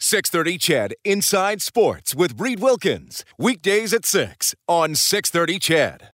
630 0.00 0.58
CHED 0.58 0.94
Inside 1.04 1.60
Sports 1.60 2.14
with 2.14 2.40
Reed 2.40 2.60
Wilkins. 2.60 3.24
Weekdays 3.36 3.92
at 3.92 4.04
6 4.04 4.54
on 4.68 4.94
630 4.94 5.58
CHED. 5.58 6.10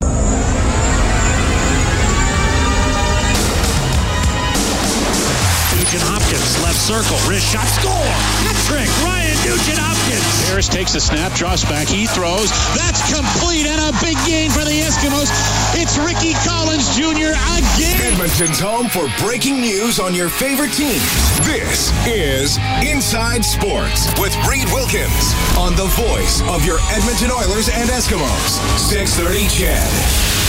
Nugent 5.76 6.04
Hopkins, 6.08 6.64
left 6.64 6.80
circle, 6.80 7.18
wrist 7.30 7.52
shot, 7.52 7.68
score! 7.68 7.92
Hat 7.92 8.56
trick, 8.66 8.88
Ryan 9.04 9.23
Nugent 9.44 9.80
Hopkins. 9.80 10.48
Harris 10.48 10.68
takes 10.68 10.94
the 10.94 11.02
snap, 11.02 11.34
drops 11.34 11.64
back, 11.64 11.88
he 11.88 12.08
throws. 12.08 12.50
That's 12.76 13.04
complete 13.12 13.68
and 13.68 13.80
a 13.80 13.92
big 14.00 14.16
gain 14.26 14.50
for 14.50 14.64
the 14.64 14.72
Eskimos. 14.72 15.28
It's 15.76 15.98
Ricky 16.00 16.34
Collins 16.48 16.96
Jr. 16.96 17.36
again. 17.36 18.14
Edmonton's 18.14 18.60
home 18.60 18.88
for 18.88 19.12
breaking 19.20 19.60
news 19.60 20.00
on 20.00 20.14
your 20.16 20.30
favorite 20.30 20.72
teams. 20.72 21.04
This 21.44 21.92
is 22.08 22.58
Inside 22.88 23.44
Sports 23.44 24.08
with 24.20 24.36
Reed 24.48 24.68
Wilkins 24.72 25.36
on 25.58 25.76
the 25.76 25.92
voice 26.00 26.42
of 26.48 26.64
your 26.66 26.80
Edmonton 26.92 27.32
Oilers 27.32 27.68
and 27.68 27.90
Eskimos. 27.90 28.60
630 28.80 29.48
CHED. 29.48 30.43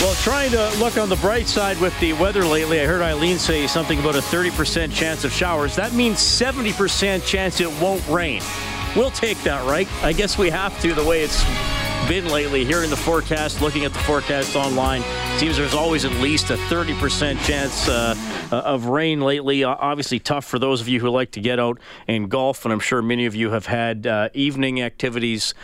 Well, 0.00 0.14
trying 0.16 0.50
to 0.50 0.70
look 0.78 0.98
on 0.98 1.08
the 1.08 1.16
bright 1.16 1.46
side 1.46 1.80
with 1.80 1.98
the 2.00 2.12
weather 2.14 2.44
lately, 2.44 2.80
I 2.80 2.84
heard 2.84 3.00
Eileen 3.00 3.38
say 3.38 3.66
something 3.66 3.98
about 4.00 4.16
a 4.16 4.20
30% 4.20 4.92
chance 4.92 5.24
of 5.24 5.32
showers. 5.32 5.76
That 5.76 5.94
means 5.94 6.18
70% 6.18 7.24
chance 7.24 7.60
it 7.60 7.70
won't 7.80 8.06
rain. 8.08 8.42
We'll 8.94 9.10
take 9.10 9.40
that, 9.44 9.66
right? 9.66 9.88
I 10.02 10.12
guess 10.12 10.36
we 10.36 10.50
have 10.50 10.78
to, 10.82 10.92
the 10.92 11.04
way 11.04 11.22
it's 11.22 11.42
been 12.08 12.28
lately. 12.28 12.64
Hearing 12.66 12.90
the 12.90 12.96
forecast, 12.96 13.62
looking 13.62 13.84
at 13.86 13.92
the 13.94 13.98
forecast 14.00 14.56
online, 14.56 15.02
seems 15.38 15.56
there's 15.56 15.74
always 15.74 16.04
at 16.04 16.12
least 16.20 16.50
a 16.50 16.56
30% 16.56 17.42
chance 17.46 17.88
uh, 17.88 18.14
of 18.52 18.86
rain 18.86 19.20
lately. 19.20 19.64
Obviously, 19.64 20.18
tough 20.18 20.44
for 20.44 20.58
those 20.58 20.80
of 20.82 20.88
you 20.88 21.00
who 21.00 21.08
like 21.08 21.30
to 21.30 21.40
get 21.40 21.58
out 21.58 21.78
and 22.06 22.30
golf, 22.30 22.66
and 22.66 22.72
I'm 22.72 22.80
sure 22.80 23.00
many 23.00 23.24
of 23.24 23.34
you 23.34 23.50
have 23.50 23.66
had 23.66 24.06
uh, 24.06 24.28
evening 24.34 24.82
activities 24.82 25.54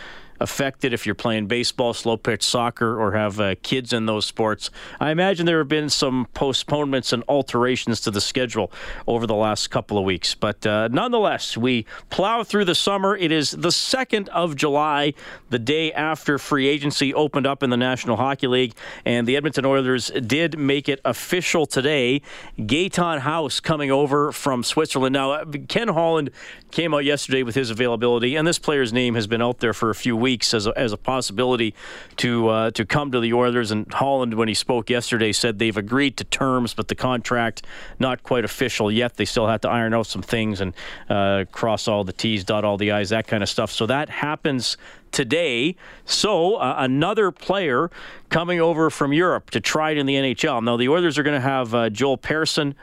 affected 0.41 0.91
if 0.91 1.05
you're 1.05 1.15
playing 1.15 1.45
baseball, 1.45 1.93
slow 1.93 2.17
pitch 2.17 2.43
soccer, 2.43 2.99
or 2.99 3.13
have 3.13 3.39
uh, 3.39 3.55
kids 3.61 3.93
in 3.93 4.07
those 4.07 4.25
sports. 4.25 4.71
I 4.99 5.11
imagine 5.11 5.45
there 5.45 5.59
have 5.59 5.67
been 5.67 5.89
some 5.89 6.27
postponements 6.33 7.13
and 7.13 7.23
alterations 7.29 8.01
to 8.01 8.11
the 8.11 8.19
schedule 8.19 8.71
over 9.07 9.27
the 9.27 9.35
last 9.35 9.69
couple 9.69 9.97
of 9.97 10.03
weeks. 10.03 10.33
But 10.33 10.65
uh, 10.65 10.89
nonetheless, 10.91 11.55
we 11.55 11.85
plow 12.09 12.43
through 12.43 12.65
the 12.65 12.75
summer. 12.75 13.15
It 13.15 13.31
is 13.31 13.51
the 13.51 13.69
2nd 13.69 14.27
of 14.29 14.55
July, 14.55 15.13
the 15.49 15.59
day 15.59 15.93
after 15.93 16.39
free 16.39 16.67
agency 16.67 17.13
opened 17.13 17.45
up 17.45 17.61
in 17.61 17.69
the 17.69 17.77
National 17.77 18.17
Hockey 18.17 18.47
League, 18.47 18.73
and 19.05 19.27
the 19.27 19.37
Edmonton 19.37 19.65
Oilers 19.65 20.09
did 20.09 20.57
make 20.57 20.89
it 20.89 20.99
official 21.05 21.65
today. 21.65 22.21
Gaetan 22.57 23.19
Haas 23.19 23.59
coming 23.59 23.91
over 23.91 24.31
from 24.31 24.63
Switzerland. 24.63 25.13
Now, 25.13 25.43
Ken 25.67 25.89
Holland 25.89 26.31
came 26.71 26.93
out 26.93 27.05
yesterday 27.05 27.43
with 27.43 27.53
his 27.53 27.69
availability, 27.69 28.35
and 28.35 28.47
this 28.47 28.57
player's 28.57 28.91
name 28.91 29.13
has 29.15 29.27
been 29.27 29.41
out 29.41 29.59
there 29.59 29.73
for 29.73 29.89
a 29.91 29.95
few 29.95 30.17
weeks 30.17 30.30
as 30.53 30.67
a, 30.67 30.73
as 30.77 30.91
a 30.91 30.97
possibility 30.97 31.73
to 32.17 32.47
uh, 32.49 32.71
to 32.71 32.85
come 32.85 33.11
to 33.11 33.19
the 33.19 33.33
Oilers. 33.33 33.71
And 33.71 33.91
Holland, 33.93 34.33
when 34.35 34.47
he 34.47 34.53
spoke 34.53 34.89
yesterday, 34.89 35.31
said 35.31 35.59
they've 35.59 35.75
agreed 35.75 36.17
to 36.17 36.23
terms, 36.23 36.73
but 36.73 36.87
the 36.87 36.95
contract 36.95 37.63
not 37.99 38.23
quite 38.23 38.45
official 38.45 38.91
yet. 38.91 39.17
They 39.17 39.25
still 39.25 39.47
have 39.47 39.61
to 39.61 39.69
iron 39.69 39.93
out 39.93 40.07
some 40.07 40.21
things 40.21 40.61
and 40.61 40.73
uh, 41.09 41.45
cross 41.51 41.87
all 41.87 42.03
the 42.03 42.13
T's, 42.13 42.43
dot 42.43 42.63
all 42.63 42.77
the 42.77 42.91
I's, 42.91 43.09
that 43.09 43.27
kind 43.27 43.43
of 43.43 43.49
stuff. 43.49 43.71
So 43.71 43.85
that 43.87 44.09
happens 44.09 44.77
today. 45.11 45.75
So 46.05 46.55
uh, 46.55 46.75
another 46.77 47.31
player 47.31 47.91
coming 48.29 48.61
over 48.61 48.89
from 48.89 49.13
Europe 49.13 49.49
to 49.51 49.59
try 49.59 49.91
it 49.91 49.97
in 49.97 50.05
the 50.05 50.15
NHL. 50.15 50.63
Now 50.63 50.77
the 50.77 50.89
Oilers 50.89 51.17
are 51.17 51.23
going 51.23 51.35
to 51.35 51.41
have 51.41 51.75
uh, 51.75 51.89
Joel 51.89 52.17
Persson 52.17 52.75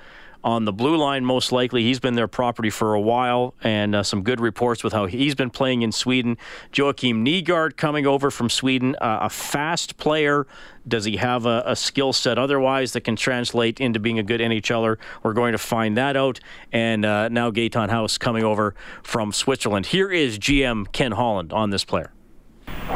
on 0.44 0.65
the 0.65 0.72
blue 0.72 0.97
line, 0.97 1.25
most 1.25 1.53
likely. 1.53 1.82
He's 1.82 2.00
been 2.00 2.15
their 2.15 2.28
property 2.28 2.71
for 2.71 2.94
a 2.94 3.00
while, 3.00 3.54
and 3.62 3.94
uh, 3.94 4.03
some 4.03 4.22
good 4.22 4.41
reports 4.41 4.84
with 4.84 4.93
how 4.93 5.06
he's 5.06 5.34
been 5.34 5.50
playing 5.50 5.82
in 5.82 5.93
Sweden. 5.93 6.37
Joakim 6.72 7.26
Nygard 7.26 7.76
coming 7.76 8.06
over 8.06 8.31
from 8.31 8.49
Sweden, 8.49 8.97
uh, 9.00 9.19
a 9.22 9.31
fast 9.31 9.97
player. 9.97 10.47
Does 10.87 11.04
he 11.04 11.16
have 11.16 11.44
a, 11.44 11.62
a 11.66 11.76
skill 11.76 12.12
set 12.12 12.38
otherwise 12.38 12.93
that 12.93 13.03
can 13.03 13.16
translate 13.16 13.81
into 13.81 14.00
being 14.00 14.19
a 14.19 14.22
good 14.22 14.41
NHLer? 14.41 14.97
We're 15.22 15.34
going 15.34 15.53
to 15.53 15.59
find 15.59 15.97
that 15.97 16.16
out. 16.16 16.41
And 16.72 17.05
uh, 17.05 17.28
now 17.28 17.50
Gaetan 17.50 17.91
Haas 17.91 18.16
coming 18.16 18.44
over 18.44 18.75
from 19.03 19.32
Switzerland. 19.32 19.87
Here 19.87 20.10
is 20.10 20.38
GM 20.38 20.91
Ken 20.93 21.12
Holland 21.12 21.53
on 21.53 21.70
this 21.70 21.84
player. 21.84 22.12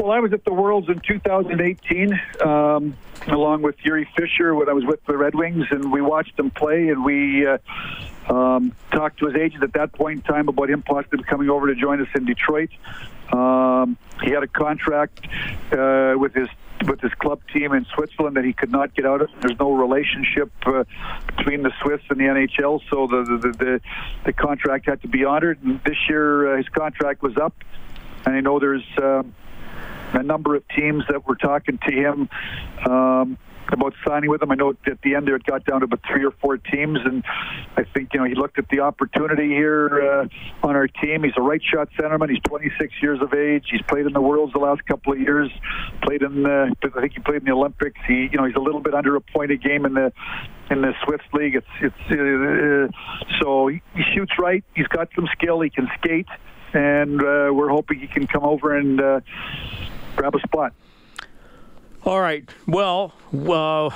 Well, 0.03 0.11
I 0.11 0.19
was 0.19 0.33
at 0.33 0.45
the 0.45 0.53
Worlds 0.53 0.89
in 0.89 0.99
2018, 0.99 2.21
um, 2.45 2.97
along 3.29 3.63
with 3.63 3.79
Jiri 3.79 4.05
Fischer 4.17 4.53
when 4.53 4.69
I 4.69 4.73
was 4.73 4.85
with 4.85 4.99
the 5.07 5.17
Red 5.17 5.37
Wings, 5.37 5.67
and 5.71 5.93
we 5.93 6.01
watched 6.01 6.37
him 6.37 6.51
play, 6.51 6.89
and 6.89 7.05
we 7.05 7.47
uh, 7.47 7.59
um, 8.29 8.75
talked 8.91 9.21
to 9.21 9.27
his 9.27 9.37
agent 9.37 9.63
at 9.63 9.75
that 9.75 9.93
point 9.93 10.17
in 10.17 10.23
time 10.23 10.49
about 10.49 10.71
him 10.71 10.83
possibly 10.83 11.23
coming 11.23 11.49
over 11.49 11.69
to 11.73 11.81
join 11.81 12.03
us 12.03 12.09
in 12.17 12.25
Detroit. 12.25 12.71
Um, 13.33 13.97
he 14.25 14.33
had 14.33 14.43
a 14.43 14.49
contract 14.49 15.25
uh, 15.71 16.15
with 16.17 16.35
his 16.35 16.49
with 16.89 17.01
his 17.01 17.15
club 17.15 17.41
team 17.55 17.73
in 17.73 17.87
Switzerland 17.95 18.37
that 18.37 18.45
he 18.45 18.53
could 18.53 18.73
not 18.73 18.97
get 18.97 19.07
out 19.07 19.23
of. 19.23 19.31
There's 19.41 19.61
no 19.61 19.71
relationship 19.71 20.51
uh, 20.67 20.83
between 21.37 21.63
the 21.63 21.71
Swiss 21.81 22.01
and 22.11 22.19
the 22.19 22.25
NHL, 22.25 22.81
so 22.91 23.07
the 23.07 23.39
the, 23.41 23.53
the 23.53 23.81
the 24.25 24.33
contract 24.33 24.87
had 24.87 25.01
to 25.03 25.09
be 25.09 25.25
honored. 25.25 25.63
And 25.63 25.81
this 25.85 26.09
year, 26.09 26.55
uh, 26.55 26.57
his 26.57 26.69
contract 26.71 27.23
was 27.23 27.37
up, 27.37 27.55
and 28.27 28.35
I 28.35 28.41
know 28.41 28.59
there's. 28.59 28.83
Uh, 29.01 29.23
a 30.15 30.23
number 30.23 30.55
of 30.55 30.63
teams 30.69 31.05
that 31.09 31.27
were 31.27 31.37
talking 31.37 31.79
to 31.87 31.93
him 31.93 32.29
um, 32.89 33.39
about 33.73 33.95
signing 34.07 34.31
with 34.31 34.43
him. 34.43 34.51
I 34.51 34.55
know 34.55 34.71
at 34.87 35.01
the 35.03 35.15
end 35.15 35.27
there 35.27 35.37
it 35.37 35.45
got 35.45 35.65
down 35.65 35.81
to 35.81 35.85
about 35.85 36.01
three 36.07 36.25
or 36.25 36.31
four 36.31 36.59
teams, 36.59 36.99
and 37.05 37.25
I 37.77 37.85
think 37.85 38.11
you 38.13 38.21
know 38.21 38.27
he 38.27 38.35
looked 38.35 38.59
at 38.59 38.69
the 38.69 38.81
opportunity 38.81 39.49
here 39.49 39.89
uh, 39.89 40.67
on 40.67 40.77
our 40.77 40.87
team. 40.87 41.25
He's 41.25 41.33
a 41.37 41.43
right 41.43 41.61
shot 41.63 41.89
centerman. 41.99 42.31
He's 42.31 42.43
26 42.45 42.93
years 43.01 43.21
of 43.23 43.33
age. 43.33 43.67
He's 43.71 43.83
played 43.83 44.07
in 44.07 44.13
the 44.13 44.21
Worlds 44.21 44.53
the 44.53 44.59
last 44.59 44.85
couple 44.87 45.13
of 45.13 45.21
years. 45.21 45.51
Played 46.03 46.23
in 46.23 46.43
the, 46.43 46.75
I 46.85 47.01
think 47.01 47.15
he 47.15 47.21
played 47.21 47.39
in 47.39 47.45
the 47.45 47.53
Olympics. 47.53 48.01
He 48.07 48.29
you 48.31 48.37
know 48.37 48.45
he's 48.45 48.57
a 48.57 48.61
little 48.61 48.81
bit 48.81 48.95
under 48.95 49.17
a 49.17 49.21
point 49.21 49.51
a 49.51 49.57
game 49.57 49.87
in 49.87 49.95
the 49.95 50.13
in 50.71 50.83
the 50.83 50.93
Swiss 51.05 51.23
league. 51.33 51.57
It's 51.57 51.67
it's 51.81 51.95
uh, 52.11 53.39
so 53.41 53.69
he, 53.69 53.83
he 53.95 54.03
shoots 54.15 54.33
right. 54.39 54.65
He's 54.75 54.89
got 54.89 55.09
some 55.15 55.29
skill. 55.33 55.61
He 55.61 55.71
can 55.71 55.89
skate, 55.99 56.29
and 56.75 57.21
uh, 57.21 57.51
we're 57.53 57.71
hoping 57.71 58.01
he 58.01 58.09
can 58.09 58.27
come 58.27 58.45
over 58.45 58.77
and. 58.77 59.01
Uh, 59.01 59.21
grab 60.17 60.35
a 60.35 60.41
spot. 60.41 60.73
All 62.05 62.21
right. 62.21 62.49
Well, 62.67 63.13
uh, 63.33 63.91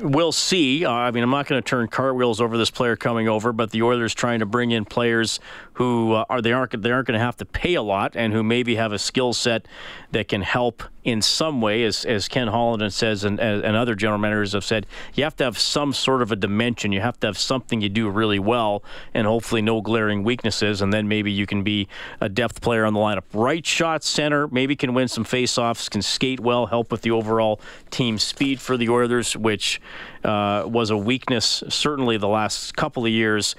we'll 0.00 0.32
see. 0.32 0.84
Uh, 0.84 0.90
I 0.90 1.10
mean, 1.10 1.22
I'm 1.22 1.30
not 1.30 1.46
going 1.46 1.62
to 1.62 1.66
turn 1.66 1.88
cartwheels 1.88 2.40
over 2.40 2.58
this 2.58 2.70
player 2.70 2.96
coming 2.96 3.28
over, 3.28 3.52
but 3.52 3.70
the 3.70 3.82
Oilers 3.82 4.14
trying 4.14 4.40
to 4.40 4.46
bring 4.46 4.70
in 4.72 4.84
players 4.84 5.38
who 5.78 6.12
uh, 6.12 6.24
are 6.28 6.42
they 6.42 6.52
aren't 6.52 6.82
they 6.82 6.90
aren't 6.90 7.06
going 7.06 7.16
to 7.16 7.24
have 7.24 7.36
to 7.36 7.44
pay 7.44 7.74
a 7.74 7.82
lot 7.82 8.16
and 8.16 8.32
who 8.32 8.42
maybe 8.42 8.74
have 8.74 8.92
a 8.92 8.98
skill 8.98 9.32
set 9.32 9.64
that 10.10 10.26
can 10.26 10.42
help 10.42 10.82
in 11.04 11.22
some 11.22 11.60
way, 11.60 11.84
as, 11.84 12.04
as 12.04 12.28
Ken 12.28 12.48
Holland 12.48 12.92
says 12.92 13.24
and, 13.24 13.40
and 13.40 13.76
other 13.76 13.94
general 13.94 14.18
managers 14.18 14.52
have 14.52 14.64
said, 14.64 14.86
you 15.14 15.24
have 15.24 15.36
to 15.36 15.44
have 15.44 15.58
some 15.58 15.92
sort 15.92 16.20
of 16.20 16.32
a 16.32 16.36
dimension. 16.36 16.92
You 16.92 17.00
have 17.00 17.18
to 17.20 17.28
have 17.28 17.38
something 17.38 17.80
you 17.80 17.88
do 17.88 18.10
really 18.10 18.38
well, 18.38 18.82
and 19.14 19.26
hopefully 19.26 19.62
no 19.62 19.80
glaring 19.80 20.22
weaknesses, 20.22 20.82
and 20.82 20.92
then 20.92 21.08
maybe 21.08 21.30
you 21.30 21.46
can 21.46 21.62
be 21.62 21.88
a 22.20 22.28
depth 22.28 22.60
player 22.60 22.84
on 22.84 22.92
the 22.92 23.00
lineup. 23.00 23.22
Right 23.32 23.64
shot 23.64 24.04
center, 24.04 24.48
maybe 24.48 24.76
can 24.76 24.94
win 24.94 25.08
some 25.08 25.24
faceoffs, 25.24 25.88
can 25.88 26.02
skate 26.02 26.40
well, 26.40 26.66
help 26.66 26.90
with 26.90 27.02
the 27.02 27.10
overall 27.10 27.60
team 27.90 28.18
speed 28.18 28.60
for 28.60 28.76
the 28.76 28.88
Oilers, 28.88 29.36
which 29.36 29.80
uh, 30.24 30.64
was 30.66 30.90
a 30.90 30.96
weakness 30.96 31.62
certainly 31.68 32.16
the 32.16 32.28
last 32.28 32.76
couple 32.76 33.04
of 33.04 33.10
years 33.10 33.54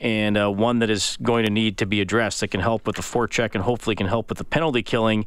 and 0.00 0.36
uh, 0.38 0.50
one 0.50 0.78
that 0.78 0.90
is 0.90 1.18
going 1.22 1.44
to 1.44 1.50
need 1.50 1.76
to 1.78 1.86
be 1.86 2.00
addressed 2.00 2.40
that 2.40 2.48
can 2.48 2.60
help 2.60 2.86
with 2.86 2.96
the 2.96 3.02
forecheck 3.02 3.54
and 3.54 3.64
hopefully 3.64 3.96
can 3.96 4.06
help 4.06 4.28
with 4.28 4.38
the 4.38 4.44
penalty 4.44 4.82
killing. 4.82 5.26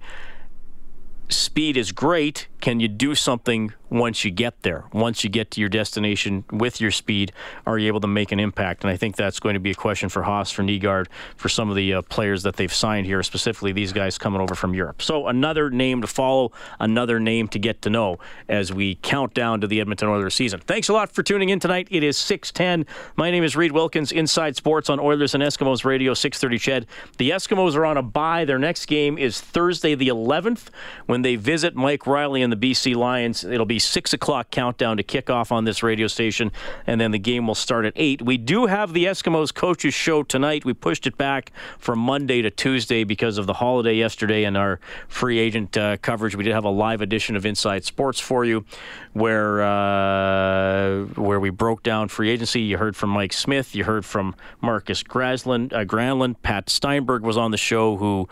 Speed 1.30 1.78
is 1.78 1.92
great. 1.92 2.48
Can 2.60 2.80
you 2.80 2.88
do 2.88 3.16
something 3.16 3.74
once 3.92 4.24
you 4.24 4.32
get 4.32 4.64
there. 4.64 4.86
Once 4.94 5.24
you 5.24 5.30
get 5.30 5.52
to 5.52 5.60
your 5.60 5.70
destination 5.70 6.46
with 6.50 6.80
your 6.80 6.92
speed, 6.92 7.34
are 7.68 7.78
you 7.78 7.88
able 7.88 8.00
to 8.00 8.08
make 8.08 8.32
an 8.32 8.40
impact? 8.40 8.84
And 8.84 8.90
I 8.90 8.96
think 8.96 9.18
that's 9.18 9.40
going 9.40 9.54
to 9.54 9.60
be 9.60 9.72
a 9.72 9.76
question 9.76 10.08
for 10.08 10.24
Haas, 10.24 10.50
for 10.50 10.64
Nygard, 10.64 11.08
for 11.36 11.50
some 11.50 11.70
of 11.70 11.76
the 11.76 11.96
uh, 11.96 12.02
players 12.04 12.44
that 12.44 12.56
they've 12.56 12.74
signed 12.74 13.06
here, 13.06 13.22
specifically 13.22 13.74
these 13.74 13.92
guys 13.92 14.18
coming 14.18 14.40
over 14.40 14.56
from 14.56 14.74
Europe. 14.74 15.02
So 15.02 15.28
another 15.28 15.70
name 15.70 16.02
to 16.02 16.08
follow, 16.08 16.54
another 16.80 17.20
name 17.20 17.50
to 17.50 17.60
get 17.60 17.82
to 17.82 17.90
know 17.90 18.18
as 18.48 18.72
we 18.72 18.96
count 18.96 19.34
down 19.34 19.60
to 19.60 19.68
the 19.68 19.82
Edmonton 19.82 20.08
Oilers 20.08 20.36
season. 20.36 20.62
Thanks 20.62 20.88
a 20.88 20.94
lot 20.94 21.12
for 21.12 21.22
tuning 21.22 21.50
in 21.50 21.60
tonight. 21.60 21.90
It 21.92 22.02
is 22.02 22.16
610. 22.16 22.86
My 23.18 23.30
name 23.30 23.44
is 23.44 23.58
Reed 23.58 23.74
Wilkins, 23.74 24.14
Inside 24.14 24.56
Sports 24.56 24.90
on 24.90 25.02
Oilers 25.02 25.36
and 25.36 25.44
Eskimos 25.44 25.84
Radio, 25.84 26.14
630 26.14 26.86
Ched. 26.86 27.18
The 27.18 27.32
Eskimos 27.32 27.76
are 27.76 27.86
on 27.86 27.98
a 27.98 28.02
bye. 28.02 28.46
Their 28.46 28.60
next 28.60 28.86
game 28.86 29.18
is 29.18 29.42
Thursday 29.42 29.96
the 29.96 30.08
11th 30.08 30.70
when 31.08 31.24
they 31.24 31.36
visit 31.36 31.76
Mike 31.76 32.08
Riley 32.08 32.42
and 32.42 32.54
the 32.54 32.58
BC 32.58 32.96
Lions. 32.96 33.44
It'll 33.44 33.66
be 33.66 33.81
six 33.84 34.14
o'clock 34.14 34.52
countdown 34.52 34.98
to 34.98 35.04
kick 35.04 35.30
off 35.30 35.52
on 35.52 35.66
this 35.66 35.84
radio 35.84 36.08
station, 36.08 36.52
and 36.88 37.00
then 37.00 37.12
the 37.12 37.20
game 37.20 37.48
will 37.48 37.56
start 37.56 37.86
at 37.86 37.94
eight. 37.96 38.22
We 38.22 38.38
do 38.38 38.66
have 38.68 38.94
the 38.94 39.06
Eskimos 39.06 39.54
coaches 39.54 39.94
show 39.94 40.24
tonight. 40.24 40.66
We 40.66 40.74
pushed 40.74 41.08
it 41.08 41.18
back 41.18 41.52
from 41.78 42.00
Monday 42.00 42.42
to 42.42 42.50
Tuesday 42.50 43.04
because 43.04 43.38
of 43.38 43.48
the 43.48 43.54
holiday 43.54 43.96
yesterday 43.96 44.44
and 44.44 44.58
our 44.58 44.80
free 45.08 45.40
agent 45.40 45.76
uh, 45.78 45.98
coverage. 45.98 46.36
We 46.36 46.44
did 46.44 46.54
have 46.54 46.66
a 46.66 46.70
live 46.70 47.02
edition 47.02 47.36
of 47.36 47.46
Inside 47.46 47.84
Sports 47.84 48.20
for 48.20 48.46
you, 48.46 48.66
where 49.14 49.62
uh, 49.62 51.06
where 51.16 51.40
we 51.40 51.50
broke 51.50 51.84
down 51.84 52.08
free 52.08 52.30
agency. 52.30 52.62
You 52.62 52.78
heard 52.78 52.96
from 52.96 53.10
Mike 53.10 53.34
Smith. 53.34 53.76
You 53.76 53.84
heard 53.84 54.06
from 54.06 54.36
Marcus 54.62 55.02
uh, 55.02 55.04
Granlund. 55.06 56.36
Pat 56.44 56.70
Steinberg 56.70 57.24
was 57.24 57.38
on 57.38 57.52
the 57.52 57.58
show 57.58 57.98
who 57.98 58.28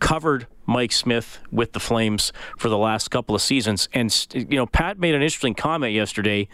covered 0.00 0.46
Mike 0.66 0.92
Smith 0.92 1.38
with 1.50 1.72
the 1.72 1.80
Flames 1.80 2.32
for 2.56 2.68
the 2.68 2.78
last 2.78 3.10
couple 3.10 3.34
of 3.34 3.42
seasons. 3.42 3.88
And, 3.92 4.14
you 4.32 4.56
know, 4.56 4.66
Pat 4.66 4.98
made 4.98 5.14
an 5.14 5.22
interesting 5.22 5.54
comment 5.54 5.94
yesterday. 5.94 6.48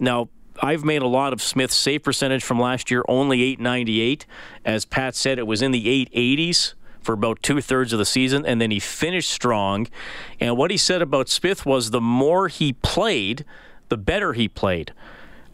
Now, 0.00 0.28
I've 0.60 0.84
made 0.84 1.02
a 1.02 1.08
lot 1.08 1.32
of 1.32 1.42
Smith's 1.42 1.74
save 1.74 2.02
percentage 2.02 2.44
from 2.44 2.60
last 2.60 2.90
year, 2.90 3.04
only 3.08 3.42
898. 3.42 4.26
As 4.64 4.84
Pat 4.84 5.14
said, 5.14 5.38
it 5.38 5.46
was 5.46 5.62
in 5.62 5.72
the 5.72 6.06
880s 6.06 6.74
for 7.02 7.12
about 7.12 7.42
two 7.42 7.60
thirds 7.60 7.92
of 7.92 7.98
the 7.98 8.04
season, 8.04 8.46
and 8.46 8.60
then 8.60 8.70
he 8.70 8.78
finished 8.78 9.30
strong. 9.30 9.88
And 10.40 10.56
what 10.56 10.70
he 10.70 10.76
said 10.76 11.02
about 11.02 11.28
Smith 11.28 11.66
was 11.66 11.90
the 11.90 12.00
more 12.00 12.48
he 12.48 12.72
played, 12.72 13.44
the 13.88 13.96
better 13.96 14.32
he 14.32 14.48
played. 14.48 14.92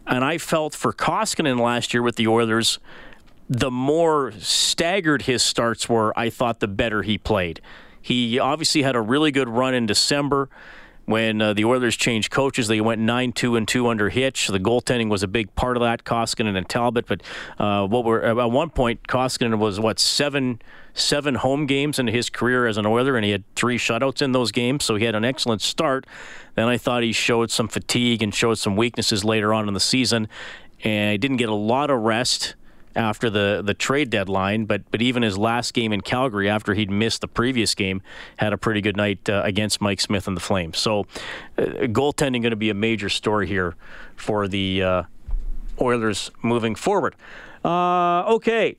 And 0.07 0.23
I 0.23 0.37
felt 0.37 0.73
for 0.73 0.93
Koskinen 0.93 1.59
last 1.59 1.93
year 1.93 2.01
with 2.01 2.15
the 2.15 2.27
Oilers, 2.27 2.79
the 3.51 3.69
more 3.69 4.31
staggered 4.39 5.23
his 5.23 5.43
starts 5.43 5.89
were, 5.89 6.17
I 6.17 6.29
thought 6.29 6.61
the 6.61 6.69
better 6.69 7.03
he 7.03 7.17
played. 7.17 7.59
He 8.01 8.39
obviously 8.39 8.81
had 8.81 8.95
a 8.95 9.01
really 9.01 9.29
good 9.29 9.49
run 9.49 9.73
in 9.73 9.85
December 9.85 10.47
when 11.03 11.41
uh, 11.41 11.51
the 11.51 11.65
Oilers 11.65 11.97
changed 11.97 12.31
coaches. 12.31 12.69
They 12.69 12.79
went 12.79 13.01
9 13.01 13.33
2 13.33 13.57
and 13.57 13.67
2 13.67 13.89
under 13.89 14.07
Hitch. 14.07 14.47
The 14.47 14.57
goaltending 14.57 15.09
was 15.09 15.21
a 15.21 15.27
big 15.27 15.53
part 15.53 15.75
of 15.75 15.81
that, 15.81 16.05
Koskinen 16.05 16.55
and 16.55 16.67
Talbot. 16.69 17.07
But 17.07 17.23
uh, 17.59 17.85
what 17.87 18.05
were 18.05 18.23
at 18.23 18.51
one 18.51 18.69
point, 18.69 19.05
Koskinen 19.09 19.59
was 19.59 19.81
what, 19.81 19.99
seven 19.99 20.61
seven 20.93 21.35
home 21.35 21.65
games 21.65 21.99
in 21.99 22.07
his 22.07 22.29
career 22.29 22.67
as 22.67 22.77
an 22.77 22.85
Oiler, 22.85 23.17
and 23.17 23.25
he 23.25 23.31
had 23.31 23.43
three 23.55 23.77
shutouts 23.77 24.21
in 24.21 24.31
those 24.31 24.53
games, 24.53 24.85
so 24.85 24.95
he 24.95 25.03
had 25.03 25.15
an 25.15 25.25
excellent 25.25 25.61
start. 25.61 26.07
Then 26.55 26.69
I 26.69 26.77
thought 26.77 27.03
he 27.03 27.11
showed 27.11 27.51
some 27.51 27.67
fatigue 27.67 28.23
and 28.23 28.33
showed 28.33 28.59
some 28.59 28.77
weaknesses 28.77 29.25
later 29.25 29.53
on 29.53 29.67
in 29.67 29.73
the 29.73 29.81
season, 29.81 30.29
and 30.85 31.11
he 31.11 31.17
didn't 31.17 31.37
get 31.37 31.49
a 31.49 31.53
lot 31.53 31.89
of 31.89 31.99
rest 31.99 32.55
after 32.95 33.29
the, 33.29 33.61
the 33.63 33.73
trade 33.73 34.09
deadline, 34.09 34.65
but 34.65 34.89
but 34.91 35.01
even 35.01 35.23
his 35.23 35.37
last 35.37 35.73
game 35.73 35.93
in 35.93 36.01
Calgary, 36.01 36.49
after 36.49 36.73
he'd 36.73 36.91
missed 36.91 37.21
the 37.21 37.27
previous 37.27 37.75
game, 37.75 38.01
had 38.37 38.53
a 38.53 38.57
pretty 38.57 38.81
good 38.81 38.97
night 38.97 39.29
uh, 39.29 39.41
against 39.45 39.81
Mike 39.81 40.01
Smith 40.01 40.27
and 40.27 40.35
the 40.35 40.41
Flames. 40.41 40.77
So, 40.77 41.01
uh, 41.57 41.63
goaltending 41.87 42.41
going 42.41 42.51
to 42.51 42.55
be 42.55 42.69
a 42.69 42.75
major 42.75 43.09
story 43.09 43.47
here 43.47 43.75
for 44.15 44.47
the 44.47 44.83
uh, 44.83 45.03
Oilers 45.79 46.31
moving 46.41 46.75
forward. 46.75 47.15
Uh, 47.63 48.23
okay, 48.23 48.75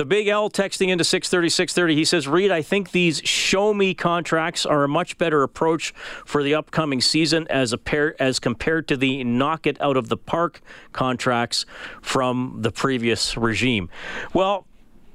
the 0.00 0.06
Big 0.06 0.28
L 0.28 0.48
texting 0.48 0.88
into 0.88 1.04
630, 1.04 1.50
630. 1.50 1.94
He 1.94 2.06
says, 2.06 2.26
Reed, 2.26 2.50
I 2.50 2.62
think 2.62 2.92
these 2.92 3.18
show 3.18 3.74
me 3.74 3.92
contracts 3.92 4.64
are 4.64 4.82
a 4.82 4.88
much 4.88 5.18
better 5.18 5.42
approach 5.42 5.92
for 6.24 6.42
the 6.42 6.54
upcoming 6.54 7.02
season 7.02 7.46
as, 7.50 7.74
a 7.74 7.76
pair, 7.76 8.16
as 8.18 8.38
compared 8.38 8.88
to 8.88 8.96
the 8.96 9.22
knock 9.24 9.66
it 9.66 9.78
out 9.78 9.98
of 9.98 10.08
the 10.08 10.16
park 10.16 10.62
contracts 10.94 11.66
from 12.00 12.60
the 12.60 12.72
previous 12.72 13.36
regime. 13.36 13.90
Well, 14.32 14.66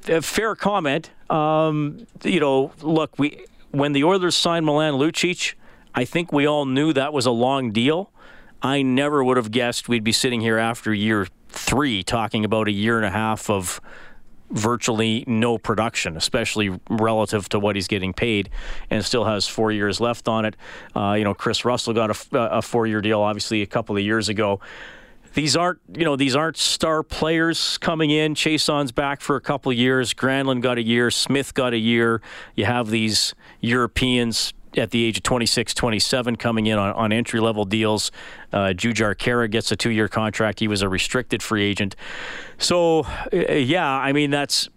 fair 0.01 0.53
comment. 0.53 1.09
Um, 1.31 2.05
you 2.23 2.39
know, 2.39 2.71
look, 2.83 3.17
we 3.17 3.43
when 3.71 3.93
the 3.93 4.03
Oilers 4.03 4.35
signed 4.35 4.67
Milan 4.67 4.93
Lucic, 4.93 5.55
I 5.95 6.05
think 6.05 6.31
we 6.31 6.45
all 6.45 6.67
knew 6.67 6.93
that 6.93 7.11
was 7.11 7.25
a 7.25 7.31
long 7.31 7.71
deal. 7.71 8.11
I 8.61 8.83
never 8.83 9.23
would 9.23 9.37
have 9.37 9.49
guessed 9.49 9.89
we'd 9.89 10.03
be 10.03 10.11
sitting 10.11 10.41
here 10.41 10.59
after 10.59 10.93
year 10.93 11.25
three 11.49 12.03
talking 12.03 12.45
about 12.45 12.67
a 12.67 12.71
year 12.71 12.97
and 12.97 13.05
a 13.07 13.09
half 13.09 13.49
of 13.49 13.81
virtually 14.55 15.23
no 15.27 15.57
production, 15.57 16.17
especially 16.17 16.79
relative 16.89 17.47
to 17.49 17.59
what 17.59 17.75
he's 17.75 17.87
getting 17.87 18.13
paid, 18.13 18.49
and 18.89 19.03
still 19.05 19.25
has 19.25 19.47
four 19.47 19.71
years 19.71 19.99
left 19.99 20.27
on 20.27 20.45
it. 20.45 20.55
Uh, 20.95 21.13
you 21.13 21.23
know, 21.23 21.33
Kris 21.33 21.65
Russell 21.65 21.93
got 21.93 22.09
a, 22.09 22.57
a 22.57 22.61
four-year 22.61 23.01
deal, 23.01 23.21
obviously, 23.21 23.61
a 23.61 23.67
couple 23.67 23.95
of 23.95 24.01
years 24.01 24.29
ago. 24.29 24.59
These 25.33 25.57
aren't, 25.57 25.79
you 25.93 26.05
know, 26.05 26.15
these 26.15 26.33
aren't 26.33 26.55
star 26.55 27.03
players 27.03 27.77
coming 27.79 28.09
in. 28.09 28.35
Chiasson's 28.35 28.93
back 28.93 29.19
for 29.19 29.35
a 29.35 29.41
couple 29.41 29.69
of 29.69 29.77
years. 29.77 30.13
Granlund 30.13 30.61
got 30.61 30.77
a 30.77 30.81
year. 30.81 31.11
Smith 31.11 31.53
got 31.53 31.73
a 31.73 31.77
year. 31.77 32.21
You 32.55 32.63
have 32.63 32.89
these 32.89 33.35
Europeans 33.59 34.53
at 34.77 34.91
the 34.91 35.03
age 35.05 35.17
of 35.17 35.23
26, 35.23 35.73
27 35.73 36.35
coming 36.35 36.67
in 36.67 36.77
on, 36.77 36.93
on 36.93 37.11
entry 37.11 37.39
level 37.39 37.65
deals. 37.65 38.11
Uh, 38.51 38.73
Jujhar 38.75 39.15
Khaira 39.15 39.49
gets 39.49 39.71
a 39.71 39.75
two 39.75 39.91
year 39.91 40.07
contract. 40.07 40.59
He 40.59 40.67
was 40.67 40.81
a 40.81 40.89
restricted 40.89 41.41
free 41.41 41.63
agent. 41.63 41.95
So, 42.57 43.01
uh, 43.33 43.53
yeah, 43.53 43.89
I 43.89 44.13
mean, 44.13 44.31
that's 44.31 44.69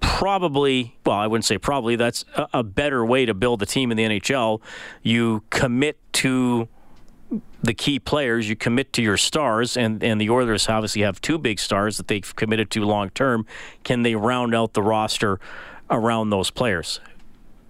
probably, 0.00 0.96
well, 1.04 1.16
I 1.16 1.26
wouldn't 1.26 1.44
say 1.44 1.58
probably, 1.58 1.96
that's 1.96 2.24
a, 2.36 2.48
a 2.54 2.62
better 2.62 3.04
way 3.04 3.26
to 3.26 3.34
build 3.34 3.62
a 3.62 3.66
team 3.66 3.90
in 3.90 3.96
the 3.96 4.04
NHL. 4.04 4.60
You 5.02 5.42
commit 5.50 5.98
to 6.14 6.68
the 7.62 7.74
key 7.74 7.98
players, 7.98 8.48
you 8.48 8.56
commit 8.56 8.92
to 8.94 9.02
your 9.02 9.16
stars, 9.16 9.76
and, 9.76 10.02
and 10.02 10.20
the 10.20 10.30
Oilers 10.30 10.68
obviously 10.68 11.02
have 11.02 11.20
two 11.20 11.38
big 11.38 11.58
stars 11.58 11.96
that 11.96 12.08
they've 12.08 12.34
committed 12.36 12.70
to 12.70 12.84
long 12.84 13.10
term. 13.10 13.46
Can 13.84 14.02
they 14.02 14.14
round 14.14 14.54
out 14.54 14.74
the 14.74 14.82
roster 14.82 15.40
around 15.90 16.30
those 16.30 16.50
players? 16.50 17.00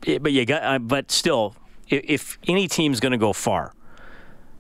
But 0.01 0.33
you 0.33 0.45
got, 0.45 0.63
uh, 0.63 0.79
but 0.79 1.11
still, 1.11 1.55
if, 1.89 2.03
if 2.05 2.39
any 2.47 2.69
team's 2.69 3.01
going 3.01 3.13
to 3.13 3.19
go 3.19 3.33
far, 3.33 3.73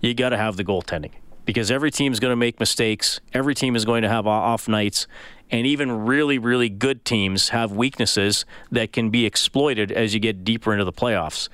you 0.00 0.14
got 0.14 0.31
to 0.31 0.37
have 0.37 0.56
the 0.56 0.64
goaltending 0.64 1.12
because 1.44 1.70
every 1.70 1.90
team's 1.90 2.20
going 2.20 2.32
to 2.32 2.37
make 2.37 2.61
mistakes. 2.61 3.20
Every 3.32 3.55
team 3.55 3.75
is 3.75 3.85
going 3.85 4.02
to 4.02 4.08
have 4.08 4.26
off 4.26 4.69
nights, 4.69 5.06
and 5.50 5.67
even 5.67 6.05
really, 6.05 6.38
really 6.38 6.69
good 6.69 7.05
teams 7.05 7.50
have 7.50 7.73
weaknesses 7.73 8.44
that 8.70 8.93
can 8.93 9.11
be 9.11 9.25
exploited 9.25 9.90
as 9.90 10.14
you 10.14 10.20
get 10.20 10.44
deeper 10.44 10.73
into 10.73 10.85
the 10.85 10.93
playoffs. 10.93 11.49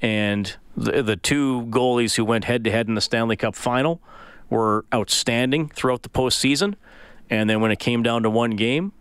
And 0.00 0.54
the, 0.76 1.02
the 1.02 1.16
two 1.16 1.62
goalies 1.70 2.16
who 2.16 2.24
went 2.24 2.44
head 2.44 2.62
to 2.64 2.70
head 2.70 2.88
in 2.88 2.94
the 2.94 3.00
Stanley 3.00 3.36
Cup 3.36 3.54
final 3.54 4.00
were 4.50 4.84
outstanding 4.94 5.68
throughout 5.68 6.02
the 6.02 6.08
postseason. 6.08 6.74
And 7.30 7.48
then 7.50 7.60
when 7.60 7.70
it 7.70 7.78
came 7.78 8.02
down 8.02 8.22
to 8.22 8.30
one 8.30 8.52
game, 8.52 8.92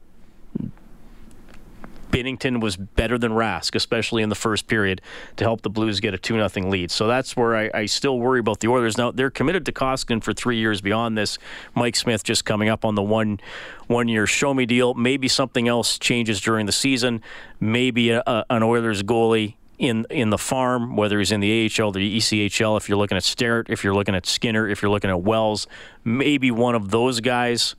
Binnington 2.18 2.62
was 2.62 2.78
better 2.78 3.20
than 3.20 3.34
Rask, 3.34 3.76
especially 3.76 4.24
in 4.24 4.30
the 4.30 4.36
first 4.36 4.66
period, 4.66 5.02
to 5.36 5.44
help 5.44 5.62
the 5.62 5.70
Blues 5.70 6.00
get 6.00 6.16
a 6.16 6.18
2 6.18 6.48
0 6.50 6.70
lead. 6.70 6.90
So 6.90 7.06
that's 7.06 7.36
where 7.36 7.56
I, 7.56 7.70
I, 7.74 7.86
still 7.86 8.18
worry 8.18 8.40
about 8.40 8.60
the 8.60 8.70
Oilers. 8.70 8.98
Now, 8.98 9.12
they're 9.12 9.30
committed 9.30 9.68
to 9.68 9.72
Koskinen 9.72 10.24
for 10.24 10.34
three 10.34 10.58
years 10.58 10.82
beyond 10.82 11.16
this. 11.16 11.38
Mike 11.76 11.96
Smith 11.96 12.24
just 12.24 12.44
coming 12.44 12.70
up 12.70 12.84
on 12.84 12.96
the 12.96 13.04
one 13.04 13.40
one 13.86 14.08
year 14.08 14.26
show 14.26 14.56
me 14.56 14.66
deal. 14.66 14.96
Maybe 14.96 15.28
something 15.28 15.68
else 15.68 16.00
changes 16.00 16.42
during 16.42 16.66
the 16.66 16.72
season. 16.72 17.22
Maybe 17.60 18.10
a, 18.10 18.24
a, 18.26 18.46
an 18.50 18.64
Oilers 18.64 19.04
goalie 19.04 19.54
in 19.78 20.08
in 20.10 20.32
the 20.32 20.40
farm, 20.40 20.96
whether 20.96 21.20
he's 21.20 21.32
in 21.32 21.40
the 21.40 21.66
AHL, 21.66 21.92
the 21.92 22.18
ECHL, 22.18 22.78
if 22.78 22.90
you're 22.90 22.98
looking 22.98 23.18
at 23.18 23.24
Starrett, 23.24 23.70
if 23.70 23.84
you're 23.84 23.94
looking 23.94 24.16
at 24.16 24.26
Skinner, 24.26 24.68
if 24.68 24.82
you're 24.82 24.90
looking 24.90 25.12
at 25.12 25.22
Wells, 25.22 25.68
maybe 26.04 26.50
one 26.50 26.74
of 26.74 26.90
those 26.90 27.20
guys 27.20 27.76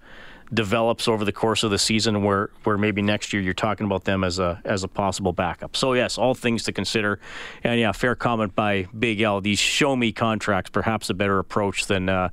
develops 0.52 1.08
over 1.08 1.24
the 1.24 1.32
course 1.32 1.62
of 1.62 1.70
the 1.70 1.78
season 1.78 2.22
where, 2.22 2.50
where 2.64 2.78
maybe 2.78 3.02
next 3.02 3.32
year 3.32 3.42
you're 3.42 3.54
talking 3.54 3.86
about 3.86 4.04
them 4.04 4.24
as 4.24 4.38
a 4.38 4.60
as 4.64 4.84
a 4.84 4.88
possible 4.88 5.32
backup. 5.32 5.76
So 5.76 5.92
yes, 5.92 6.18
all 6.18 6.34
things 6.34 6.64
to 6.64 6.72
consider. 6.72 7.20
And 7.62 7.78
yeah, 7.78 7.92
fair 7.92 8.14
comment 8.14 8.54
by 8.54 8.88
Big 8.98 9.20
L. 9.20 9.40
These 9.40 9.58
show 9.58 9.96
me 9.96 10.12
contracts 10.12 10.70
perhaps 10.70 11.10
a 11.10 11.14
better 11.14 11.38
approach 11.38 11.86
than 11.86 12.08
uh, 12.08 12.30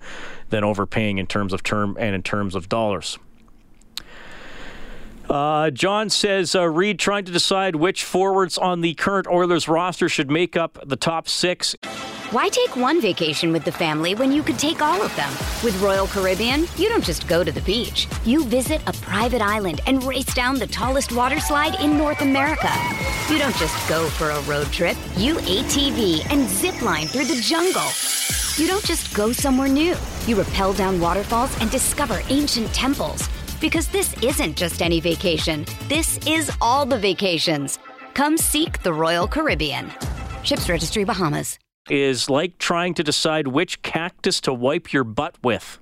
than 0.50 0.63
overpaying 0.63 1.17
in 1.17 1.27
terms 1.27 1.53
of 1.53 1.63
term 1.63 1.98
and 2.00 2.15
in 2.15 2.24
terms 2.24 2.55
of 2.55 2.69
dollars. 2.69 3.17
Uh, 5.29 5.72
John 5.72 6.10
says 6.10 6.55
uh, 6.55 6.67
Reed 6.67 7.00
trying 7.00 7.25
to 7.25 7.32
decide 7.32 7.75
which 7.75 8.03
forwards 8.03 8.58
on 8.58 8.82
the 8.82 8.94
current 8.94 9.27
Oilers 9.27 9.67
roster 9.67 10.08
should 10.08 10.29
make 10.29 10.55
up 10.55 10.77
the 10.86 10.96
top 10.96 11.27
six. 11.27 11.75
Why 12.32 12.50
take 12.50 12.75
one 12.75 13.01
vacation 13.01 13.51
with 13.51 13.63
the 13.63 13.72
family 13.72 14.15
when 14.15 14.32
you 14.32 14.41
could 14.44 14.58
take 14.58 14.82
all 14.82 15.01
of 15.01 15.15
them? 15.15 15.32
With 15.63 15.79
Royal 15.82 16.08
Caribbean, 16.08 16.65
you 16.75 16.89
don't 16.89 17.03
just 17.03 17.27
go 17.27 17.44
to 17.44 17.51
the 17.51 17.62
beach. 17.62 18.08
You 18.25 18.44
visit 18.46 18.82
a 18.88 18.94
private 18.94 19.41
island 19.41 19.82
and 19.86 20.03
race 20.03 20.34
down 20.34 20.58
the 20.58 20.67
tallest 20.67 21.12
water 21.12 21.39
slide 21.39 21.79
in 21.82 21.98
North 21.98 22.22
America. 22.22 22.72
You 23.29 23.38
don't 23.38 23.55
just 23.58 23.88
go 23.88 24.08
for 24.10 24.32
a 24.32 24.41
road 24.41 24.67
trip. 24.67 24.98
You 25.17 25.36
ATV 25.36 26.25
and 26.32 26.50
zip 26.50 26.82
line 26.82 27.08
through 27.08 27.25
the 27.25 27.39
jungle. 27.41 27.88
You 28.58 28.67
don't 28.67 28.84
just 28.84 29.13
go 29.13 29.32
somewhere 29.32 29.67
new. 29.67 29.96
You 30.25 30.41
rappel 30.41 30.74
down 30.74 31.00
waterfalls 31.00 31.55
and 31.62 31.70
discover 31.70 32.22
ancient 32.29 32.74
temples. 32.74 33.29
Because 33.65 33.88
this 33.88 34.15
isn't 34.22 34.55
just 34.55 34.84
any 34.84 35.00
vacation, 35.00 35.65
this 35.88 36.19
is 36.27 36.51
all 36.62 36.86
the 36.86 37.00
vacations. 37.00 37.79
Come 38.13 38.38
seek 38.38 38.84
the 38.84 38.93
Royal 38.93 39.27
Caribbean. 39.27 39.91
Ships 40.43 40.69
Registry 40.69 41.03
Bahamas. 41.03 41.57
Is 41.89 42.29
like 42.29 42.60
trying 42.60 42.93
to 42.93 43.03
decide 43.03 43.48
which 43.48 43.81
cactus 43.81 44.39
to 44.41 44.53
wipe 44.53 44.93
your 44.93 45.03
butt 45.03 45.36
with. 45.41 45.79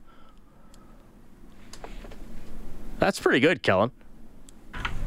That's 3.00 3.20
pretty 3.20 3.42
good, 3.42 3.62
Kellen. 3.62 3.92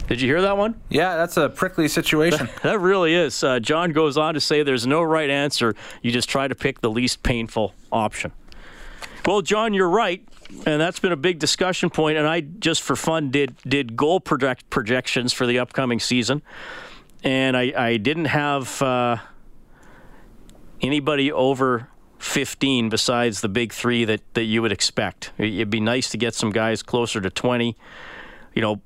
Did 0.06 0.20
you 0.20 0.28
hear 0.28 0.42
that 0.42 0.58
one? 0.58 0.78
Yeah, 0.90 1.16
that's 1.16 1.38
a 1.38 1.48
prickly 1.48 1.88
situation. 1.88 2.46
that 2.62 2.78
really 2.78 3.14
is. 3.14 3.42
Uh, 3.42 3.58
John 3.58 3.92
goes 3.92 4.18
on 4.18 4.34
to 4.34 4.40
say 4.40 4.62
there's 4.62 4.86
no 4.86 5.00
right 5.00 5.30
answer. 5.30 5.74
You 6.02 6.12
just 6.12 6.28
try 6.28 6.46
to 6.46 6.54
pick 6.54 6.82
the 6.82 6.90
least 6.90 7.22
painful 7.22 7.72
option. 7.90 8.32
Well, 9.24 9.40
John, 9.40 9.72
you're 9.72 9.88
right, 9.88 10.22
and 10.64 10.80
that's 10.80 10.98
been 10.98 11.12
a 11.12 11.16
big 11.16 11.38
discussion 11.38 11.90
point. 11.90 12.18
And 12.18 12.26
I 12.26 12.40
just 12.40 12.82
for 12.82 12.96
fun 12.96 13.30
did 13.30 13.56
did 13.66 13.96
goal 13.96 14.20
project 14.20 14.68
projections 14.70 15.32
for 15.32 15.46
the 15.46 15.58
upcoming 15.58 16.00
season, 16.00 16.42
and 17.22 17.56
I, 17.56 17.72
I 17.76 17.96
didn't 17.96 18.26
have 18.26 18.80
uh, 18.82 19.16
anybody 20.80 21.32
over 21.32 21.88
15 22.18 22.88
besides 22.88 23.40
the 23.40 23.48
big 23.48 23.72
three 23.72 24.04
that, 24.04 24.20
that 24.34 24.44
you 24.44 24.62
would 24.62 24.72
expect. 24.72 25.32
It'd 25.38 25.70
be 25.70 25.80
nice 25.80 26.10
to 26.10 26.18
get 26.18 26.34
some 26.34 26.50
guys 26.50 26.82
closer 26.82 27.20
to 27.20 27.30
20. 27.30 27.76
You 28.54 28.62
know, 28.62 28.80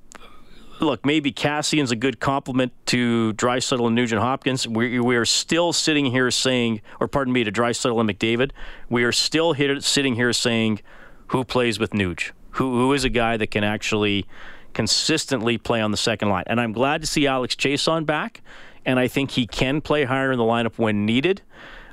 look, 0.80 1.04
maybe 1.06 1.32
Chiasson's 1.32 1.90
a 1.90 1.96
good 1.96 2.20
complement 2.20 2.72
to 2.86 3.32
Draisaitl 3.34 3.86
and 3.86 3.94
Nugent 3.94 4.20
Hopkins. 4.20 4.66
We, 4.66 4.98
we 5.00 5.16
are 5.16 5.24
still 5.24 5.72
sitting 5.72 6.06
here 6.06 6.30
saying, 6.30 6.80
or 6.98 7.08
pardon 7.08 7.32
me, 7.32 7.44
to 7.44 7.52
Draisaitl 7.52 8.00
and 8.00 8.10
McDavid, 8.10 8.50
we 8.88 9.04
are 9.04 9.12
still 9.12 9.52
here, 9.52 9.80
sitting 9.80 10.16
here 10.16 10.32
saying 10.32 10.80
who 11.30 11.44
plays 11.44 11.78
with 11.78 11.90
Nuge, 11.90 12.32
who, 12.50 12.76
who 12.76 12.92
is 12.92 13.04
a 13.04 13.08
guy 13.08 13.36
that 13.36 13.48
can 13.48 13.62
actually 13.62 14.26
consistently 14.74 15.58
play 15.58 15.80
on 15.80 15.92
the 15.92 15.96
second 15.96 16.28
line. 16.28 16.44
And 16.46 16.60
I'm 16.60 16.72
glad 16.72 17.00
to 17.02 17.06
see 17.06 17.26
Alex 17.26 17.54
Chiasson 17.54 18.04
back, 18.04 18.42
and 18.84 18.98
I 18.98 19.06
think 19.06 19.32
he 19.32 19.46
can 19.46 19.80
play 19.80 20.04
higher 20.04 20.32
in 20.32 20.38
the 20.38 20.44
lineup 20.44 20.76
when 20.76 21.06
needed. 21.06 21.42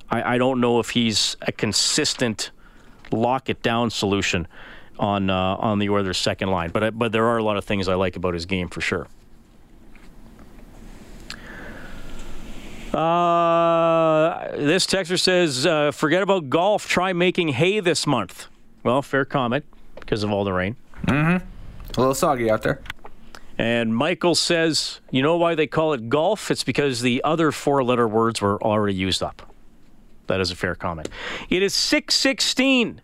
I, 0.09 0.35
I 0.35 0.37
don't 0.39 0.59
know 0.59 0.79
if 0.79 0.91
he's 0.91 1.37
a 1.41 1.51
consistent 1.51 2.49
lock 3.11 3.47
it 3.49 3.61
down 3.61 3.91
solution 3.91 4.47
on 4.97 5.29
uh, 5.29 5.55
on 5.59 5.77
the 5.77 5.89
Oilers' 5.89 6.17
second 6.17 6.49
line. 6.49 6.71
But 6.71 6.97
but 6.97 7.11
there 7.11 7.25
are 7.25 7.37
a 7.37 7.43
lot 7.43 7.57
of 7.57 7.65
things 7.65 7.87
I 7.87 7.93
like 7.93 8.15
about 8.15 8.33
his 8.33 8.47
game 8.47 8.69
for 8.69 8.81
sure. 8.81 9.07
Uh, 12.91 14.57
this 14.57 14.87
texter 14.87 15.19
says, 15.19 15.67
uh, 15.67 15.91
"Forget 15.91 16.23
about 16.23 16.49
golf. 16.49 16.87
Try 16.87 17.13
making 17.13 17.49
hay 17.49 17.79
this 17.79 18.07
month." 18.07 18.47
Well, 18.87 19.01
fair 19.01 19.25
comment 19.25 19.65
because 19.99 20.23
of 20.23 20.31
all 20.31 20.45
the 20.45 20.53
rain. 20.53 20.77
Mm-hmm. 21.07 21.45
A 21.97 21.99
little 21.99 22.15
soggy 22.15 22.49
out 22.49 22.61
there. 22.61 22.79
And 23.57 23.93
Michael 23.93 24.33
says, 24.33 25.01
"You 25.11 25.21
know 25.21 25.35
why 25.35 25.55
they 25.55 25.67
call 25.67 25.91
it 25.91 26.07
golf? 26.07 26.49
It's 26.49 26.63
because 26.63 27.01
the 27.01 27.21
other 27.25 27.51
four-letter 27.51 28.07
words 28.07 28.39
were 28.39 28.63
already 28.63 28.93
used 28.93 29.21
up." 29.21 29.53
That 30.27 30.39
is 30.39 30.51
a 30.51 30.55
fair 30.55 30.73
comment. 30.73 31.09
It 31.49 31.63
is 31.63 31.73
six 31.73 32.15
sixteen. 32.15 33.01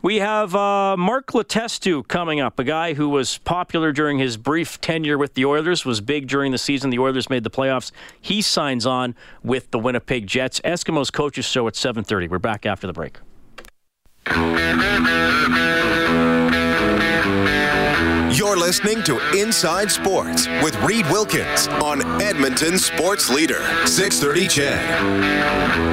We 0.00 0.20
have 0.20 0.54
uh, 0.54 0.96
Mark 0.96 1.32
Letestu 1.32 2.08
coming 2.08 2.40
up, 2.40 2.58
a 2.58 2.64
guy 2.64 2.94
who 2.94 3.10
was 3.10 3.36
popular 3.36 3.92
during 3.92 4.18
his 4.18 4.38
brief 4.38 4.80
tenure 4.80 5.18
with 5.18 5.34
the 5.34 5.44
Oilers, 5.44 5.84
was 5.84 6.00
big 6.00 6.28
during 6.28 6.50
the 6.50 6.58
season 6.58 6.88
the 6.88 6.98
Oilers 6.98 7.28
made 7.28 7.44
the 7.44 7.50
playoffs. 7.50 7.92
He 8.18 8.40
signs 8.40 8.86
on 8.86 9.14
with 9.42 9.70
the 9.70 9.78
Winnipeg 9.78 10.26
Jets. 10.26 10.60
Eskimos 10.60 11.12
Coaches 11.12 11.44
Show 11.44 11.68
at 11.68 11.74
7.30. 11.74 12.30
We're 12.30 12.38
back 12.38 12.64
after 12.64 12.86
the 12.86 12.94
break. 12.94 13.18
You're 18.34 18.56
listening 18.56 19.04
to 19.04 19.20
Inside 19.38 19.88
Sports 19.90 20.48
with 20.64 20.76
Reed 20.82 21.06
Wilkins 21.06 21.68
on 21.68 22.02
Edmonton 22.20 22.76
Sports 22.76 23.30
Leader, 23.30 23.62
630 23.86 24.48
CHED. 24.48 25.86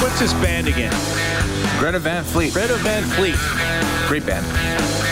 What's 0.00 0.20
this 0.20 0.32
band 0.34 0.68
again? 0.68 1.07
Greta 1.78 2.00
Van 2.00 2.24
Fleet. 2.24 2.52
Greta 2.52 2.74
Van 2.78 3.04
Fleet. 3.04 3.36
Great 4.08 4.26
band. 4.26 4.44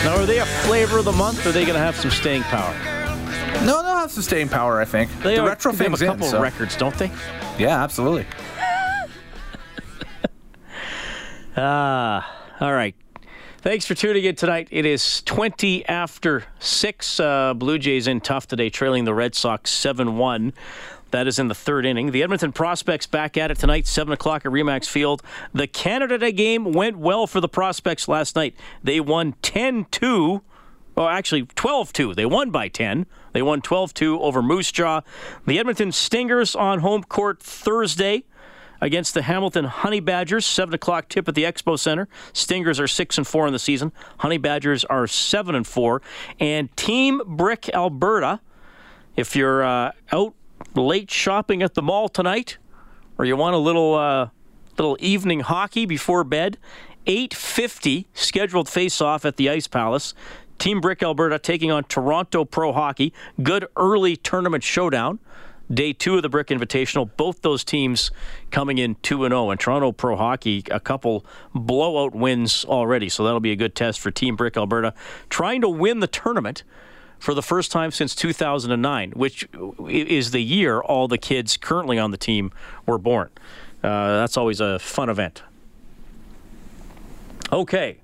Now, 0.03 0.17
are 0.17 0.25
they 0.25 0.39
a 0.39 0.45
flavor 0.45 0.97
of 0.97 1.05
the 1.05 1.13
month, 1.13 1.45
or 1.45 1.49
are 1.49 1.51
they 1.53 1.63
going 1.63 1.75
to 1.75 1.79
have 1.79 1.95
some 1.95 2.11
staying 2.11 2.43
power? 2.43 2.73
No, 3.65 3.81
they'll 3.81 3.95
have 3.95 4.11
some 4.11 4.21
staying 4.21 4.49
power, 4.49 4.81
I 4.81 4.85
think. 4.85 5.09
They 5.23 5.35
the 5.35 5.43
are, 5.43 5.47
retro 5.47 5.71
they 5.71 5.85
have 5.85 5.93
a 5.93 6.05
couple 6.05 6.25
in, 6.25 6.31
so. 6.31 6.37
of 6.37 6.43
records, 6.43 6.75
don't 6.75 6.95
they? 6.95 7.09
Yeah, 7.57 7.81
absolutely. 7.83 8.25
Ah, 11.59 12.45
all 12.59 12.71
right. 12.71 12.93
Thanks 13.61 13.87
for 13.87 13.95
tuning 13.95 14.23
in 14.23 14.35
tonight. 14.35 14.67
It 14.69 14.85
is 14.85 15.23
20 15.23 15.83
after 15.87 16.43
6. 16.59 17.19
Uh, 17.19 17.55
Blue 17.55 17.79
Jays 17.79 18.05
in 18.05 18.21
tough 18.21 18.45
today, 18.47 18.69
trailing 18.69 19.05
the 19.05 19.13
Red 19.15 19.33
Sox 19.33 19.71
7 19.71 20.17
1. 20.17 20.53
That 21.11 21.27
is 21.27 21.39
in 21.39 21.47
the 21.47 21.55
third 21.55 21.85
inning. 21.85 22.11
The 22.11 22.23
Edmonton 22.23 22.51
Prospects 22.51 23.07
back 23.07 23.37
at 23.37 23.51
it 23.51 23.57
tonight, 23.59 23.87
7 23.87 24.11
o'clock 24.13 24.45
at 24.45 24.51
Remax 24.51 24.87
Field. 24.87 25.21
The 25.53 25.67
Canada 25.67 26.17
Day 26.17 26.31
game 26.31 26.73
went 26.73 26.97
well 26.97 27.27
for 27.27 27.39
the 27.39 27.47
Prospects 27.47 28.07
last 28.07 28.35
night. 28.35 28.55
They 28.83 28.99
won 28.99 29.33
10 29.41 29.85
2. 29.91 30.41
Well, 30.95 31.07
actually, 31.07 31.43
12 31.43 31.93
2. 31.93 32.15
They 32.15 32.25
won 32.25 32.51
by 32.51 32.67
10. 32.67 33.05
They 33.33 33.41
won 33.41 33.61
12 33.61 33.93
2 33.93 34.19
over 34.19 34.41
Moose 34.41 34.71
Jaw. 34.71 35.01
The 35.45 35.59
Edmonton 35.59 35.91
Stingers 35.91 36.55
on 36.55 36.79
home 36.79 37.03
court 37.03 37.41
Thursday 37.41 38.23
against 38.81 39.13
the 39.13 39.21
Hamilton 39.21 39.65
Honey 39.65 39.99
Badgers. 39.99 40.45
Seven 40.45 40.73
o'clock 40.73 41.09
tip 41.09 41.27
at 41.27 41.35
the 41.35 41.43
Expo 41.43 41.77
Center. 41.79 42.07
Stingers 42.33 42.79
are 42.79 42.87
six 42.87 43.17
and 43.17 43.25
four 43.25 43.47
in 43.47 43.53
the 43.53 43.59
season. 43.59 43.91
Honey 44.19 44.37
Badgers 44.37 44.85
are 44.85 45.07
seven 45.07 45.55
and 45.55 45.65
four. 45.65 46.01
And 46.39 46.75
Team 46.75 47.21
Brick 47.25 47.69
Alberta. 47.73 48.41
If 49.15 49.35
you're 49.35 49.63
uh, 49.63 49.93
out 50.11 50.35
late 50.75 51.11
shopping 51.11 51.61
at 51.61 51.73
the 51.73 51.81
mall 51.81 52.09
tonight, 52.09 52.57
or 53.17 53.25
you 53.25 53.35
want 53.35 53.55
a 53.55 53.59
little 53.59 53.95
uh, 53.95 54.29
little 54.77 54.97
evening 54.99 55.41
hockey 55.41 55.85
before 55.85 56.23
bed, 56.23 56.57
8:50 57.05 58.05
scheduled 58.13 58.69
face-off 58.69 59.25
at 59.25 59.37
the 59.37 59.49
Ice 59.49 59.67
Palace. 59.67 60.13
Team 60.57 60.81
Brick 60.81 61.03
Alberta 61.03 61.37
taking 61.37 61.71
on 61.71 61.83
Toronto 61.83 62.43
Pro 62.43 62.73
Hockey. 62.73 63.13
Good 63.41 63.67
early 63.75 64.15
tournament 64.15 64.63
showdown. 64.63 65.19
Day 65.71 65.91
two 65.91 66.15
of 66.15 66.21
the 66.21 66.29
Brick 66.29 66.47
Invitational. 66.47 67.09
Both 67.17 67.41
those 67.41 67.63
teams 67.63 68.09
coming 68.51 68.77
in 68.77 68.95
2 69.03 69.27
0. 69.27 69.49
And 69.49 69.59
Toronto 69.59 69.91
Pro 69.91 70.15
Hockey, 70.15 70.63
a 70.71 70.79
couple 70.79 71.25
blowout 71.53 72.15
wins 72.15 72.63
already. 72.65 73.09
So 73.09 73.23
that'll 73.23 73.41
be 73.41 73.51
a 73.51 73.55
good 73.55 73.75
test 73.75 73.99
for 73.99 74.09
Team 74.09 74.35
Brick 74.35 74.55
Alberta. 74.55 74.93
Trying 75.29 75.61
to 75.61 75.69
win 75.69 75.99
the 75.99 76.07
tournament 76.07 76.63
for 77.19 77.33
the 77.33 77.41
first 77.41 77.71
time 77.71 77.91
since 77.91 78.15
2009, 78.15 79.11
which 79.11 79.47
is 79.89 80.31
the 80.31 80.41
year 80.41 80.79
all 80.79 81.07
the 81.07 81.17
kids 81.17 81.57
currently 81.57 81.97
on 81.97 82.11
the 82.11 82.17
team 82.17 82.51
were 82.85 82.97
born. 82.97 83.29
Uh, 83.83 84.17
that's 84.17 84.37
always 84.37 84.59
a 84.59 84.79
fun 84.79 85.09
event. 85.09 85.43
Okay. 87.51 87.97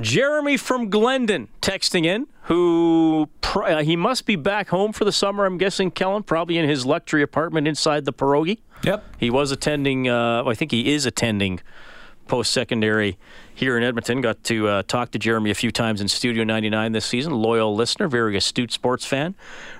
Jeremy 0.00 0.56
from 0.56 0.90
Glendon 0.90 1.48
texting 1.62 2.04
in, 2.04 2.26
who 2.42 3.28
uh, 3.42 3.82
he 3.82 3.96
must 3.96 4.26
be 4.26 4.36
back 4.36 4.68
home 4.68 4.92
for 4.92 5.04
the 5.04 5.12
summer. 5.12 5.46
I'm 5.46 5.58
guessing 5.58 5.90
Kellen, 5.90 6.22
probably 6.22 6.58
in 6.58 6.68
his 6.68 6.84
luxury 6.84 7.22
apartment 7.22 7.66
inside 7.66 8.04
the 8.04 8.12
pierogi. 8.12 8.58
Yep. 8.84 9.04
He 9.18 9.30
was 9.30 9.50
attending. 9.50 10.08
Uh, 10.08 10.44
I 10.44 10.54
think 10.54 10.70
he 10.70 10.92
is 10.92 11.06
attending 11.06 11.60
post 12.28 12.52
secondary 12.52 13.18
here 13.56 13.78
in 13.78 13.82
Edmonton. 13.82 14.20
Got 14.20 14.44
to 14.44 14.68
uh, 14.68 14.82
talk 14.82 15.10
to 15.12 15.18
Jeremy 15.18 15.50
a 15.50 15.54
few 15.54 15.72
times 15.72 16.02
in 16.02 16.08
Studio 16.08 16.44
99 16.44 16.92
this 16.92 17.06
season. 17.06 17.32
Loyal 17.32 17.74
listener, 17.74 18.06
very 18.06 18.36
astute 18.36 18.70
sports 18.70 19.06
fan. 19.06 19.34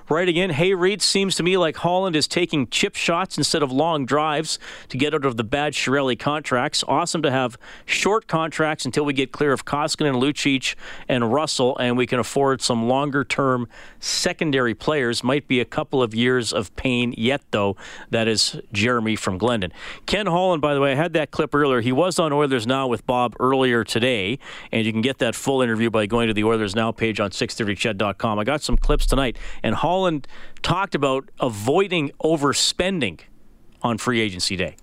Writing 0.09 0.35
in, 0.37 0.49
hey 0.49 0.73
Reed, 0.73 1.01
seems 1.01 1.35
to 1.35 1.43
me 1.43 1.57
like 1.57 1.75
Holland 1.77 2.15
is 2.15 2.27
taking 2.27 2.67
chip 2.67 2.95
shots 2.95 3.37
instead 3.37 3.61
of 3.61 3.71
long 3.71 4.05
drives 4.05 4.57
to 4.87 4.97
get 4.97 5.13
out 5.13 5.25
of 5.25 5.37
the 5.37 5.43
bad 5.43 5.73
Chiarelli 5.73 6.17
contracts. 6.17 6.83
Awesome 6.87 7.21
to 7.21 7.29
have 7.29 7.57
short 7.85 8.25
contracts 8.25 8.85
until 8.85 9.05
we 9.05 9.13
get 9.13 9.31
clear 9.31 9.51
of 9.51 9.65
Koskinen, 9.65 10.15
Lucic, 10.15 10.75
and 11.07 11.31
Russell, 11.31 11.77
and 11.77 11.97
we 11.97 12.07
can 12.07 12.19
afford 12.19 12.61
some 12.61 12.87
longer 12.87 13.23
term 13.23 13.67
secondary 13.99 14.73
players. 14.73 15.23
Might 15.23 15.47
be 15.47 15.59
a 15.59 15.65
couple 15.65 16.01
of 16.01 16.15
years 16.15 16.51
of 16.51 16.75
pain 16.75 17.13
yet, 17.17 17.41
though. 17.51 17.75
That 18.09 18.27
is 18.27 18.59
Jeremy 18.71 19.17
from 19.17 19.37
Glendon. 19.37 19.71
Ken 20.05 20.25
Holland, 20.25 20.61
by 20.61 20.73
the 20.73 20.79
way, 20.79 20.93
I 20.93 20.95
had 20.95 21.13
that 21.13 21.31
clip 21.31 21.53
earlier. 21.53 21.81
He 21.81 21.91
was 21.91 22.17
on 22.17 22.31
Oilers 22.31 22.65
Now 22.65 22.87
with 22.87 23.05
Bob 23.05 23.35
earlier 23.67 23.83
today, 23.83 24.39
and 24.71 24.85
you 24.85 24.93
can 24.93 25.01
get 25.01 25.17
that 25.17 25.35
full 25.35 25.61
interview 25.61 25.89
by 25.89 26.05
going 26.05 26.27
to 26.27 26.33
the 26.33 26.43
Oilers 26.43 26.73
Now 26.73 26.91
page 26.93 27.19
on 27.19 27.31
630ched.com. 27.31 28.39
I 28.39 28.43
got 28.45 28.61
some 28.61 28.77
clips 28.77 29.05
tonight, 29.05 29.37
and 29.61 29.75
Holland 29.75 30.25
talked 30.61 30.95
about 30.95 31.29
avoiding 31.41 32.11
overspending 32.23 33.19
on 33.81 33.97
free 33.97 34.21
agency 34.21 34.55
day. 34.55 34.77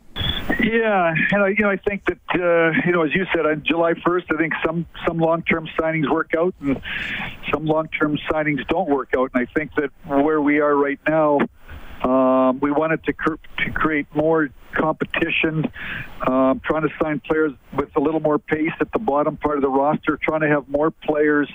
Yeah, 0.62 1.14
and 1.32 1.42
I, 1.42 1.48
you 1.48 1.56
know, 1.60 1.70
I 1.70 1.76
think 1.76 2.04
that 2.04 2.18
uh, 2.34 2.78
you 2.86 2.92
know, 2.92 3.02
as 3.02 3.14
you 3.14 3.26
said, 3.34 3.46
on 3.46 3.62
July 3.64 3.94
1st, 3.94 4.34
I 4.34 4.36
think 4.36 4.52
some 4.64 4.86
some 5.06 5.18
long-term 5.18 5.68
signings 5.78 6.10
work 6.10 6.32
out, 6.36 6.54
and 6.60 6.80
some 7.50 7.64
long-term 7.64 8.18
signings 8.30 8.66
don't 8.68 8.88
work 8.88 9.10
out. 9.16 9.30
And 9.34 9.48
I 9.48 9.52
think 9.54 9.74
that 9.76 9.90
where 10.04 10.42
we 10.42 10.60
are 10.60 10.76
right 10.76 11.00
now, 11.08 11.40
um, 12.02 12.60
we 12.60 12.70
wanted 12.70 13.02
to, 13.04 13.12
cr- 13.14 13.34
to 13.58 13.70
create 13.72 14.06
more 14.14 14.50
competition, 14.74 15.70
um, 16.26 16.60
trying 16.64 16.82
to 16.82 16.88
sign 17.02 17.20
players 17.20 17.52
with 17.76 17.94
a 17.96 18.00
little 18.00 18.20
more 18.20 18.38
pace 18.38 18.72
at 18.80 18.92
the 18.92 18.98
bottom 18.98 19.36
part 19.36 19.56
of 19.56 19.62
the 19.62 19.68
roster, 19.68 20.18
trying 20.22 20.40
to 20.40 20.48
have 20.48 20.68
more 20.68 20.90
players 20.90 21.48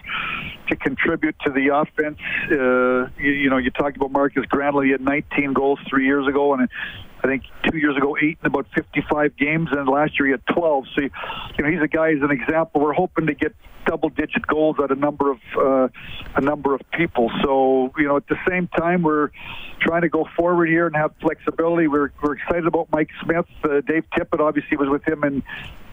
to 0.70 0.76
contribute 0.76 1.36
to 1.46 1.52
the 1.52 1.68
offense. 1.68 2.20
Uh, 2.52 3.10
you, 3.22 3.32
you 3.32 3.50
know, 3.50 3.58
you 3.58 3.72
talked 3.72 3.98
about 3.98 4.12
Markus 4.12 4.46
Granlund. 4.46 4.86
He 4.86 4.92
had 4.92 5.02
19 5.02 5.54
goals 5.54 5.80
three 5.90 6.06
years 6.06 6.28
ago, 6.28 6.54
and 6.54 6.70
I 7.24 7.28
think 7.28 7.44
two 7.70 7.78
years 7.78 7.98
ago, 7.98 8.16
eight 8.22 8.38
in 8.42 8.48
about 8.48 8.68
55 8.76 9.36
games, 9.38 9.70
and 9.72 9.88
last 9.88 10.18
year 10.18 10.28
he 10.28 10.32
had 10.32 10.46
12. 10.56 10.86
So, 10.96 11.02
you 11.02 11.10
know, 11.60 11.70
he's 11.70 11.82
a 11.82 11.88
guy 11.88 12.12
as 12.12 12.22
an 12.22 12.32
example. 12.32 12.82
We're 12.82 12.94
hoping 12.94 13.28
to 13.28 13.34
get 13.34 13.54
double-digit 13.86 14.46
goals 14.48 14.78
at 14.84 14.92
a 14.92 14.96
number 14.96 15.32
of 15.32 15.40
uh, 15.58 15.88
a 16.36 16.42
number 16.42 16.74
of 16.74 16.82
people. 16.92 17.32
So, 17.44 17.92
you 17.98 18.08
know, 18.08 18.18
at 18.18 18.28
the 18.28 18.38
same 18.48 18.68
time, 18.68 19.02
we're 19.02 19.30
trying 19.82 20.02
to 20.02 20.10
go 20.10 20.28
forward 20.38 20.68
here 20.68 20.88
and 20.88 20.96
have 20.96 21.12
flexibility. 21.22 21.88
We're 21.88 22.12
we're 22.22 22.36
excited 22.36 22.68
about 22.68 22.88
Mike 22.92 23.10
Smith. 23.24 23.46
Uh, 23.64 23.82
Dave 23.82 24.06
Tippett 24.16 24.40
obviously 24.40 24.78
was 24.78 24.90
with 24.90 25.08
him 25.08 25.24
in 25.24 25.44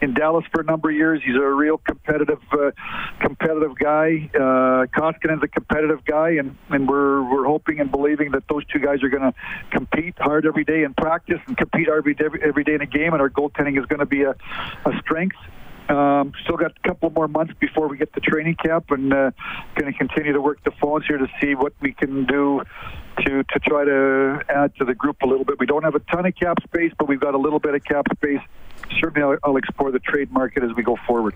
in 0.03 0.15
Dallas 0.15 0.45
for 0.53 0.61
a 0.61 0.65
number 0.65 0.91
of 0.91 0.97
years. 0.97 1.23
He's 1.25 1.37
a 1.37 1.41
real 1.41 1.79
competitive 1.79 2.41
uh, 2.53 2.73
competitive 3.21 3.77
guy. 3.79 4.31
Uh, 4.35 4.87
Koskinen's 4.87 5.43
a 5.43 5.49
competitive 5.49 6.05
guy, 6.05 6.31
and 6.31 6.57
and 6.71 6.89
we're 6.89 7.23
we're 7.23 7.47
hoping 7.47 7.81
and 7.81 7.91
believing 7.91 8.33
that 8.33 8.45
those 8.49 8.65
two 8.67 8.79
guys 8.79 9.03
are 9.03 9.09
going 9.09 9.23
to 9.23 9.35
compete 9.71 10.15
hard 10.19 10.47
every 10.47 10.65
day 10.65 10.83
in 10.83 10.95
practice 10.95 11.41
and 11.47 11.57
compete 11.57 11.89
every 11.89 12.15
day, 12.15 12.27
every 12.43 12.65
day 12.65 12.75
in 12.75 12.83
a 12.83 12.87
game. 12.87 13.13
And 13.13 13.23
our 13.23 13.31
goaltending 13.31 13.79
is 13.79 13.87
going 13.87 14.01
to 14.01 14.07
be 14.07 14.23
a, 14.23 14.31
a 14.31 14.99
strength. 15.01 15.37
Um, 15.89 16.33
still 16.43 16.57
got 16.57 16.73
a 16.73 16.89
couple 16.89 17.11
more 17.11 17.29
months 17.29 17.55
before 17.61 17.87
we 17.87 17.97
get 17.97 18.13
to 18.15 18.21
training 18.21 18.57
camp, 18.57 18.91
and 18.91 19.13
uh, 19.13 19.31
going 19.77 19.93
to 19.93 19.97
continue 19.97 20.33
to 20.33 20.41
work 20.41 20.63
the 20.65 20.73
phones 20.73 21.07
here 21.07 21.19
to 21.19 21.29
see 21.41 21.55
what 21.55 21.75
we 21.81 21.93
can 21.93 22.25
do 22.27 22.63
to 23.25 23.45
to 23.45 23.59
try 23.61 23.85
to 23.85 24.43
add 24.49 24.75
to 24.77 24.85
the 24.85 24.95
group 24.95 25.23
a 25.23 25.27
little 25.27 25.45
bit. 25.45 25.61
We 25.61 25.67
don't 25.67 25.85
have 25.85 25.95
a 25.95 26.01
ton 26.01 26.27
of 26.27 26.35
cap 26.35 26.59
space, 26.65 26.93
but 26.99 27.07
we've 27.09 27.21
got 27.21 27.35
a 27.35 27.39
little 27.39 27.61
bit 27.61 27.75
of 27.75 27.85
cap 27.85 28.07
space. 28.17 28.41
Certainly, 28.99 29.23
I'll, 29.23 29.51
I'll 29.51 29.57
explore 29.57 29.93
the 29.93 30.01
trade 30.01 30.33
market 30.33 30.65
as 30.65 30.75
we 30.75 30.83
go 30.83 30.97
forward. 31.07 31.35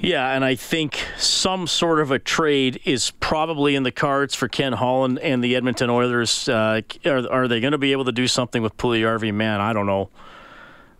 Yeah, 0.00 0.34
and 0.34 0.44
I 0.44 0.56
think 0.56 1.06
some 1.16 1.66
sort 1.66 2.00
of 2.00 2.10
a 2.10 2.18
trade 2.18 2.80
is 2.84 3.12
probably 3.20 3.74
in 3.74 3.84
the 3.84 3.92
cards 3.92 4.34
for 4.34 4.48
Ken 4.48 4.72
Holland 4.72 5.18
and 5.20 5.42
the 5.42 5.54
Edmonton 5.56 5.88
Oilers. 5.88 6.48
Uh, 6.48 6.82
are, 7.06 7.30
are 7.30 7.48
they 7.48 7.60
going 7.60 7.72
to 7.72 7.78
be 7.78 7.92
able 7.92 8.04
to 8.06 8.12
do 8.12 8.26
something 8.26 8.60
with 8.60 8.76
Puljujarvi? 8.76 9.32
Man, 9.32 9.60
I 9.60 9.72
don't 9.72 9.86
know. 9.86 10.10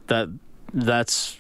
That 0.07 0.29
that's 0.73 1.37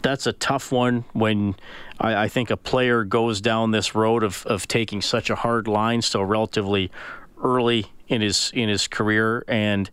that's 0.00 0.26
a 0.26 0.32
tough 0.32 0.72
one 0.72 1.04
when 1.12 1.56
I, 1.98 2.24
I, 2.24 2.28
think 2.28 2.50
a 2.50 2.56
player 2.56 3.04
goes 3.04 3.40
down 3.40 3.70
this 3.70 3.94
road 3.94 4.22
of, 4.22 4.44
of 4.46 4.68
taking 4.68 5.02
such 5.02 5.30
a 5.30 5.34
hard 5.34 5.68
line 5.68 6.02
so 6.02 6.22
relatively 6.22 6.90
early 7.42 7.86
in 8.08 8.20
his 8.20 8.50
in 8.54 8.68
his 8.68 8.88
career. 8.88 9.44
And 9.48 9.90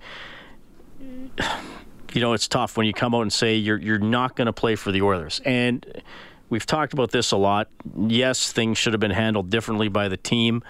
you 2.14 2.22
know 2.22 2.34
it's 2.34 2.48
tough 2.48 2.78
when 2.78 2.86
you 2.86 2.94
come 2.94 3.14
out 3.14 3.22
and 3.22 3.34
say 3.34 3.56
you're 3.56 3.78
you're 3.78 4.00
not 4.00 4.36
going 4.36 4.48
to 4.48 4.54
play 4.54 4.76
for 4.76 4.92
the 4.92 5.02
Oilers. 5.02 5.42
And 5.46 6.04
we've 6.50 6.66
talked 6.66 6.94
about 6.94 7.12
this 7.12 7.32
a 7.32 7.38
lot. 7.38 7.70
Yes 8.08 8.52
things 8.52 8.78
should 8.78 8.94
have 8.94 9.00
been 9.00 9.12
handled 9.12 9.50
differently 9.50 9.88
by 9.88 10.08
the 10.08 10.18
team. 10.18 10.64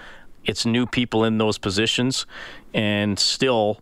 It's 0.45 0.65
new 0.65 0.85
people 0.85 1.23
in 1.25 1.37
those 1.37 1.57
positions. 1.57 2.25
And 2.73 3.17
still 3.17 3.81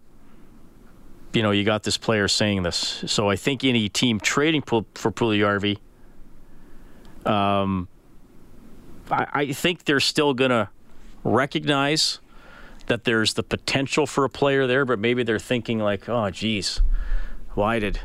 you 1.36 1.44
know, 1.44 1.51
you 1.51 1.63
got 1.63 1.84
this 1.84 1.98
player 1.98 2.27
saying 2.27 2.63
this. 2.63 3.04
So 3.08 3.30
I 3.30 3.36
think 3.36 3.63
any 3.63 3.89
team 3.89 4.20
trading 4.20 4.62
for 4.62 4.84
Puljujarvi, 4.84 5.77
um, 7.25 7.88
I, 9.12 9.27
I 9.34 9.51
think 9.51 9.86
they're 9.86 10.00
still 10.00 10.34
going 10.34 10.51
to 10.51 10.70
recognize 11.24 12.20
that 12.88 13.04
there's 13.04 13.34
the 13.34 13.44
potential 13.44 14.06
for 14.06 14.24
a 14.24 14.30
player 14.30 14.68
there, 14.68 14.86
but 14.86 15.00
maybe 15.00 15.24
they're 15.24 15.39
thinking 15.39 15.80
like, 15.80 16.08
oh, 16.08 16.30
geez, 16.30 16.82
why 17.54 17.80
did 17.80 18.00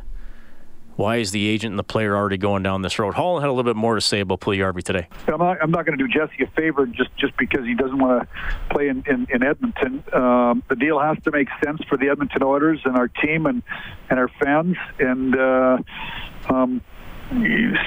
why 1.00 1.16
is 1.16 1.30
the 1.30 1.48
agent 1.48 1.72
and 1.72 1.78
the 1.78 1.82
player 1.82 2.14
already 2.14 2.36
going 2.36 2.62
down 2.62 2.82
this 2.82 2.98
road? 2.98 3.14
Holland 3.14 3.42
had 3.42 3.48
a 3.48 3.54
little 3.54 3.68
bit 3.68 3.74
more 3.74 3.94
to 3.94 4.02
say 4.02 4.20
about 4.20 4.40
Puljujarvi 4.40 4.82
today. 4.82 5.08
I'm 5.28 5.38
not, 5.38 5.56
I'm 5.62 5.70
not 5.70 5.86
going 5.86 5.96
to 5.96 6.06
do 6.06 6.12
Jesse 6.12 6.44
a 6.44 6.46
favor 6.48 6.84
just, 6.84 7.08
just 7.16 7.34
because 7.38 7.64
he 7.64 7.74
doesn't 7.74 7.98
want 7.98 8.22
to 8.22 8.28
play 8.68 8.88
in, 8.88 9.02
in, 9.06 9.26
in 9.30 9.42
Edmonton. 9.42 10.04
Um, 10.12 10.62
the 10.68 10.76
deal 10.76 11.00
has 11.00 11.16
to 11.24 11.30
make 11.30 11.48
sense 11.64 11.82
for 11.88 11.96
the 11.96 12.10
Edmonton 12.10 12.42
Oilers 12.42 12.80
and 12.84 12.98
our 12.98 13.08
team 13.08 13.46
and, 13.46 13.62
and 14.10 14.18
our 14.18 14.28
fans. 14.44 14.76
And 14.98 15.34
uh, 15.34 15.78
um, 16.50 16.82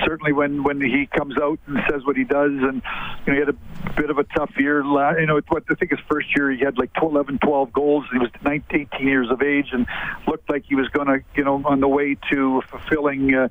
certainly 0.06 0.32
when 0.32 0.64
when 0.64 0.80
he 0.80 1.06
comes 1.06 1.38
out 1.38 1.60
and 1.68 1.78
says 1.90 2.06
what 2.06 2.16
he 2.16 2.24
does, 2.24 2.52
and 2.52 2.82
you 3.26 3.28
know 3.28 3.34
he 3.34 3.40
had 3.40 3.50
a 3.50 3.92
bit 3.96 4.10
of 4.10 4.18
a 4.18 4.24
tough 4.24 4.52
year. 4.58 4.86
Last, 4.86 5.20
You 5.20 5.26
know, 5.26 5.40
what 5.48 5.64
I 5.70 5.76
think 5.76 5.92
his 5.92 6.00
first 6.10 6.36
year 6.36 6.52
he 6.52 6.64
had 6.64 6.78
like 6.78 6.92
11, 7.02 7.40
12 7.40 7.74
goals. 7.74 8.06
He 8.12 8.20
was 8.20 8.30
19, 8.44 8.88
18 8.94 9.08
years 9.08 9.30
of 9.30 9.42
age 9.42 9.70
and 9.74 9.86
looked 10.28 10.50
like 10.50 10.64
he 10.68 10.76
was 10.76 10.88
going 10.90 11.08
to 11.08 11.20
you 11.36 11.44
know 11.44 11.62
on 11.66 11.80
the 11.80 11.88
way 11.88 12.16
to 12.32 12.62
fulfilling. 12.70 13.34
Uh, 13.34 13.50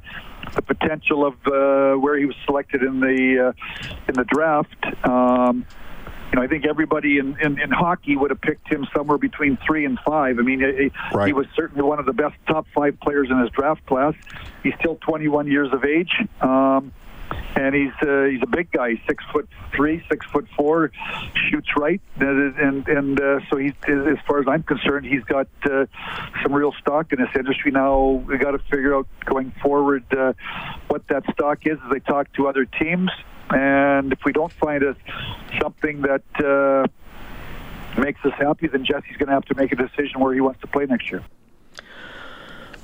the 0.57 0.63
potential 0.63 1.25
of 1.25 1.35
uh, 1.47 1.99
where 1.99 2.19
he 2.19 2.27
was 2.27 2.35
selected 2.45 2.83
in 2.83 3.01
the 3.01 3.49
uh, 3.49 3.93
in 4.09 4.15
the 4.15 4.25
draft. 4.25 4.85
Um, 5.05 5.65
you 6.33 6.39
know, 6.39 6.43
I 6.43 6.47
think 6.49 6.67
everybody 6.67 7.19
in, 7.19 7.37
in, 7.41 7.61
in, 7.61 7.71
hockey 7.71 8.17
would 8.17 8.31
have 8.31 8.41
picked 8.41 8.67
him 8.69 8.87
somewhere 8.97 9.19
between 9.19 9.59
three 9.67 9.85
and 9.85 9.99
five. 10.01 10.39
I 10.39 10.43
mean, 10.43 10.61
he, 10.61 10.91
right. 11.15 11.27
he 11.27 11.33
was 11.33 11.47
certainly 11.55 11.83
one 11.83 11.99
of 11.99 12.07
the 12.07 12.15
best 12.15 12.37
top 12.47 12.67
five 12.75 12.99
players 13.01 13.29
in 13.31 13.39
his 13.39 13.51
draft 13.51 13.85
class. 13.85 14.15
He's 14.63 14.75
still 14.81 14.97
21 14.97 15.47
years 15.49 15.73
of 15.73 15.85
age. 15.85 16.13
Um, 16.41 16.93
and 17.55 17.75
he's 17.75 17.93
uh, 18.03 18.25
he's 18.25 18.43
a 18.43 18.47
big 18.47 18.71
guy, 18.71 19.01
six 19.07 19.25
foot 19.33 19.49
three, 19.75 20.03
six 20.11 20.27
foot 20.27 20.47
four, 20.57 20.91
shoots 21.35 21.69
right, 21.77 22.01
and 22.17 22.59
and, 22.59 22.89
and 22.89 23.21
uh, 23.21 23.41
so 23.49 23.57
he's 23.57 23.73
as 23.87 24.19
far 24.27 24.41
as 24.41 24.47
I'm 24.49 24.63
concerned, 24.63 25.07
he's 25.07 25.25
got 25.25 25.49
uh, 25.65 25.87
some 26.43 26.53
real 26.53 26.73
stock 26.81 27.13
in 27.13 27.21
this 27.21 27.31
industry. 27.37 27.71
Now 27.71 28.23
we 28.27 28.39
got 28.39 28.53
to 28.53 28.59
figure 28.59 28.95
out 28.95 29.07
going 29.25 29.53
forward 29.63 30.05
uh, 30.13 30.33
what 30.89 31.07
that 31.09 31.25
stock 31.33 31.67
is 31.67 31.79
as 31.85 31.91
they 31.93 32.01
talk 32.01 32.33
to 32.35 32.49
other 32.49 32.65
teams. 32.65 33.11
And 33.51 34.13
if 34.13 34.25
we 34.25 34.33
don't 34.33 34.53
find 34.53 34.83
a, 34.83 34.97
something 35.61 36.03
that 36.03 36.23
uh, 36.43 38.01
makes 38.01 38.25
us 38.25 38.33
happy, 38.39 38.69
then 38.69 38.85
Jesse's 38.85 39.17
going 39.19 39.29
to 39.29 39.35
have 39.35 39.45
to 39.47 39.55
make 39.55 39.73
a 39.73 39.77
decision 39.77 40.21
where 40.21 40.33
he 40.33 40.41
wants 40.41 40.61
to 40.63 40.67
play 40.67 40.87
next 40.87 41.11
year. 41.11 41.23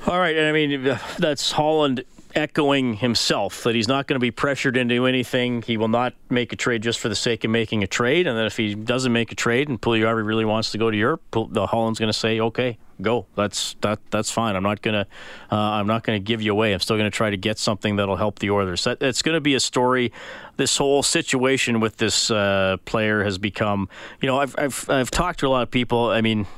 All 0.06 0.18
right, 0.18 0.36
and 0.36 0.46
I 0.46 0.52
mean 0.52 0.98
that's 1.18 1.52
Holland 1.52 2.04
echoing 2.38 2.94
himself 2.94 3.62
that 3.64 3.74
he's 3.74 3.88
not 3.88 4.06
going 4.06 4.14
to 4.14 4.20
be 4.20 4.30
pressured 4.30 4.76
into 4.76 5.04
anything. 5.06 5.60
He 5.62 5.76
will 5.76 5.88
not 5.88 6.14
make 6.30 6.52
a 6.52 6.56
trade 6.56 6.82
just 6.82 6.98
for 6.98 7.10
the 7.10 7.16
sake 7.16 7.44
of 7.44 7.50
making 7.50 7.82
a 7.82 7.86
trade, 7.86 8.26
and 8.26 8.38
then 8.38 8.46
if 8.46 8.56
he 8.56 8.74
doesn't 8.74 9.12
make 9.12 9.32
a 9.32 9.34
trade 9.34 9.68
and 9.68 9.80
Puljujarvi 9.80 10.24
really 10.24 10.46
wants 10.46 10.70
to 10.70 10.78
go 10.78 10.90
to 10.90 10.96
Europe, 10.96 11.22
the 11.32 11.66
Holland's 11.66 11.98
going 11.98 12.12
to 12.12 12.18
say, 12.18 12.40
"Okay, 12.40 12.78
go. 13.00 13.26
That's 13.34 13.76
that 13.80 13.98
that's 14.10 14.30
fine. 14.30 14.56
I'm 14.56 14.62
not 14.62 14.82
gonna 14.82 15.06
uh, 15.50 15.56
I'm 15.56 15.86
not 15.86 16.02
gonna 16.02 16.18
give 16.18 16.42
you 16.42 16.52
away. 16.52 16.72
I'm 16.72 16.80
still 16.80 16.96
gonna 16.96 17.10
try 17.10 17.30
to 17.30 17.36
get 17.36 17.58
something 17.58 17.96
that'll 17.96 18.16
help 18.16 18.38
the 18.38 18.50
Oilers. 18.50 18.84
That, 18.84 19.02
it's 19.02 19.22
going 19.22 19.34
to 19.34 19.40
be 19.40 19.54
a 19.54 19.60
story. 19.60 20.12
This 20.56 20.76
whole 20.76 21.02
situation 21.02 21.80
with 21.80 21.96
this 21.96 22.30
uh, 22.30 22.76
player 22.84 23.24
has 23.24 23.38
become. 23.38 23.88
You 24.20 24.28
know, 24.28 24.38
I've 24.38 24.54
I've 24.58 24.90
I've 24.90 25.10
talked 25.10 25.40
to 25.40 25.46
a 25.46 25.50
lot 25.50 25.62
of 25.62 25.70
people. 25.70 26.10
I 26.10 26.20
mean. 26.20 26.46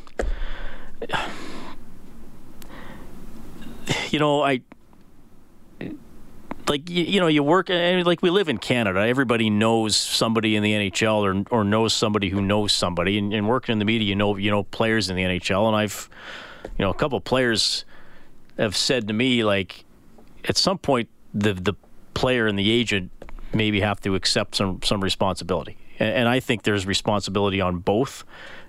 You 4.10 4.20
know, 4.20 4.40
I 4.42 4.60
like 6.70 6.88
you, 6.88 7.02
you, 7.02 7.20
know 7.20 7.26
you 7.26 7.42
work 7.42 7.68
uh, 7.68 7.74
and 7.74 8.06
like 8.06 8.22
we 8.22 8.30
live 8.30 8.48
in 8.48 8.56
Canada. 8.56 9.00
Everybody 9.00 9.50
knows 9.50 9.96
somebody 9.96 10.54
in 10.54 10.62
the 10.62 10.72
NHL 10.72 11.48
or 11.50 11.58
or 11.58 11.64
knows 11.64 11.92
somebody 11.92 12.28
who 12.30 12.40
knows 12.40 12.72
somebody. 12.72 13.18
And, 13.18 13.34
and 13.34 13.48
working 13.48 13.74
in 13.74 13.78
the 13.80 13.84
media, 13.84 14.08
you 14.08 14.14
know 14.14 14.36
you 14.36 14.50
know 14.50 14.62
players 14.62 15.10
in 15.10 15.16
the 15.16 15.22
NHL. 15.22 15.66
And 15.66 15.76
I've 15.76 16.08
you 16.78 16.84
know 16.84 16.90
a 16.90 16.94
couple 16.94 17.20
players 17.20 17.84
have 18.56 18.76
said 18.76 19.08
to 19.08 19.14
me 19.14 19.42
like 19.42 19.84
at 20.48 20.56
some 20.56 20.78
point 20.78 21.08
the 21.34 21.52
the 21.52 21.74
player 22.14 22.46
and 22.46 22.58
the 22.58 22.70
agent 22.70 23.10
maybe 23.52 23.80
have 23.80 24.00
to 24.00 24.14
accept 24.14 24.56
some 24.56 24.80
some 24.82 25.00
responsibility. 25.00 25.76
And, 25.98 26.14
and 26.14 26.28
I 26.28 26.40
think 26.40 26.62
there's 26.62 26.86
responsibility 26.86 27.60
on 27.60 27.78
both 27.78 28.24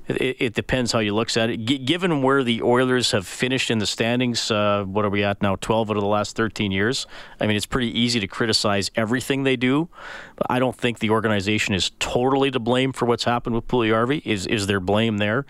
it, 0.07 0.37
it, 0.39 0.53
depends 0.53 0.91
how 0.91 0.99
you 0.99 1.13
look 1.13 1.35
at 1.37 1.49
it. 1.49 1.57
G- 1.65 1.77
given 1.77 2.21
where 2.21 2.43
the 2.43 2.61
Oilers 2.61 3.11
have 3.11 3.27
finished 3.27 3.69
in 3.69 3.79
the 3.79 3.85
standings, 3.85 4.49
uh, 4.51 4.83
what 4.85 5.05
are 5.05 5.09
we 5.09 5.23
at 5.23 5.41
now? 5.41 5.55
12 5.57 5.91
out 5.91 5.97
of 5.97 6.01
the 6.01 6.07
last 6.07 6.35
13 6.35 6.71
years. 6.71 7.07
I 7.39 7.47
mean, 7.47 7.55
it's 7.55 7.65
pretty 7.65 7.97
easy 7.97 8.19
to 8.19 8.27
criticize 8.27 8.91
everything 8.95 9.43
they 9.43 9.55
do, 9.55 9.89
but 10.35 10.47
I 10.49 10.59
don't 10.59 10.75
think 10.75 10.99
the 10.99 11.11
organization 11.11 11.75
is 11.75 11.91
totally 11.99 12.51
to 12.51 12.59
blame 12.59 12.93
for 12.93 13.05
what's 13.05 13.23
happened 13.23 13.55
with 13.55 13.67
Puljujarvi. 13.67 14.21
Is 14.25 14.47
is 14.47 14.67
there 14.67 14.79
blame 14.79 15.17
there? 15.17 15.45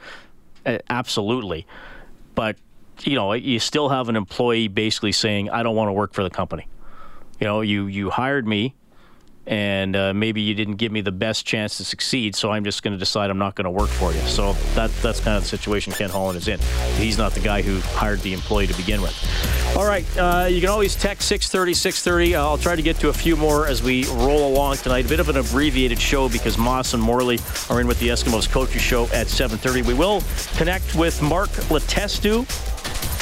Uh, 0.65 0.77
absolutely, 0.89 1.65
but 2.35 2.57
you 3.03 3.15
know, 3.15 3.33
you 3.33 3.59
still 3.59 3.89
have 3.89 4.09
an 4.09 4.15
employee 4.15 4.67
basically 4.67 5.11
saying, 5.11 5.49
"I 5.49 5.63
don't 5.63 5.75
want 5.75 5.89
to 5.89 5.93
work 5.93 6.13
for 6.13 6.23
the 6.23 6.29
company." 6.29 6.67
You 7.39 7.47
know, 7.47 7.61
you 7.61 7.87
you 7.87 8.09
hired 8.09 8.47
me 8.47 8.75
and 9.47 9.95
uh, 9.95 10.13
maybe 10.13 10.41
you 10.41 10.53
didn't 10.53 10.75
give 10.75 10.91
me 10.91 11.01
the 11.01 11.11
best 11.11 11.45
chance 11.45 11.77
to 11.77 11.85
succeed, 11.85 12.35
so 12.35 12.51
I'm 12.51 12.63
just 12.63 12.83
going 12.83 12.93
to 12.93 12.97
decide 12.97 13.29
I'm 13.29 13.39
not 13.39 13.55
going 13.55 13.65
to 13.65 13.71
work 13.71 13.89
for 13.89 14.13
you. 14.13 14.19
So 14.21 14.53
that 14.75 14.91
that's 15.01 15.19
kind 15.19 15.37
of 15.37 15.43
the 15.43 15.49
situation 15.49 15.93
Ken 15.93 16.09
Holland 16.09 16.37
is 16.37 16.47
in. 16.47 16.59
He's 16.97 17.17
not 17.17 17.33
the 17.33 17.39
guy 17.39 17.61
who 17.61 17.79
hired 17.97 18.19
the 18.19 18.33
employee 18.33 18.67
to 18.67 18.75
begin 18.75 19.01
with. 19.01 19.15
All 19.75 19.85
right, 19.85 20.05
uh, 20.17 20.47
you 20.49 20.59
can 20.61 20.69
always 20.69 20.95
text 20.95 21.27
630 21.27 21.73
630. 21.73 22.35
I'll 22.35 22.57
try 22.57 22.75
to 22.75 22.81
get 22.81 22.97
to 22.97 23.09
a 23.09 23.13
few 23.13 23.35
more 23.35 23.67
as 23.67 23.81
we 23.81 24.05
roll 24.05 24.47
along 24.47 24.77
tonight. 24.77 25.05
A 25.05 25.09
bit 25.09 25.19
of 25.19 25.29
an 25.29 25.37
abbreviated 25.37 25.99
show 25.99 26.29
because 26.29 26.57
Moss 26.57 26.93
and 26.93 27.01
Morley 27.01 27.39
are 27.69 27.81
in 27.81 27.87
with 27.87 27.99
the 27.99 28.09
Eskimos 28.09 28.49
coaches 28.49 28.81
show 28.81 29.05
at 29.05 29.27
7:30. 29.27 29.81
We 29.83 29.93
will 29.93 30.21
connect 30.55 30.95
with 30.95 31.21
Mark 31.21 31.49
Letestu 31.69 32.45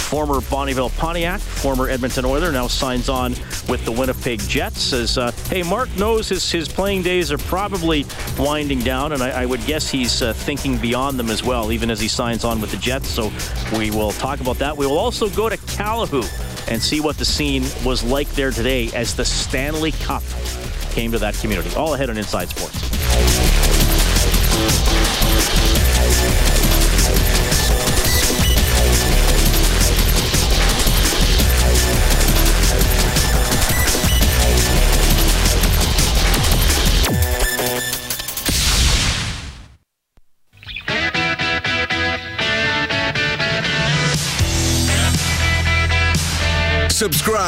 former 0.09 0.41
Bonnyville 0.41 0.95
Pontiac, 0.97 1.39
former 1.39 1.87
Edmonton 1.87 2.25
Oiler, 2.25 2.51
now 2.51 2.65
signs 2.65 3.09
on 3.09 3.33
with 3.69 3.85
the 3.85 3.91
Winnipeg 3.91 4.39
Jets. 4.39 4.81
Says, 4.81 5.19
uh, 5.19 5.31
hey, 5.49 5.61
Mark 5.61 5.87
knows 5.97 6.27
his, 6.27 6.51
his 6.51 6.67
playing 6.67 7.03
days 7.03 7.31
are 7.31 7.37
probably 7.37 8.07
winding 8.39 8.79
down, 8.79 9.11
and 9.11 9.21
I, 9.21 9.43
I 9.43 9.45
would 9.45 9.63
guess 9.65 9.87
he's 9.87 10.23
uh, 10.23 10.33
thinking 10.33 10.79
beyond 10.79 11.19
them 11.19 11.29
as 11.29 11.43
well, 11.43 11.71
even 11.71 11.91
as 11.91 12.01
he 12.01 12.07
signs 12.07 12.43
on 12.43 12.59
with 12.59 12.71
the 12.71 12.77
Jets. 12.77 13.07
So 13.07 13.31
we 13.77 13.91
will 13.91 14.11
talk 14.13 14.41
about 14.41 14.57
that. 14.57 14.75
We 14.75 14.87
will 14.87 14.97
also 14.97 15.29
go 15.29 15.47
to 15.47 15.57
Calahoo 15.57 16.25
and 16.67 16.81
see 16.81 17.01
what 17.01 17.17
the 17.17 17.25
scene 17.25 17.63
was 17.85 18.03
like 18.03 18.29
there 18.29 18.51
today 18.51 18.89
as 18.95 19.15
the 19.15 19.25
Stanley 19.25 19.91
Cup 19.91 20.23
came 20.89 21.11
to 21.11 21.19
that 21.19 21.35
community. 21.35 21.73
All 21.75 21.93
ahead 21.93 22.09
on 22.09 22.17
Inside 22.17 22.49
Sports. 22.49 22.79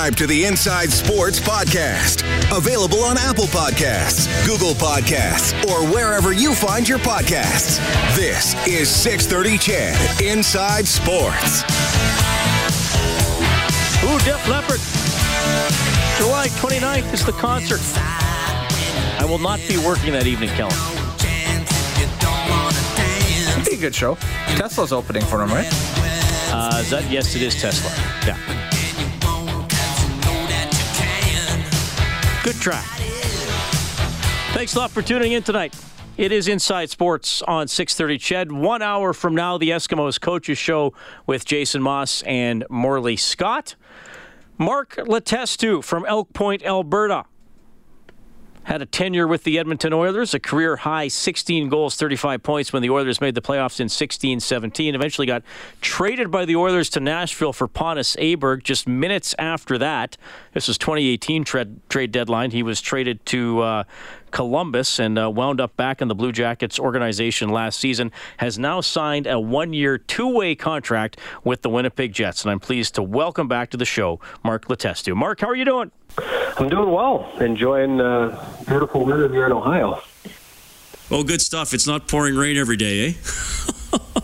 Subscribe 0.02 0.18
to 0.18 0.26
the 0.26 0.46
Inside 0.46 0.90
Sports 0.90 1.40
Podcast. 1.40 2.24
Available 2.58 3.04
on 3.04 3.20
Apple 3.20 3.46
Podcasts, 3.46 4.26
Google 4.48 4.74
Podcasts, 4.74 5.54
or 5.70 5.86
wherever 5.94 6.34
you 6.34 6.56
find 6.56 6.90
your 6.90 6.98
podcasts. 6.98 7.78
This 8.16 8.56
is 8.66 8.90
630 8.90 9.60
CHED 9.60 10.22
Inside 10.24 10.88
Sports. 10.88 11.62
Ooh, 14.02 14.18
Def 14.26 14.42
Leppard. 14.50 14.80
July 16.18 16.48
29th 16.58 17.14
is 17.14 17.24
the 17.24 17.34
concert. 17.34 17.80
I 19.22 19.26
will 19.30 19.38
not 19.38 19.60
be 19.68 19.78
working 19.78 20.14
that 20.14 20.26
evening, 20.26 20.50
Kellen. 20.50 20.74
It'd 23.52 23.70
be 23.70 23.76
a 23.76 23.80
good 23.80 23.94
show. 23.94 24.16
Tesla's 24.58 24.94
opening 24.94 25.24
for 25.26 25.44
him, 25.44 25.50
right? 25.50 25.70
Uh, 26.52 26.80
is 26.82 26.90
that 26.90 27.08
yes, 27.12 27.36
it 27.36 27.44
is 27.44 27.54
Tesla. 27.62 27.92
Yeah. 28.26 28.61
Good. 32.52 32.74
Thanks 34.54 34.76
a 34.76 34.80
lot 34.80 34.92
for 34.92 35.02
tuning 35.02 35.32
in 35.32 35.42
tonight. 35.42 35.74
It 36.18 36.34
is 36.34 36.50
Inside 36.50 36.90
Sports 36.90 37.42
on 37.44 37.68
6:30 37.68 38.18
CHED. 38.20 38.52
One 38.52 38.82
hour 38.82 39.14
from 39.14 39.34
now, 39.34 39.58
the 39.58 39.70
Eskimos 39.70 40.20
coaches 40.20 40.58
show 40.58 40.94
with 41.26 41.46
Jason 41.46 41.82
Moss 41.82 42.22
and 42.24 42.66
Morley 42.70 43.16
Scott. 43.16 43.76
Mark 44.58 44.98
Letestu 44.98 45.82
from 45.82 46.06
Elk 46.06 46.34
Point, 46.34 46.62
Alberta. 46.64 47.24
Had 48.64 48.82
a 48.82 48.86
tenure 48.86 49.28
with 49.28 49.44
the 49.44 49.58
Edmonton 49.58 49.92
Oilers, 49.92 50.36
a 50.36 50.40
career 50.40 50.76
high 50.76 51.08
16 51.08 51.68
goals, 51.68 51.96
35 51.96 52.44
points 52.44 52.72
when 52.72 52.84
the 52.84 52.92
Oilers 52.92 53.20
made 53.20 53.34
the 53.34 53.42
playoffs 53.42 53.80
in 53.80 53.90
16 53.90 54.40
17. 54.40 54.94
Eventually 54.94 55.26
got 55.26 55.42
traded 55.82 56.30
by 56.30 56.46
the 56.46 56.56
Oilers 56.56 56.90
to 56.92 57.00
Nashville 57.00 57.54
for 57.54 57.68
Pontus 57.68 58.16
Aberg 58.18 58.64
just 58.64 58.88
minutes 58.88 59.34
after 59.40 59.80
that. 59.80 60.16
This 60.54 60.68
was 60.68 60.78
2018 60.78 61.44
trade, 61.44 61.90
trade 61.90 62.12
deadline. 62.12 62.52
He 62.52 62.62
was 62.62 62.82
traded 62.82 63.26
to 63.28 63.62
uh, 63.62 63.84
Columbus 64.32 65.00
and 65.00 65.20
uh, 65.20 65.30
wound 65.30 65.62
up 65.62 65.76
back 65.78 66.02
in 66.02 66.08
the 66.08 66.16
Blue 66.16 66.32
Jackets 66.32 66.80
organization 66.80 67.50
last 67.50 67.80
season. 67.80 68.12
Has 68.38 68.58
now 68.58 68.82
signed 68.82 69.28
a 69.28 69.40
one 69.40 69.74
year, 69.74 69.98
two 69.98 70.28
way 70.28 70.56
contract 70.56 71.18
with 71.44 71.62
the 71.62 71.70
Winnipeg 71.70 72.14
Jets. 72.14 72.44
And 72.44 72.52
I'm 72.52 72.60
pleased 72.60 72.96
to 72.96 73.04
welcome 73.04 73.48
back 73.48 73.70
to 73.72 73.78
the 73.78 73.86
show 73.86 74.20
Mark 74.44 74.66
Letestu. 74.66 75.16
Mark, 75.16 75.42
how 75.42 75.48
are 75.48 75.56
you 75.56 75.66
doing? 75.66 75.92
I'm 76.58 76.70
doing 76.70 76.92
well, 76.92 77.32
enjoying 77.40 78.02
uh, 78.02 78.46
beautiful 78.68 79.06
weather 79.06 79.30
here 79.30 79.46
in 79.46 79.52
Ohio. 79.52 80.02
Oh, 81.10 81.24
good 81.24 81.42
stuff. 81.42 81.74
It's 81.74 81.88
not 81.88 82.08
pouring 82.08 82.36
rain 82.36 82.58
every 82.58 82.78
day, 82.78 83.10
eh? 83.10 83.14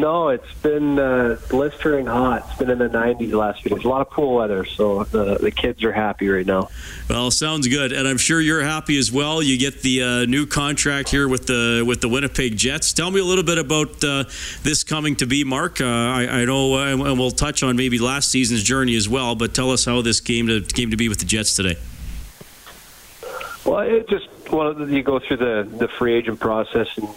No, 0.00 0.28
it's 0.28 0.54
been 0.62 0.98
uh, 0.98 1.38
blistering 1.50 2.06
hot. 2.06 2.46
It's 2.48 2.58
been 2.58 2.70
in 2.70 2.78
the 2.78 2.88
90s 2.88 3.30
the 3.30 3.36
last 3.36 3.62
few 3.62 3.74
days. 3.74 3.84
A 3.84 3.88
lot 3.88 4.00
of 4.00 4.10
pool 4.10 4.36
weather, 4.36 4.64
so 4.64 5.04
the, 5.04 5.36
the 5.36 5.50
kids 5.50 5.84
are 5.84 5.92
happy 5.92 6.28
right 6.28 6.46
now. 6.46 6.68
Well, 7.10 7.30
sounds 7.30 7.68
good, 7.68 7.92
and 7.92 8.08
I'm 8.08 8.16
sure 8.16 8.40
you're 8.40 8.62
happy 8.62 8.96
as 8.96 9.12
well. 9.12 9.42
You 9.42 9.58
get 9.58 9.82
the 9.82 10.02
uh, 10.02 10.24
new 10.24 10.46
contract 10.46 11.10
here 11.10 11.28
with 11.28 11.46
the 11.46 11.84
with 11.86 12.00
the 12.00 12.08
Winnipeg 12.08 12.56
Jets. 12.56 12.92
Tell 12.92 13.10
me 13.10 13.20
a 13.20 13.24
little 13.24 13.44
bit 13.44 13.58
about 13.58 14.02
uh, 14.02 14.24
this 14.62 14.82
coming 14.82 15.14
to 15.16 15.26
be, 15.26 15.44
Mark. 15.44 15.80
Uh, 15.80 15.84
I, 15.84 16.40
I, 16.40 16.44
know, 16.46 16.74
uh, 16.74 16.86
and 16.86 17.18
we'll 17.18 17.30
touch 17.30 17.62
on 17.62 17.76
maybe 17.76 17.98
last 17.98 18.30
season's 18.30 18.62
journey 18.62 18.96
as 18.96 19.08
well. 19.08 19.34
But 19.34 19.54
tell 19.54 19.70
us 19.70 19.84
how 19.84 20.00
this 20.00 20.20
came 20.20 20.46
to 20.46 20.62
came 20.62 20.90
to 20.90 20.96
be 20.96 21.08
with 21.08 21.18
the 21.18 21.26
Jets 21.26 21.54
today. 21.54 21.76
Well, 23.66 23.80
it 23.80 24.08
just 24.08 24.28
well, 24.50 24.88
you 24.88 25.02
go 25.02 25.18
through 25.18 25.38
the 25.38 25.68
the 25.70 25.88
free 25.88 26.14
agent 26.14 26.40
process, 26.40 26.88
and 26.96 27.08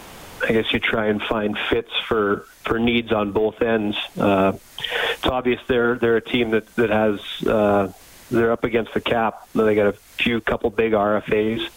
I 0.48 0.52
guess 0.52 0.72
you 0.72 0.80
try 0.80 1.08
and 1.08 1.22
find 1.22 1.58
fits 1.58 1.92
for 2.08 2.46
for 2.64 2.80
needs 2.80 3.12
on 3.12 3.32
both 3.32 3.62
ends. 3.62 3.98
Uh, 4.18 4.54
it's 5.14 5.26
obvious 5.26 5.60
they're 5.68 5.96
they're 5.96 6.18
a 6.18 6.22
team 6.22 6.52
that 6.52 6.74
that 6.76 6.90
has 6.90 7.48
uh, 7.48 7.92
they're 8.30 8.52
up 8.52 8.64
against 8.64 8.94
the 8.94 9.02
cap. 9.02 9.48
They 9.54 9.76
got 9.76 9.88
a 9.88 9.94
few 9.94 10.42
couple 10.42 10.70
big 10.70 10.94
RFAs, 10.94 11.68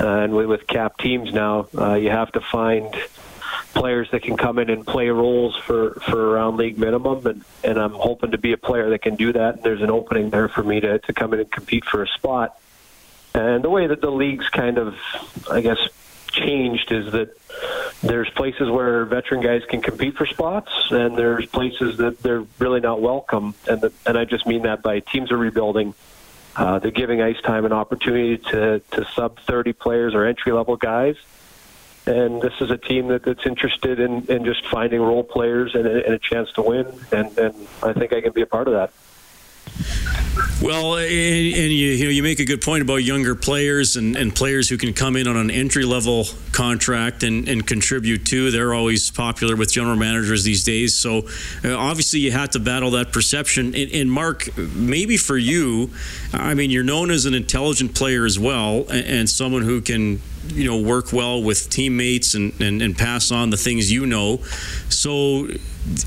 uh, 0.00 0.06
and 0.06 0.34
with, 0.34 0.46
with 0.46 0.66
cap 0.66 0.98
teams 0.98 1.32
now, 1.32 1.68
uh, 1.76 1.94
you 1.94 2.10
have 2.10 2.32
to 2.32 2.40
find 2.40 2.94
players 3.74 4.10
that 4.10 4.22
can 4.22 4.36
come 4.36 4.58
in 4.58 4.70
and 4.70 4.86
play 4.86 5.08
roles 5.08 5.56
for 5.56 6.00
for 6.06 6.32
around 6.32 6.58
league 6.58 6.78
minimum, 6.78 7.26
and 7.26 7.44
and 7.64 7.78
I'm 7.78 7.92
hoping 7.92 8.32
to 8.32 8.38
be 8.38 8.52
a 8.52 8.58
player 8.58 8.90
that 8.90 9.00
can 9.00 9.16
do 9.16 9.32
that. 9.32 9.56
and 9.56 9.62
There's 9.62 9.82
an 9.82 9.90
opening 9.90 10.30
there 10.30 10.48
for 10.48 10.62
me 10.62 10.80
to 10.80 10.98
to 10.98 11.12
come 11.14 11.32
in 11.32 11.40
and 11.40 11.50
compete 11.50 11.84
for 11.84 12.02
a 12.02 12.08
spot. 12.08 12.58
And 13.34 13.62
the 13.62 13.68
way 13.68 13.86
that 13.86 14.00
the 14.00 14.10
league's 14.10 14.48
kind 14.48 14.78
of, 14.78 14.96
I 15.50 15.60
guess, 15.60 15.78
changed 16.36 16.92
is 16.92 17.12
that 17.12 17.36
there's 18.02 18.28
places 18.30 18.70
where 18.70 19.04
veteran 19.04 19.40
guys 19.40 19.62
can 19.68 19.80
compete 19.80 20.16
for 20.16 20.26
spots, 20.26 20.70
and 20.90 21.16
there's 21.16 21.46
places 21.46 21.96
that 21.96 22.22
they're 22.22 22.44
really 22.58 22.80
not 22.80 23.00
welcome. 23.00 23.54
And 23.68 23.80
the, 23.80 23.92
and 24.04 24.18
I 24.18 24.24
just 24.24 24.46
mean 24.46 24.62
that 24.62 24.82
by 24.82 25.00
teams 25.00 25.32
are 25.32 25.36
rebuilding. 25.36 25.94
Uh, 26.54 26.78
they're 26.78 26.90
giving 26.90 27.20
ice 27.20 27.40
time 27.42 27.64
an 27.64 27.72
opportunity 27.72 28.38
to, 28.38 28.80
to 28.92 29.06
sub 29.14 29.38
30 29.40 29.72
players 29.74 30.14
or 30.14 30.24
entry 30.24 30.52
level 30.52 30.76
guys. 30.76 31.16
And 32.06 32.40
this 32.40 32.52
is 32.60 32.70
a 32.70 32.78
team 32.78 33.08
that, 33.08 33.24
that's 33.24 33.44
interested 33.44 33.98
in, 33.98 34.26
in 34.30 34.44
just 34.44 34.64
finding 34.68 35.00
role 35.00 35.24
players 35.24 35.74
and 35.74 35.86
and 35.86 36.14
a 36.14 36.18
chance 36.18 36.52
to 36.52 36.62
win. 36.62 36.86
And, 37.10 37.36
and 37.36 37.68
I 37.82 37.92
think 37.92 38.12
I 38.12 38.20
can 38.20 38.32
be 38.32 38.42
a 38.42 38.46
part 38.46 38.68
of 38.68 38.74
that. 38.74 38.92
Well, 40.62 40.96
and, 40.96 41.06
and 41.06 41.72
you, 41.72 41.90
you, 41.92 42.04
know 42.04 42.10
you 42.10 42.22
make 42.22 42.40
a 42.40 42.44
good 42.44 42.62
point 42.62 42.82
about 42.82 42.96
younger 42.96 43.34
players 43.34 43.96
and, 43.96 44.16
and 44.16 44.34
players 44.34 44.68
who 44.68 44.78
can 44.78 44.94
come 44.94 45.16
in 45.16 45.28
on 45.28 45.36
an 45.36 45.50
entry 45.50 45.84
level 45.84 46.24
contract 46.52 47.22
and, 47.22 47.46
and 47.46 47.66
contribute 47.66 48.24
too. 48.24 48.50
They're 48.50 48.72
always 48.72 49.10
popular 49.10 49.54
with 49.54 49.70
general 49.70 49.96
managers 49.96 50.44
these 50.44 50.64
days. 50.64 50.98
So 50.98 51.28
uh, 51.62 51.76
obviously 51.76 52.20
you 52.20 52.32
had 52.32 52.52
to 52.52 52.58
battle 52.58 52.92
that 52.92 53.12
perception. 53.12 53.74
And, 53.74 53.92
and, 53.92 54.10
Mark, 54.10 54.56
maybe 54.56 55.18
for 55.18 55.36
you, 55.36 55.90
I 56.32 56.54
mean 56.54 56.70
you're 56.70 56.84
known 56.84 57.10
as 57.10 57.26
an 57.26 57.34
intelligent 57.34 57.94
player 57.94 58.24
as 58.24 58.38
well, 58.38 58.86
and, 58.88 59.06
and 59.06 59.30
someone 59.30 59.62
who 59.62 59.82
can 59.82 60.20
you 60.48 60.64
know 60.64 60.80
work 60.80 61.12
well 61.12 61.42
with 61.42 61.70
teammates 61.70 62.34
and, 62.34 62.58
and, 62.60 62.82
and 62.82 62.96
pass 62.96 63.30
on 63.30 63.50
the 63.50 63.56
things 63.56 63.92
you 63.92 64.06
know. 64.06 64.38
So 64.88 65.48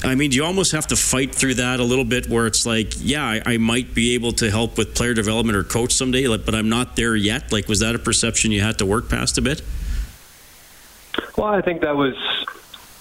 I 0.03 0.15
mean, 0.15 0.31
you 0.31 0.43
almost 0.43 0.73
have 0.73 0.87
to 0.87 0.95
fight 0.95 1.33
through 1.33 1.55
that 1.55 1.79
a 1.79 1.83
little 1.83 2.03
bit 2.03 2.27
where 2.27 2.47
it's 2.47 2.65
like, 2.65 2.93
yeah, 2.97 3.23
I, 3.23 3.41
I, 3.45 3.57
might 3.57 3.93
be 3.93 4.13
able 4.13 4.33
to 4.33 4.51
help 4.51 4.77
with 4.77 4.93
player 4.93 5.13
development 5.13 5.57
or 5.57 5.63
coach 5.63 5.93
someday, 5.93 6.27
but 6.37 6.53
I'm 6.53 6.67
not 6.67 6.97
there 6.97 7.15
yet? 7.15 7.51
Like, 7.51 7.69
was 7.69 7.79
that 7.79 7.95
a 7.95 7.99
perception 7.99 8.51
you 8.51 8.61
had 8.61 8.77
to 8.79 8.85
work 8.85 9.09
past 9.09 9.37
a 9.37 9.41
bit? 9.41 9.61
Well, 11.37 11.47
I 11.47 11.61
think 11.61 11.81
that 11.81 11.95
was 11.95 12.15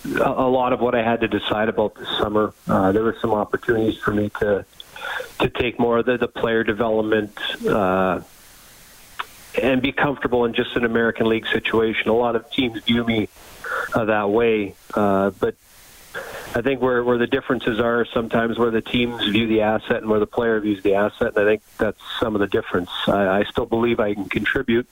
a 0.04 0.48
lot 0.48 0.72
of 0.72 0.80
what 0.80 0.94
I 0.94 1.02
had 1.02 1.20
to 1.22 1.28
decide 1.28 1.68
about 1.68 1.96
this 1.96 2.08
summer. 2.16 2.54
Uh, 2.68 2.92
there 2.92 3.02
were 3.02 3.16
some 3.20 3.32
opportunities 3.32 3.98
for 3.98 4.12
me 4.12 4.30
to 4.40 4.64
to 5.40 5.48
take 5.48 5.78
more 5.78 5.98
of 5.98 6.06
the, 6.06 6.18
the 6.18 6.28
player 6.28 6.64
development 6.64 7.36
uh, 7.66 8.20
and 9.62 9.82
be 9.82 9.92
comfortable 9.92 10.44
in 10.44 10.54
just 10.54 10.76
an 10.76 10.84
American 10.84 11.28
League 11.28 11.46
situation. 11.46 12.08
A 12.08 12.14
lot 12.14 12.36
of 12.36 12.50
teams 12.50 12.82
view 12.84 13.04
me 13.04 13.28
uh, 13.94 14.04
that 14.06 14.30
way, 14.30 14.74
uh, 14.94 15.30
but 15.30 15.54
I 16.54 16.62
think 16.62 16.80
where 16.80 17.04
where 17.04 17.18
the 17.18 17.26
differences 17.26 17.78
are 17.78 18.06
sometimes 18.06 18.58
where 18.58 18.70
the 18.70 18.80
teams 18.80 19.22
view 19.26 19.46
the 19.46 19.60
asset 19.62 19.98
and 19.98 20.08
where 20.08 20.20
the 20.20 20.26
player 20.26 20.58
views 20.60 20.82
the 20.82 20.94
asset. 20.94 21.36
And 21.36 21.38
I 21.38 21.44
think 21.44 21.62
that's 21.76 22.00
some 22.18 22.34
of 22.34 22.40
the 22.40 22.46
difference. 22.46 22.90
I, 23.06 23.40
I 23.40 23.44
still 23.44 23.66
believe 23.66 24.00
I 24.00 24.14
can 24.14 24.28
contribute, 24.28 24.86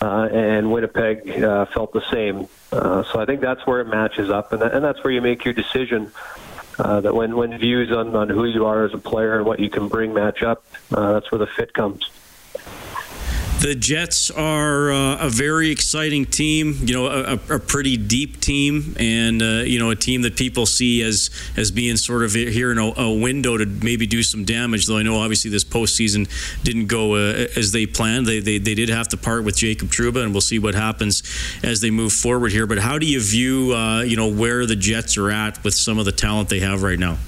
uh, 0.00 0.28
and 0.30 0.70
Winnipeg 0.70 1.42
uh, 1.42 1.66
felt 1.66 1.92
the 1.92 2.08
same. 2.10 2.48
Uh, 2.70 3.02
so 3.04 3.20
I 3.20 3.26
think 3.26 3.40
that's 3.40 3.66
where 3.66 3.80
it 3.80 3.86
matches 3.86 4.30
up, 4.30 4.52
and, 4.52 4.62
that, 4.62 4.74
and 4.74 4.84
that's 4.84 5.02
where 5.02 5.12
you 5.12 5.20
make 5.22 5.44
your 5.44 5.54
decision. 5.54 6.12
Uh, 6.78 7.00
that 7.00 7.12
when 7.12 7.36
when 7.36 7.58
views 7.58 7.90
on, 7.90 8.14
on 8.14 8.28
who 8.28 8.44
you 8.44 8.64
are 8.66 8.84
as 8.84 8.94
a 8.94 8.98
player 8.98 9.36
and 9.36 9.44
what 9.44 9.58
you 9.58 9.68
can 9.68 9.88
bring 9.88 10.14
match 10.14 10.44
up, 10.44 10.64
uh, 10.92 11.14
that's 11.14 11.32
where 11.32 11.40
the 11.40 11.46
fit 11.46 11.72
comes. 11.74 12.08
The 13.60 13.74
Jets 13.74 14.30
are 14.30 14.92
uh, 14.92 15.26
a 15.26 15.28
very 15.28 15.72
exciting 15.72 16.26
team. 16.26 16.78
You 16.80 16.94
know, 16.94 17.06
a, 17.06 17.56
a 17.56 17.58
pretty 17.58 17.96
deep 17.96 18.40
team, 18.40 18.94
and 19.00 19.42
uh, 19.42 19.46
you 19.66 19.80
know, 19.80 19.90
a 19.90 19.96
team 19.96 20.22
that 20.22 20.36
people 20.36 20.64
see 20.64 21.02
as 21.02 21.30
as 21.56 21.72
being 21.72 21.96
sort 21.96 22.22
of 22.22 22.34
here 22.34 22.70
in 22.70 22.78
a, 22.78 22.92
a, 22.96 23.12
window 23.12 23.56
to 23.56 23.66
maybe 23.66 24.06
do 24.06 24.22
some 24.22 24.44
damage. 24.44 24.86
Though 24.86 24.98
I 24.98 25.02
know 25.02 25.16
obviously 25.16 25.50
this 25.50 25.64
postseason 25.64 26.28
didn't 26.62 26.86
go 26.86 27.16
uh, 27.16 27.48
as 27.56 27.72
they 27.72 27.84
planned. 27.84 28.26
They, 28.26 28.38
they 28.38 28.58
they 28.58 28.76
did 28.76 28.90
have 28.90 29.08
to 29.08 29.16
part 29.16 29.42
with 29.42 29.56
Jacob 29.56 29.88
Trouba, 29.88 30.22
and 30.22 30.32
we'll 30.32 30.40
see 30.40 30.60
what 30.60 30.76
happens 30.76 31.24
as 31.64 31.80
they 31.80 31.90
move 31.90 32.12
forward 32.12 32.52
here. 32.52 32.68
But 32.68 32.78
how 32.78 32.96
do 32.96 33.06
you 33.06 33.20
view 33.20 33.74
uh, 33.74 34.02
you 34.02 34.16
know 34.16 34.30
where 34.30 34.66
the 34.66 34.76
Jets 34.76 35.16
are 35.16 35.32
at 35.32 35.64
with 35.64 35.74
some 35.74 35.98
of 35.98 36.04
the 36.04 36.12
talent 36.12 36.48
they 36.48 36.60
have 36.60 36.84
right 36.84 36.98
now? 36.98 37.18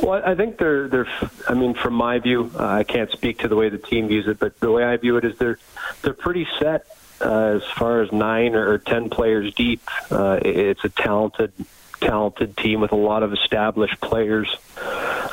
Well, 0.00 0.22
I 0.24 0.34
think 0.34 0.58
they're 0.58 0.88
they're. 0.88 1.08
I 1.48 1.54
mean, 1.54 1.74
from 1.74 1.94
my 1.94 2.18
view, 2.18 2.50
uh, 2.54 2.64
I 2.64 2.84
can't 2.84 3.10
speak 3.10 3.40
to 3.40 3.48
the 3.48 3.56
way 3.56 3.68
the 3.68 3.78
team 3.78 4.08
views 4.08 4.28
it, 4.28 4.38
but 4.38 4.58
the 4.60 4.70
way 4.70 4.84
I 4.84 4.96
view 4.96 5.16
it 5.16 5.24
is 5.24 5.36
they're 5.38 5.58
they're 6.02 6.14
pretty 6.14 6.46
set 6.58 6.86
uh, 7.20 7.56
as 7.56 7.64
far 7.76 8.02
as 8.02 8.12
nine 8.12 8.54
or 8.54 8.78
ten 8.78 9.10
players 9.10 9.52
deep. 9.54 9.82
Uh, 10.10 10.38
it's 10.44 10.84
a 10.84 10.88
talented 10.88 11.52
talented 12.00 12.56
team 12.56 12.80
with 12.80 12.92
a 12.92 12.96
lot 12.96 13.24
of 13.24 13.32
established 13.32 14.00
players 14.00 14.54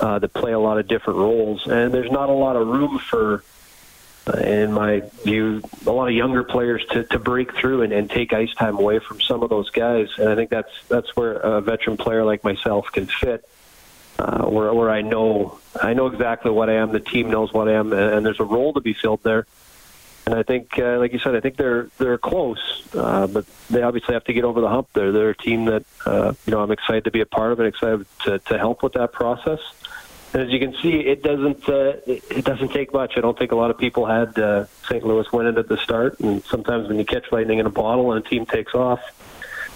uh, 0.01 0.17
that 0.17 0.33
play 0.33 0.51
a 0.51 0.59
lot 0.59 0.79
of 0.79 0.87
different 0.87 1.19
roles, 1.19 1.67
and 1.67 1.93
there's 1.93 2.11
not 2.11 2.29
a 2.29 2.33
lot 2.33 2.55
of 2.55 2.67
room 2.67 2.99
for. 2.99 3.43
Uh, 4.27 4.39
in 4.39 4.73
my 4.73 5.03
view, 5.23 5.61
a 5.85 5.91
lot 5.91 6.07
of 6.07 6.15
younger 6.15 6.43
players 6.43 6.83
to, 6.89 7.03
to 7.03 7.19
break 7.19 7.55
through 7.55 7.83
and, 7.83 7.93
and 7.93 8.09
take 8.09 8.33
ice 8.33 8.51
time 8.55 8.75
away 8.75 8.97
from 8.97 9.21
some 9.21 9.43
of 9.43 9.51
those 9.51 9.69
guys, 9.69 10.07
and 10.17 10.27
I 10.27 10.33
think 10.33 10.49
that's 10.49 10.71
that's 10.89 11.15
where 11.15 11.33
a 11.33 11.61
veteran 11.61 11.95
player 11.95 12.25
like 12.25 12.43
myself 12.43 12.91
can 12.91 13.05
fit 13.05 13.47
uh, 14.19 14.45
where 14.45 14.73
where 14.73 14.89
I 14.89 15.01
know 15.01 15.59
I 15.81 15.93
know 15.93 16.07
exactly 16.07 16.51
what 16.51 16.69
I 16.69 16.73
am. 16.73 16.91
The 16.91 16.99
team 16.99 17.29
knows 17.29 17.53
what 17.53 17.67
I 17.67 17.73
am, 17.73 17.91
and, 17.91 18.13
and 18.15 18.25
there's 18.25 18.39
a 18.39 18.45
role 18.45 18.73
to 18.73 18.81
be 18.81 18.93
filled 18.93 19.23
there. 19.23 19.45
And 20.25 20.33
I 20.33 20.43
think, 20.43 20.79
uh, 20.79 20.97
like 20.97 21.13
you 21.13 21.19
said, 21.19 21.35
I 21.35 21.39
think 21.39 21.57
they're 21.57 21.89
they're 21.97 22.17
close, 22.17 22.83
uh, 22.95 23.27
but 23.27 23.45
they 23.69 23.83
obviously 23.83 24.13
have 24.13 24.23
to 24.23 24.33
get 24.33 24.43
over 24.43 24.59
the 24.59 24.69
hump. 24.69 24.87
There, 24.93 25.11
they're 25.11 25.29
a 25.31 25.37
team 25.37 25.65
that 25.65 25.83
uh, 26.05 26.33
you 26.45 26.51
know 26.51 26.61
I'm 26.61 26.71
excited 26.71 27.03
to 27.03 27.11
be 27.11 27.21
a 27.21 27.25
part 27.25 27.51
of 27.51 27.59
and 27.59 27.67
excited 27.67 28.05
to, 28.23 28.39
to 28.39 28.57
help 28.57 28.81
with 28.81 28.93
that 28.93 29.11
process. 29.11 29.59
And 30.33 30.41
as 30.41 30.49
you 30.49 30.59
can 30.59 30.73
see, 30.81 30.99
it 30.99 31.21
doesn't 31.21 31.69
uh, 31.69 31.97
it 32.07 32.43
doesn't 32.43 32.69
take 32.69 32.91
much. 32.91 33.13
I 33.17 33.21
don't 33.21 33.37
think 33.37 33.51
a 33.51 33.55
lot 33.55 33.69
of 33.69 33.77
people 33.77 34.07
had 34.07 34.37
uh, 34.39 34.65
St. 34.89 35.05
Louis 35.05 35.31
win 35.31 35.45
it 35.45 35.57
at 35.57 35.67
the 35.67 35.77
start, 35.77 36.19
and 36.19 36.43
sometimes 36.43 36.87
when 36.87 36.97
you 36.97 37.05
catch 37.05 37.31
lightning 37.31 37.59
in 37.59 37.67
a 37.67 37.71
bottle 37.71 38.11
and 38.11 38.25
a 38.25 38.27
team 38.27 38.47
takes 38.47 38.73
off, 38.73 39.01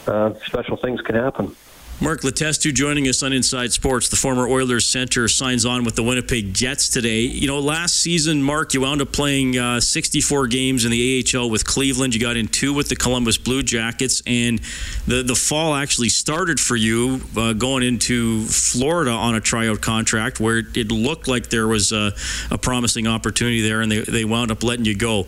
uh, 0.07 0.33
special 0.45 0.77
things 0.77 1.01
can 1.01 1.15
happen. 1.15 1.55
Mark 2.01 2.21
Letestu 2.21 2.73
joining 2.73 3.09
us 3.09 3.23
on 3.23 3.33
Inside 3.33 3.73
Sports. 3.73 4.07
The 4.07 4.15
former 4.15 4.47
Oilers 4.47 4.87
center 4.87 5.27
signs 5.27 5.65
on 5.65 5.83
with 5.83 5.97
the 5.97 6.03
Winnipeg 6.03 6.53
Jets 6.53 6.87
today. 6.87 7.23
You 7.23 7.47
know, 7.47 7.59
last 7.59 7.95
season, 7.95 8.41
Mark, 8.41 8.73
you 8.73 8.79
wound 8.81 9.01
up 9.01 9.11
playing 9.11 9.57
uh, 9.57 9.81
64 9.81 10.47
games 10.47 10.85
in 10.85 10.91
the 10.91 11.25
AHL 11.35 11.49
with 11.49 11.65
Cleveland. 11.65 12.13
You 12.13 12.21
got 12.21 12.37
in 12.37 12.47
two 12.47 12.73
with 12.73 12.87
the 12.87 12.95
Columbus 12.95 13.37
Blue 13.37 13.63
Jackets, 13.63 14.23
and 14.25 14.61
the 15.07 15.23
the 15.23 15.35
fall 15.35 15.75
actually 15.75 16.07
started 16.07 16.57
for 16.57 16.77
you 16.77 17.19
uh, 17.35 17.51
going 17.51 17.83
into 17.83 18.45
Florida 18.45 19.11
on 19.11 19.35
a 19.35 19.41
tryout 19.41 19.81
contract 19.81 20.39
where 20.39 20.59
it 20.59 20.93
looked 20.93 21.27
like 21.27 21.49
there 21.49 21.67
was 21.67 21.91
a, 21.91 22.13
a 22.49 22.57
promising 22.57 23.07
opportunity 23.07 23.59
there, 23.59 23.81
and 23.81 23.91
they, 23.91 23.99
they 23.99 24.23
wound 24.23 24.51
up 24.51 24.63
letting 24.63 24.85
you 24.85 24.95
go. 24.95 25.25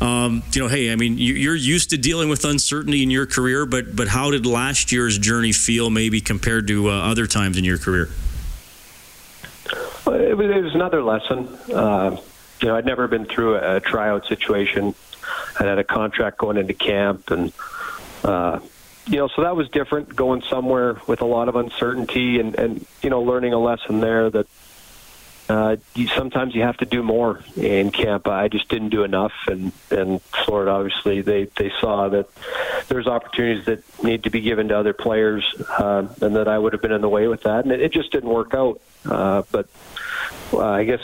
Um, 0.00 0.42
you 0.52 0.62
know, 0.62 0.68
hey, 0.68 0.90
I 0.90 0.96
mean, 0.96 1.18
you're 1.18 1.54
used 1.54 1.90
to 1.90 1.98
dealing 1.98 2.30
with 2.30 2.46
uncertainty 2.46 3.02
in 3.02 3.10
your 3.10 3.26
career, 3.26 3.66
but 3.66 3.94
but 3.94 4.08
how 4.08 4.30
did 4.30 4.46
last 4.46 4.90
year's 4.90 5.18
journey 5.18 5.52
feel, 5.52 5.90
maybe 5.90 6.13
compared 6.20 6.66
to 6.68 6.90
uh, 6.90 6.92
other 6.92 7.26
times 7.26 7.58
in 7.58 7.64
your 7.64 7.78
career? 7.78 8.10
It 10.06 10.36
was, 10.36 10.74
another 10.74 11.02
lesson. 11.02 11.48
Uh, 11.72 12.20
you 12.60 12.68
know, 12.68 12.76
I'd 12.76 12.84
never 12.84 13.08
been 13.08 13.24
through 13.24 13.56
a, 13.56 13.76
a 13.76 13.80
tryout 13.80 14.26
situation. 14.26 14.94
I 15.58 15.64
had 15.64 15.78
a 15.78 15.84
contract 15.84 16.38
going 16.38 16.56
into 16.56 16.74
camp, 16.74 17.30
and 17.30 17.52
uh, 18.22 18.60
you 19.06 19.16
know, 19.16 19.28
so 19.28 19.42
that 19.42 19.56
was 19.56 19.68
different. 19.70 20.14
Going 20.14 20.42
somewhere 20.42 21.00
with 21.06 21.20
a 21.20 21.26
lot 21.26 21.48
of 21.48 21.56
uncertainty, 21.56 22.38
and 22.38 22.54
and 22.54 22.86
you 23.02 23.10
know, 23.10 23.22
learning 23.22 23.52
a 23.52 23.58
lesson 23.58 24.00
there 24.00 24.30
that 24.30 24.46
uh, 25.48 25.76
you, 25.94 26.06
sometimes 26.08 26.54
you 26.54 26.62
have 26.62 26.76
to 26.78 26.86
do 26.86 27.02
more 27.02 27.40
in 27.56 27.90
camp. 27.90 28.26
I 28.26 28.48
just 28.48 28.68
didn't 28.68 28.88
do 28.88 29.04
enough, 29.04 29.32
and 29.46 29.72
and 29.90 30.22
Florida 30.22 30.70
obviously 30.70 31.20
they 31.20 31.44
they 31.56 31.70
saw 31.80 32.08
that 32.08 32.28
there's 32.88 33.06
opportunities 33.06 33.66
that 33.66 34.04
need 34.04 34.24
to 34.24 34.30
be 34.30 34.40
given 34.40 34.68
to 34.68 34.78
other 34.78 34.94
players, 34.94 35.44
uh, 35.78 36.06
and 36.22 36.36
that 36.36 36.48
I 36.48 36.58
would 36.58 36.72
have 36.72 36.80
been 36.80 36.92
in 36.92 37.02
the 37.02 37.08
way 37.08 37.28
with 37.28 37.42
that, 37.42 37.64
and 37.64 37.72
it, 37.72 37.80
it 37.80 37.92
just 37.92 38.10
didn't 38.10 38.30
work 38.30 38.54
out. 38.54 38.80
Uh, 39.04 39.42
but 39.52 39.68
uh, 40.54 40.66
I 40.66 40.84
guess 40.84 41.02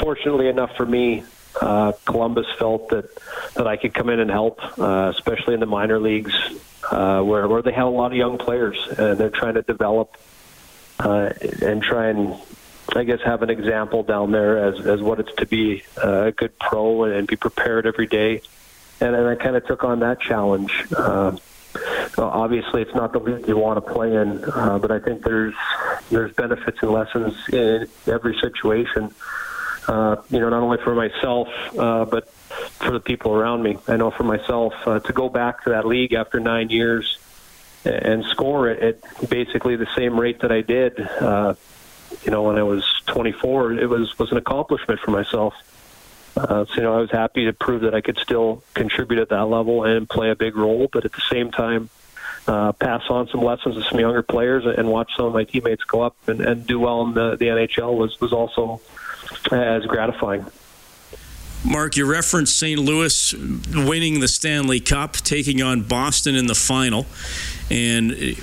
fortunately 0.00 0.48
enough 0.48 0.74
for 0.74 0.86
me, 0.86 1.24
uh, 1.60 1.92
Columbus 2.06 2.46
felt 2.58 2.88
that 2.90 3.10
that 3.54 3.66
I 3.66 3.76
could 3.76 3.92
come 3.92 4.08
in 4.08 4.20
and 4.20 4.30
help, 4.30 4.58
uh, 4.78 5.12
especially 5.14 5.52
in 5.52 5.60
the 5.60 5.66
minor 5.66 5.98
leagues, 5.98 6.34
uh, 6.90 7.20
where 7.20 7.46
where 7.46 7.60
they 7.60 7.72
have 7.72 7.88
a 7.88 7.90
lot 7.90 8.12
of 8.12 8.16
young 8.16 8.38
players 8.38 8.78
and 8.96 9.18
they're 9.18 9.28
trying 9.28 9.54
to 9.54 9.62
develop 9.62 10.16
uh, 10.98 11.30
and 11.60 11.82
try 11.82 12.08
and 12.08 12.36
I 12.94 13.04
guess 13.04 13.20
have 13.22 13.42
an 13.42 13.50
example 13.50 14.02
down 14.02 14.32
there 14.32 14.58
as 14.58 14.86
as 14.86 15.00
what 15.00 15.20
it's 15.20 15.32
to 15.36 15.46
be 15.46 15.82
a 15.96 16.32
good 16.32 16.58
pro 16.58 17.04
and, 17.04 17.14
and 17.14 17.26
be 17.28 17.36
prepared 17.36 17.86
every 17.86 18.06
day. 18.06 18.42
And, 19.00 19.14
and 19.16 19.26
I 19.26 19.34
kind 19.34 19.56
of 19.56 19.66
took 19.66 19.84
on 19.84 20.00
that 20.00 20.20
challenge. 20.20 20.84
Uh, 20.96 21.36
obviously, 22.18 22.82
it's 22.82 22.94
not 22.94 23.12
the 23.12 23.18
league 23.18 23.48
you 23.48 23.56
want 23.56 23.84
to 23.84 23.92
play 23.92 24.14
in, 24.14 24.44
uh, 24.44 24.78
but 24.78 24.90
I 24.90 24.98
think 24.98 25.24
there's 25.24 25.54
there's 26.10 26.32
benefits 26.34 26.78
and 26.82 26.90
lessons 26.90 27.34
in 27.48 27.88
every 28.06 28.38
situation. 28.38 29.12
Uh, 29.88 30.16
you 30.30 30.38
know, 30.38 30.48
not 30.48 30.62
only 30.62 30.78
for 30.78 30.94
myself, 30.94 31.48
uh, 31.76 32.04
but 32.04 32.28
for 32.30 32.92
the 32.92 33.00
people 33.00 33.32
around 33.32 33.62
me. 33.62 33.78
I 33.88 33.96
know 33.96 34.10
for 34.10 34.22
myself 34.22 34.74
uh, 34.86 35.00
to 35.00 35.12
go 35.12 35.28
back 35.28 35.64
to 35.64 35.70
that 35.70 35.86
league 35.86 36.12
after 36.12 36.38
nine 36.38 36.70
years 36.70 37.18
and 37.84 38.24
score 38.26 38.68
it 38.68 38.80
at 38.80 39.28
basically 39.28 39.74
the 39.76 39.88
same 39.96 40.20
rate 40.20 40.40
that 40.40 40.52
I 40.52 40.60
did. 40.60 41.00
Uh, 41.00 41.54
you 42.24 42.30
know, 42.30 42.42
when 42.42 42.58
I 42.58 42.62
was 42.62 42.84
24, 43.06 43.74
it 43.74 43.88
was 43.88 44.18
was 44.18 44.30
an 44.30 44.38
accomplishment 44.38 45.00
for 45.00 45.10
myself. 45.10 45.54
Uh, 46.36 46.64
so, 46.64 46.74
you 46.76 46.82
know, 46.82 46.96
I 46.96 47.00
was 47.00 47.10
happy 47.10 47.44
to 47.44 47.52
prove 47.52 47.82
that 47.82 47.94
I 47.94 48.00
could 48.00 48.18
still 48.18 48.62
contribute 48.74 49.20
at 49.20 49.28
that 49.28 49.44
level 49.44 49.84
and 49.84 50.08
play 50.08 50.30
a 50.30 50.36
big 50.36 50.56
role, 50.56 50.88
but 50.90 51.04
at 51.04 51.12
the 51.12 51.20
same 51.30 51.50
time, 51.50 51.90
uh, 52.46 52.72
pass 52.72 53.02
on 53.10 53.28
some 53.28 53.42
lessons 53.42 53.76
to 53.76 53.82
some 53.82 54.00
younger 54.00 54.22
players 54.22 54.64
and 54.64 54.88
watch 54.88 55.12
some 55.16 55.26
of 55.26 55.34
my 55.34 55.44
teammates 55.44 55.84
go 55.84 56.00
up 56.00 56.16
and, 56.26 56.40
and 56.40 56.66
do 56.66 56.80
well 56.80 57.02
in 57.02 57.14
the, 57.14 57.36
the 57.36 57.46
NHL 57.46 57.94
was, 57.96 58.18
was 58.20 58.32
also 58.32 58.80
as 59.50 59.84
gratifying. 59.84 60.44
Mark, 61.64 61.96
you 61.96 62.10
referenced 62.10 62.58
St. 62.58 62.78
Louis 62.78 63.34
winning 63.72 64.18
the 64.18 64.26
Stanley 64.26 64.80
Cup, 64.80 65.14
taking 65.14 65.62
on 65.62 65.82
Boston 65.82 66.34
in 66.34 66.46
the 66.46 66.56
final. 66.56 67.06
And 67.70 68.12
uh, 68.12 68.34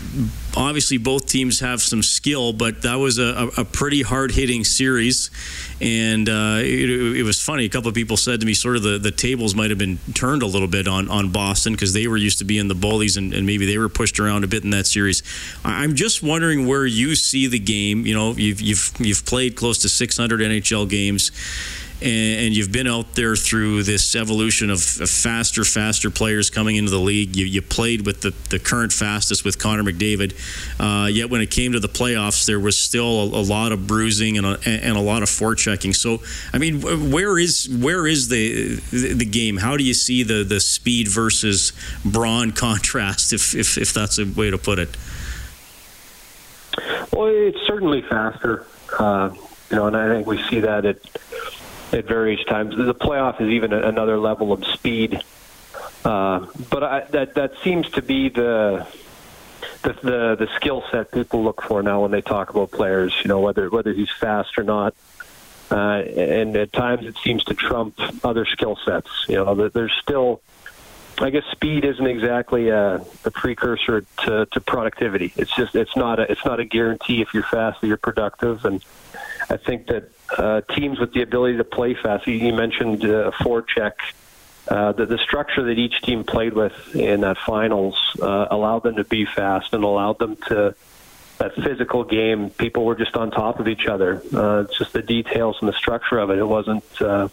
obviously, 0.56 0.98
both 0.98 1.28
teams 1.28 1.60
have 1.60 1.82
some 1.82 2.02
skill, 2.02 2.54
but 2.54 2.84
that 2.84 2.96
was 2.96 3.20
a, 3.20 3.50
a 3.58 3.66
pretty 3.66 4.04
hard 4.04 4.32
hitting 4.32 4.64
series. 4.64 5.32
And 5.82 6.30
uh, 6.30 6.60
it, 6.60 7.18
it, 7.18 7.24
was 7.24 7.42
funny. 7.42 7.66
A 7.66 7.70
couple 7.70 7.90
of 7.90 7.94
people 7.94 8.16
said 8.16 8.40
to 8.40 8.46
me, 8.46 8.54
sort 8.54 8.78
of 8.78 8.84
the, 8.84 8.98
the 8.98 9.12
tables 9.12 9.54
might 9.54 9.70
have 9.70 9.78
been 9.78 10.00
turned 10.14 10.42
a 10.42 10.48
little 10.48 10.68
bit 10.68 10.88
on, 10.88 11.10
on 11.10 11.32
Boston 11.32 11.74
because 11.74 11.94
they 11.94 12.08
were 12.08 12.18
used 12.18 12.40
to 12.40 12.46
being 12.46 12.70
the 12.70 12.76
bullies 12.76 13.18
and, 13.18 13.34
and, 13.34 13.46
maybe 13.46 13.66
they 13.66 13.78
were 13.78 13.90
pushed 13.90 14.20
around 14.20 14.44
a 14.44 14.48
bit 14.48 14.64
in 14.64 14.70
that 14.70 14.88
series. 14.88 15.24
I'm 15.66 15.96
just 15.96 16.24
wondering 16.24 16.68
where 16.68 16.86
you 16.86 17.16
see 17.16 17.48
the 17.48 17.60
game. 17.60 18.06
You 18.06 18.14
know, 18.14 18.32
you've, 18.32 18.62
you've, 18.62 18.92
you've 19.00 19.26
played 19.26 19.56
close 19.56 19.80
to 19.80 19.90
600 19.90 20.40
NHL 20.40 20.90
games 20.90 21.32
and 22.02 22.56
you've 22.56 22.72
been 22.72 22.88
out 22.88 23.16
there 23.16 23.36
through 23.36 23.84
this 23.84 24.16
evolution 24.16 24.70
of, 24.70 24.82
faster, 24.82 25.64
faster 25.64 26.10
players 26.10 26.50
coming 26.50 26.78
into 26.78 26.92
the 26.92 27.00
league. 27.00 27.36
You, 27.36 27.46
you 27.46 27.62
played 27.62 28.06
with 28.06 28.22
the, 28.22 28.34
the 28.50 28.60
current 28.60 28.94
fastest 28.94 29.44
with 29.44 29.60
Connor 29.60 29.84
McDavid. 29.84 30.34
Uh, 30.80 31.08
yet 31.08 31.30
when 31.30 31.42
it 31.42 31.52
came 31.52 31.74
to 31.74 31.80
the 31.80 31.90
playoffs, 31.90 32.46
there 32.46 32.60
was 32.60 32.78
still 32.78 33.36
a, 33.36 33.40
a 33.40 33.44
lot 33.44 33.72
of 33.72 33.86
bruising 33.88 34.38
and 34.38 34.48
a, 34.48 34.60
and 34.66 34.98
a 34.98 35.02
lot 35.02 35.24
of 35.24 35.30
forechecking. 35.30 35.96
So, 35.96 36.22
I 36.54 36.58
mean, 36.58 36.82
where 37.12 37.38
is 37.38 37.68
where 37.70 38.08
is 38.08 38.30
the 38.30 38.76
the 38.92 39.26
game? 39.26 39.58
How 39.58 39.76
do 39.76 39.84
you 39.84 39.94
see 39.94 40.24
the, 40.24 40.44
the 40.44 40.60
speed 40.60 41.08
versus 41.08 41.74
brawn 42.06 42.52
contrast, 42.60 43.34
if, 43.34 43.56
if, 43.56 43.78
if 43.78 43.94
that's 43.94 44.18
a 44.18 44.26
way 44.26 44.50
to 44.50 44.58
put 44.58 44.80
it? 44.80 44.90
Well, 47.12 47.28
it's 47.28 47.62
certainly 47.68 48.02
faster. 48.04 48.66
Uh, 48.98 49.32
you 49.70 49.76
know, 49.76 49.88
and 49.88 49.96
I 49.96 50.08
think 50.08 50.26
we 50.26 50.42
see 50.50 50.62
that 50.62 50.86
at 50.86 50.98
at 51.94 52.06
various 52.06 52.44
times. 52.46 52.76
The 52.76 52.96
playoff 52.96 53.42
is 53.42 53.50
even 53.50 53.74
another 53.74 54.18
level 54.18 54.52
of 54.54 54.66
speed. 54.66 55.22
Uh, 56.04 56.48
but 56.70 56.84
I, 56.84 57.00
that 57.12 57.36
that 57.36 57.54
seems 57.64 57.90
to 57.92 58.02
be 58.02 58.30
the 58.30 58.88
the 59.82 59.94
the, 59.94 60.36
the 60.40 60.48
skill 60.56 60.84
set 60.92 61.12
people 61.12 61.44
look 61.44 61.62
for 61.62 61.84
now 61.84 62.02
when 62.02 62.12
they 62.12 62.22
talk 62.22 62.50
about 62.50 62.72
players. 62.72 63.14
You 63.24 63.28
know, 63.28 63.40
whether 63.40 63.70
whether 63.70 63.94
he's 63.94 64.12
fast 64.12 64.58
or 64.58 64.64
not. 64.64 64.94
Uh, 65.72 66.02
and 66.02 66.56
at 66.56 66.74
times 66.74 67.06
it 67.06 67.16
seems 67.24 67.44
to 67.44 67.54
trump 67.54 68.00
other 68.24 68.44
skill 68.46 68.76
sets. 68.86 69.10
You 69.28 69.36
know, 69.36 69.70
there's 69.70 69.94
still, 70.02 70.42
I 71.20 71.30
guess, 71.30 71.44
speed 71.52 71.86
isn't 71.86 72.08
exactly 72.08 72.70
a, 72.70 73.06
a 73.24 73.30
precursor 73.30 74.04
to, 74.24 74.48
to 74.48 74.62
productivity. 74.62 75.32
It's 75.36 75.56
just 75.56 75.76
it's 75.76 75.96
not 75.96 76.20
a 76.20 76.32
it's 76.32 76.44
not 76.44 76.60
a 76.60 76.66
guarantee 76.66 77.22
if 77.22 77.36
you're 77.36 77.44
fast 77.44 77.82
that 77.82 77.88
you're 77.88 77.98
productive. 77.98 78.66
And 78.66 78.84
I 79.50 79.58
think 79.58 79.88
that 79.88 80.12
uh, 80.38 80.62
teams 80.62 81.00
with 81.00 81.14
the 81.14 81.22
ability 81.22 81.58
to 81.58 81.64
play 81.64 81.96
fast, 81.96 82.28
you, 82.28 82.54
mentioned 82.54 83.04
uh, 83.04 83.32
forecheck. 83.32 83.94
Uh, 84.68 84.92
the, 84.92 85.08
the 85.08 85.18
structure 85.18 85.64
that 85.64 85.80
each 85.80 86.02
team 86.02 86.24
played 86.24 86.54
with 86.54 86.96
in 86.96 87.22
that 87.22 87.38
finals 87.40 87.98
uh, 88.22 88.48
allowed 88.52 88.84
them 88.84 88.98
to 88.98 89.04
be 89.04 89.26
fast 89.26 89.74
and 89.74 89.84
allowed 89.84 90.20
them 90.20 90.36
to 90.48 90.76
that 91.40 91.56
physical 91.56 92.04
game, 92.04 92.50
people 92.52 92.86
were 92.86 92.96
just 92.96 93.16
on 93.16 93.32
top 93.32 93.60
of 93.60 93.68
each 93.68 93.88
other. 93.88 94.22
Uh, 94.34 94.66
just 94.78 94.94
the 94.94 95.02
details 95.02 95.58
and 95.62 95.70
the 95.70 95.74
structure 95.74 96.20
of 96.20 96.30
it. 96.30 96.38
It 96.38 96.46
wasn't 96.46 96.84
uh, 97.02 97.30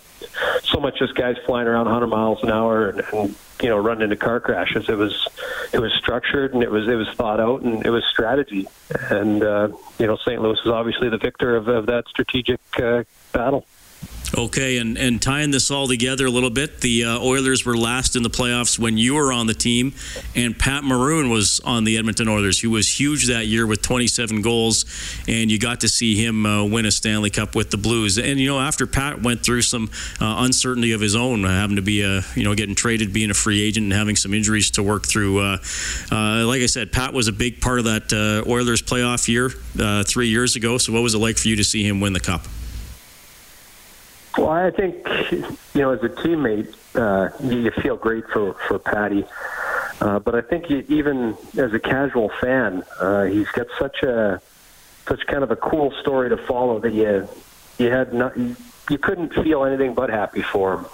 so 0.63 0.81
much 0.81 0.99
just 0.99 1.15
guys 1.15 1.37
flying 1.45 1.67
around 1.67 1.87
100 1.87 2.07
miles 2.07 2.43
an 2.43 2.51
hour 2.51 2.89
and, 2.89 3.01
and 3.13 3.37
you 3.61 3.69
know 3.69 3.79
running 3.79 4.05
into 4.05 4.17
car 4.17 4.41
crashes. 4.41 4.89
It 4.89 4.97
was 4.97 5.29
it 5.73 5.81
was 5.81 5.93
structured 5.95 6.55
and 6.55 6.63
it 6.63 6.71
was 6.71 6.89
it 6.89 6.95
was 6.95 7.09
thought 7.11 7.41
out 7.41 7.63
and 7.63 7.85
it 7.85 7.91
was 7.91 8.05
strategy. 8.05 8.69
And 9.11 9.43
uh, 9.43 9.69
you 9.99 10.07
know 10.07 10.17
St. 10.17 10.41
Louis 10.41 10.59
is 10.65 10.71
obviously 10.71 11.09
the 11.09 11.19
victor 11.19 11.57
of, 11.57 11.69
of 11.69 11.87
that 11.87 12.07
strategic 12.09 12.61
uh, 12.81 13.05
battle. 13.33 13.67
Okay, 14.37 14.79
and, 14.79 14.99
and 14.99 15.23
tying 15.23 15.51
this 15.51 15.71
all 15.71 15.87
together 15.87 16.27
a 16.27 16.31
little 16.31 16.51
bit, 16.51 16.81
the 16.81 17.05
uh, 17.05 17.19
Oilers 17.21 17.65
were 17.65 17.77
last 17.77 18.17
in 18.17 18.23
the 18.23 18.31
playoffs 18.31 18.79
when 18.79 18.99
you 18.99 19.15
were 19.15 19.33
on 19.33 19.47
the 19.47 19.55
team, 19.55 19.95
and 20.35 20.59
Pat 20.59 20.83
Maroon 20.83 21.31
was 21.31 21.61
on 21.61 21.85
the 21.85 21.97
Edmonton 21.97 22.29
Oilers, 22.29 22.59
who 22.59 22.71
was 22.71 23.01
huge 23.01 23.29
that 23.29 23.47
year 23.47 23.67
with 23.67 23.83
27 23.83 24.43
goals, 24.43 24.85
and 25.29 25.51
you 25.51 25.59
got 25.59 25.81
to 25.81 25.89
see 25.89 26.23
him 26.23 26.45
uh, 26.45 26.65
win 26.65 26.87
a 26.87 26.91
Stanley 26.91 27.31
Cup 27.31 27.55
with 27.55 27.71
the 27.71 27.77
Blues. 27.77 28.19
And 28.19 28.41
you 28.41 28.49
know, 28.49 28.59
after 28.59 28.87
Pat 28.87 29.23
went 29.23 29.45
through 29.45 29.63
some 29.63 29.91
uh, 30.21 30.37
uncertainty 30.39 30.93
of 30.93 31.01
his 31.01 31.15
own, 31.15 31.45
uh, 31.45 31.49
having 31.49 31.77
to 31.77 31.83
be 31.83 32.03
a 32.03 32.23
you 32.35 32.43
know 32.43 32.55
getting 32.55 32.75
traded, 32.75 33.13
being 33.13 33.31
a 33.31 33.35
free 33.35 33.63
agent, 33.63 33.85
and 33.85 33.93
having 33.93 34.17
some 34.17 34.35
injuries 34.35 34.73
to 34.73 34.83
work 34.83 35.07
through. 35.07 35.39
Uh, 35.39 35.59
uh, 36.11 36.47
like 36.47 36.63
I 36.63 36.67
said, 36.67 36.91
Pat 36.91 37.13
was 37.13 37.29
a 37.29 37.33
big 37.33 37.61
part 37.61 37.79
of 37.79 37.85
that 37.85 38.13
Oilers 38.47 38.83
playoff 38.83 39.29
year 39.29 39.51
three 40.03 40.29
years 40.29 40.57
ago. 40.57 40.79
So, 40.79 40.93
what 40.93 41.03
was 41.03 41.15
it 41.15 41.19
like 41.19 41.39
for 41.39 41.49
you 41.49 41.57
to 41.57 41.65
see 41.65 41.87
him 41.87 42.01
win 42.01 42.13
the 42.13 42.21
cup? 42.21 42.43
Well, 44.37 44.51
I 44.51 44.71
think 44.71 45.07
you 45.75 45.81
know, 45.81 45.93
as 45.93 46.03
a 46.03 46.09
teammate, 46.09 46.75
uh, 46.95 47.31
you 47.43 47.71
feel 47.71 47.97
great 47.97 48.25
for 48.29 48.55
for 48.69 48.79
Patty. 48.79 49.25
Uh, 50.01 50.19
but 50.19 50.35
I 50.35 50.43
think 50.43 50.69
you, 50.69 50.85
even 50.89 51.37
as 51.57 51.73
a 51.73 51.79
casual 51.79 52.29
fan, 52.41 52.85
uh, 53.01 53.25
he's 53.25 53.49
got 53.49 53.67
such 53.79 54.03
a 54.03 54.41
such 55.07 55.27
kind 55.27 55.43
of 55.43 55.51
a 55.51 55.57
cool 55.57 55.91
story 56.03 56.29
to 56.29 56.37
follow 56.37 56.79
that 56.81 56.93
you 56.93 57.29
you 57.79 57.91
had 57.91 58.13
not 58.13 58.37
you 58.37 58.99
couldn't 58.99 59.33
feel 59.35 59.65
anything 59.65 59.95
but 59.95 60.11
happy 60.11 60.43
for 60.43 60.75
him. 60.75 60.87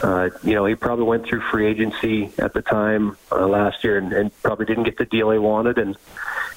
Uh, 0.00 0.30
you 0.44 0.54
know, 0.54 0.64
he 0.64 0.76
probably 0.76 1.04
went 1.04 1.26
through 1.26 1.40
free 1.40 1.66
agency 1.66 2.30
at 2.38 2.52
the 2.52 2.62
time 2.62 3.16
uh, 3.32 3.44
last 3.44 3.82
year 3.82 3.98
and, 3.98 4.12
and 4.12 4.42
probably 4.42 4.64
didn't 4.64 4.84
get 4.84 4.96
the 4.96 5.04
deal 5.04 5.30
he 5.32 5.38
wanted, 5.38 5.78
and 5.78 5.96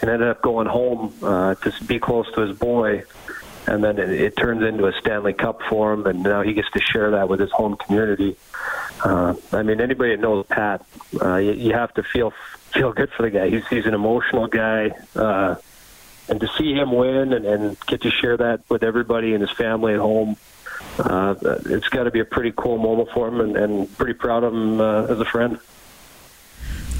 and 0.01 0.09
ended 0.09 0.27
up 0.27 0.41
going 0.41 0.67
home 0.67 1.13
uh, 1.23 1.55
to 1.55 1.73
be 1.85 1.99
close 1.99 2.31
to 2.33 2.41
his 2.41 2.57
boy 2.57 3.03
and 3.67 3.83
then 3.83 3.99
it, 3.99 4.09
it 4.09 4.35
turns 4.35 4.63
into 4.63 4.87
a 4.87 4.93
Stanley 4.93 5.33
Cup 5.33 5.61
for 5.69 5.93
him, 5.93 6.05
and 6.05 6.23
now 6.23 6.41
he 6.41 6.53
gets 6.53 6.69
to 6.71 6.79
share 6.79 7.11
that 7.11 7.29
with 7.29 7.39
his 7.39 7.51
home 7.51 7.75
community. 7.77 8.35
Uh, 9.03 9.35
I 9.51 9.63
mean, 9.63 9.81
anybody 9.81 10.15
that 10.15 10.21
knows 10.21 10.45
Pat, 10.47 10.85
uh, 11.21 11.35
you, 11.35 11.53
you 11.53 11.73
have 11.73 11.93
to 11.95 12.03
feel 12.03 12.33
feel 12.73 12.93
good 12.93 13.11
for 13.11 13.23
the 13.23 13.29
guy. 13.29 13.49
He's 13.49 13.67
he's 13.67 13.85
an 13.85 13.93
emotional 13.93 14.47
guy, 14.47 14.91
uh, 15.15 15.55
and 16.29 16.39
to 16.39 16.47
see 16.57 16.73
him 16.73 16.91
win 16.91 17.33
and, 17.33 17.45
and 17.45 17.79
get 17.87 18.01
to 18.01 18.11
share 18.11 18.37
that 18.37 18.61
with 18.69 18.83
everybody 18.83 19.33
and 19.33 19.41
his 19.41 19.51
family 19.51 19.93
at 19.93 19.99
home, 19.99 20.37
uh, 20.99 21.35
it's 21.65 21.89
got 21.89 22.03
to 22.03 22.11
be 22.11 22.19
a 22.19 22.25
pretty 22.25 22.53
cool 22.55 22.77
moment 22.77 23.09
for 23.13 23.27
him, 23.27 23.41
and, 23.41 23.57
and 23.57 23.97
pretty 23.97 24.13
proud 24.13 24.43
of 24.43 24.53
him 24.53 24.79
uh, 24.79 25.05
as 25.05 25.19
a 25.19 25.25
friend. 25.25 25.59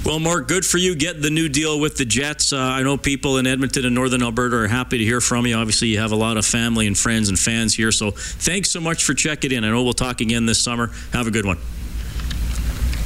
Well, 0.04 0.20
Mark, 0.20 0.48
good 0.48 0.66
for 0.66 0.80
you 0.80 0.96
getting 0.96 1.22
the 1.22 1.30
new 1.30 1.48
deal 1.48 1.80
with 1.80 1.96
the 1.96 2.06
Jets. 2.06 2.54
Uh, 2.54 2.58
I 2.58 2.82
know 2.82 2.98
people 2.98 3.38
in 3.38 3.46
Edmonton 3.46 3.86
and 3.86 3.94
Northern 3.94 4.24
Alberta 4.24 4.58
are 4.58 4.68
happy 4.68 4.98
to 4.98 5.04
hear 5.04 5.22
from 5.22 5.46
you. 5.46 5.56
Obviously, 5.56 5.90
you 5.90 6.00
have 6.00 6.12
a 6.12 6.16
lot 6.16 6.38
of 6.38 6.46
family 6.46 6.88
and 6.88 6.98
friends 6.98 7.30
and 7.30 7.38
fans 7.38 7.76
here. 7.76 7.92
So 7.92 8.10
thanks 8.10 8.72
so 8.72 8.82
much 8.82 9.04
for 9.04 9.14
checking 9.14 9.52
in. 9.52 9.64
I 9.64 9.70
know 9.70 9.84
we'll 9.84 9.94
talk 9.94 10.20
again 10.20 10.48
this 10.48 10.62
summer. 10.62 10.90
Have 11.14 11.28
a 11.28 11.32
good 11.32 11.46
one. 11.46 11.60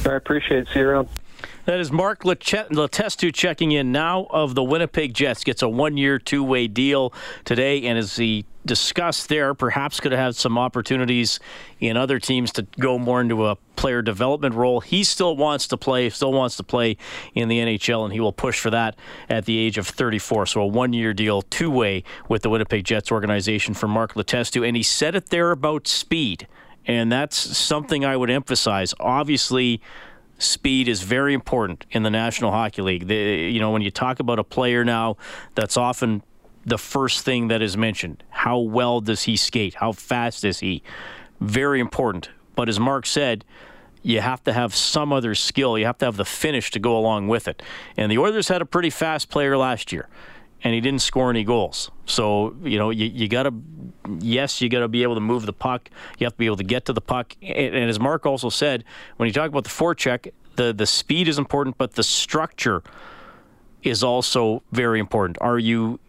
I 0.05 0.15
appreciate 0.15 0.59
it. 0.59 0.67
See 0.73 0.79
you 0.79 0.87
around. 0.87 1.09
That 1.65 1.79
is 1.79 1.91
Mark 1.91 2.21
Letestu 2.21 3.33
checking 3.33 3.71
in 3.71 3.91
now 3.91 4.27
of 4.29 4.53
the 4.53 4.63
Winnipeg 4.63 5.15
Jets. 5.15 5.43
Gets 5.43 5.63
a 5.63 5.69
one 5.69 5.97
year, 5.97 6.19
two 6.19 6.43
way 6.43 6.67
deal 6.67 7.11
today. 7.43 7.87
And 7.87 7.97
as 7.97 8.17
he 8.17 8.45
discussed 8.67 9.29
there, 9.29 9.55
perhaps 9.55 9.99
could 9.99 10.11
have 10.11 10.35
some 10.35 10.59
opportunities 10.59 11.39
in 11.79 11.97
other 11.97 12.19
teams 12.19 12.51
to 12.53 12.67
go 12.79 12.99
more 12.99 13.19
into 13.19 13.47
a 13.47 13.55
player 13.77 14.03
development 14.03 14.53
role. 14.53 14.79
He 14.79 15.03
still 15.03 15.35
wants 15.35 15.67
to 15.69 15.77
play, 15.77 16.11
still 16.11 16.33
wants 16.33 16.55
to 16.57 16.63
play 16.63 16.97
in 17.33 17.47
the 17.47 17.57
NHL, 17.57 18.03
and 18.03 18.13
he 18.13 18.19
will 18.19 18.33
push 18.33 18.59
for 18.59 18.69
that 18.69 18.95
at 19.27 19.45
the 19.45 19.57
age 19.57 19.79
of 19.79 19.87
34. 19.87 20.45
So 20.45 20.61
a 20.61 20.67
one 20.67 20.93
year 20.93 21.15
deal, 21.15 21.41
two 21.41 21.71
way 21.71 22.03
with 22.29 22.43
the 22.43 22.49
Winnipeg 22.51 22.85
Jets 22.85 23.11
organization 23.11 23.73
for 23.73 23.87
Mark 23.87 24.13
Letestu. 24.13 24.67
And 24.67 24.77
he 24.77 24.83
said 24.83 25.15
it 25.15 25.31
there 25.31 25.49
about 25.49 25.87
speed. 25.87 26.47
And 26.85 27.11
that's 27.11 27.35
something 27.35 28.05
I 28.05 28.15
would 28.15 28.29
emphasize. 28.29 28.93
Obviously, 28.99 29.81
speed 30.37 30.87
is 30.87 31.01
very 31.01 31.33
important 31.33 31.85
in 31.91 32.03
the 32.03 32.09
National 32.09 32.51
Hockey 32.51 32.81
League. 32.81 33.09
You 33.09 33.59
know, 33.59 33.71
when 33.71 33.81
you 33.81 33.91
talk 33.91 34.19
about 34.19 34.39
a 34.39 34.43
player 34.43 34.83
now, 34.83 35.17
that's 35.55 35.77
often 35.77 36.23
the 36.65 36.77
first 36.77 37.23
thing 37.23 37.47
that 37.49 37.61
is 37.61 37.77
mentioned. 37.77 38.23
How 38.29 38.59
well 38.59 39.01
does 39.01 39.23
he 39.23 39.37
skate? 39.37 39.75
How 39.75 39.91
fast 39.91 40.43
is 40.43 40.59
he? 40.59 40.83
Very 41.39 41.79
important. 41.79 42.29
But 42.55 42.69
as 42.69 42.79
Mark 42.79 43.05
said, 43.05 43.45
you 44.01 44.21
have 44.21 44.43
to 44.43 44.53
have 44.53 44.75
some 44.75 45.11
other 45.11 45.35
skill. 45.35 45.77
You 45.77 45.85
have 45.85 45.97
to 45.99 46.05
have 46.05 46.17
the 46.17 46.25
finish 46.25 46.71
to 46.71 46.79
go 46.79 46.97
along 46.97 47.27
with 47.27 47.47
it. 47.47 47.61
And 47.97 48.11
the 48.11 48.17
Oilers 48.17 48.47
had 48.47 48.61
a 48.61 48.65
pretty 48.65 48.89
fast 48.89 49.29
player 49.29 49.57
last 49.57 49.91
year, 49.91 50.07
and 50.65 50.73
he 50.73 50.81
didn't 50.81 51.01
score 51.01 51.29
any 51.29 51.43
goals. 51.43 51.91
So, 52.07 52.55
you 52.63 52.79
know, 52.79 52.89
you, 52.89 53.05
you 53.05 53.27
got 53.27 53.43
to, 53.43 53.53
yes, 54.19 54.61
you 54.61 54.67
got 54.67 54.79
to 54.79 54.87
be 54.87 55.03
able 55.03 55.13
to 55.13 55.21
move 55.21 55.45
the 55.45 55.53
puck. 55.53 55.91
You 56.17 56.25
have 56.25 56.33
to 56.33 56.37
be 56.39 56.47
able 56.47 56.57
to 56.57 56.63
get 56.63 56.85
to 56.85 56.93
the 56.93 57.01
puck. 57.01 57.35
And, 57.41 57.75
and 57.75 57.87
as 57.87 57.99
Mark 57.99 58.25
also 58.25 58.49
said, 58.49 58.83
when 59.17 59.27
you 59.27 59.33
talk 59.33 59.47
about 59.47 59.63
the 59.63 59.69
forecheck, 59.69 60.31
the, 60.55 60.73
the 60.73 60.87
speed 60.87 61.27
is 61.27 61.37
important, 61.37 61.77
but 61.77 61.93
the 61.93 62.01
structure 62.01 62.81
is 63.83 64.03
also 64.03 64.63
very 64.71 64.99
important. 64.99 65.37
Are 65.39 65.59
you 65.59 65.99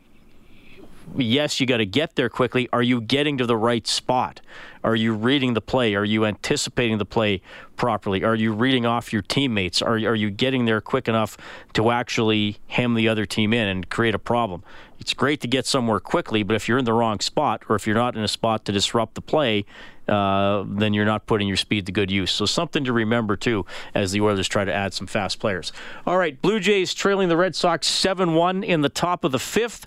yes, 1.17 1.61
you 1.61 1.67
got 1.67 1.79
to 1.79 1.87
get 1.87 2.17
there 2.17 2.29
quickly. 2.29 2.69
Are 2.73 2.83
you 2.83 3.01
getting 3.01 3.39
to 3.39 3.47
the 3.47 3.57
right 3.57 3.87
spot? 3.87 4.41
Are 4.83 4.97
you 4.97 5.15
reading 5.15 5.55
the 5.55 5.61
play? 5.61 5.95
Are 5.95 6.05
you 6.05 6.25
anticipating 6.25 6.99
the 6.99 7.05
play 7.05 7.43
properly? 7.77 8.25
Are 8.25 8.35
you 8.35 8.53
reading 8.53 8.87
off 8.87 9.13
your 9.13 9.23
teammates? 9.23 9.83
Are, 9.83 9.95
are 9.95 10.15
you 10.15 10.31
getting 10.31 10.65
there 10.65 10.81
quick 10.81 11.09
enough 11.09 11.37
to 11.75 11.91
actually 11.91 12.59
hem 12.69 12.95
the 12.95 13.09
other 13.09 13.27
team 13.27 13.53
in 13.53 13.69
and 13.69 13.89
create 13.91 14.15
a 14.15 14.19
problem? 14.19 14.63
It's 14.99 15.13
great 15.13 15.41
to 15.43 15.49
get 15.49 15.67
somewhere 15.67 16.01
quickly, 16.01 16.43
but 16.43 16.55
if 16.55 16.69
you're 16.69 16.79
in 16.79 16.85
the 16.85 16.93
wrong 16.93 17.21
spot 17.21 17.63
or 17.69 17.77
if 17.77 17.87
you're 17.87 17.97
not 17.97 18.17
in 18.17 18.23
a 18.23 18.29
spot 18.29 18.65
to 18.65 18.73
disrupt 18.73 19.15
the 19.15 19.21
play, 19.21 19.67
uh, 20.09 20.65
then 20.67 20.95
you're 20.95 21.05
not 21.05 21.27
putting 21.27 21.49
your 21.49 21.57
speed 21.57 21.87
to 21.87 21.93
good 21.93 22.11
use. 22.11 22.31
So 22.31 22.47
something 22.47 22.85
to 22.85 22.93
remember 22.93 23.37
too 23.37 23.67
as 23.95 24.13
the 24.13 24.21
Oilers 24.21 24.49
try 24.49 24.65
to 24.65 24.73
add 24.73 24.95
some 24.95 25.07
fast 25.07 25.39
players. 25.41 25.73
All 26.07 26.17
right, 26.17 26.41
Blue 26.41 26.61
Jays 26.61 26.95
trailing 26.95 27.29
the 27.29 27.37
Red 27.37 27.55
Sox 27.55 27.89
7-1 27.89 28.65
in 28.65 28.81
the 28.83 28.89
top 28.89 29.25
of 29.25 29.33
the 29.33 29.39
fifth. 29.39 29.87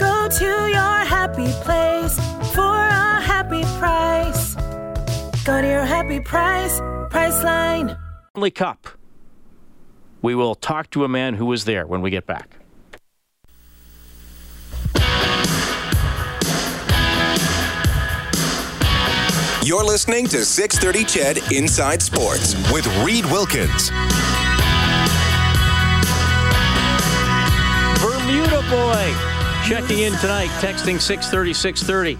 Go 0.00 0.28
to 0.30 0.44
your 0.44 1.04
happy 1.04 1.52
place 1.60 2.14
for 2.54 2.74
a 2.74 3.20
happy 3.20 3.60
price. 3.78 4.54
Go 5.44 5.60
to 5.60 5.68
your 5.68 5.84
happy 5.84 6.20
price, 6.20 6.80
Priceline. 7.10 7.98
Stanley 8.30 8.50
Cup. 8.50 8.88
We 10.22 10.34
will 10.34 10.54
talk 10.54 10.88
to 10.92 11.04
a 11.04 11.08
man 11.08 11.34
who 11.34 11.44
was 11.44 11.66
there 11.66 11.86
when 11.86 12.00
we 12.00 12.08
get 12.08 12.24
back. 12.26 12.56
You're 19.62 19.84
listening 19.84 20.28
to 20.28 20.46
630 20.46 21.04
CHED 21.04 21.52
Inside 21.52 22.00
Sports 22.00 22.54
with 22.72 22.86
Reed 23.04 23.26
Wilkins. 23.26 23.90
Bermuda 28.00 28.62
boy 28.70 29.39
Checking 29.66 30.00
in 30.00 30.12
tonight, 30.14 30.48
texting 30.60 31.00
630 31.00 31.54
630. 31.54 32.18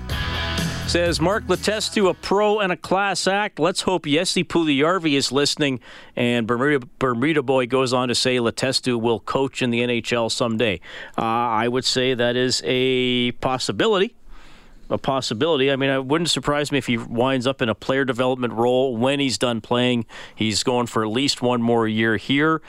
Says 0.88 1.20
Mark 1.20 1.44
Letestu, 1.46 2.10
a 2.10 2.14
pro 2.14 2.58
and 2.58 2.72
a 2.72 2.76
class 2.76 3.26
act. 3.28 3.60
Let's 3.60 3.82
hope 3.82 4.06
Jesse 4.06 4.42
Puljujarvi 4.42 5.14
is 5.14 5.30
listening. 5.30 5.78
And 6.16 6.46
Bermuda, 6.46 6.84
Bermuda 6.98 7.42
Boy 7.42 7.66
goes 7.66 7.92
on 7.92 8.08
to 8.08 8.14
say 8.14 8.38
Letestu 8.38 9.00
will 9.00 9.20
coach 9.20 9.62
in 9.62 9.70
the 9.70 9.80
NHL 9.80 10.30
someday. 10.30 10.80
Uh, 11.16 11.22
I 11.22 11.68
would 11.68 11.84
say 11.84 12.14
that 12.14 12.34
is 12.34 12.60
a 12.64 13.30
possibility. 13.32 14.16
A 14.90 14.98
possibility. 14.98 15.70
I 15.70 15.76
mean, 15.76 15.90
it 15.90 16.04
wouldn't 16.04 16.30
surprise 16.30 16.72
me 16.72 16.78
if 16.78 16.88
he 16.88 16.98
winds 16.98 17.46
up 17.46 17.62
in 17.62 17.68
a 17.68 17.74
player 17.76 18.04
development 18.04 18.54
role 18.54 18.96
when 18.96 19.20
he's 19.20 19.38
done 19.38 19.60
playing. 19.60 20.06
He's 20.34 20.64
going 20.64 20.88
for 20.88 21.04
at 21.04 21.10
least 21.10 21.40
one 21.40 21.62
more 21.62 21.86
year 21.86 22.16
here. 22.16 22.60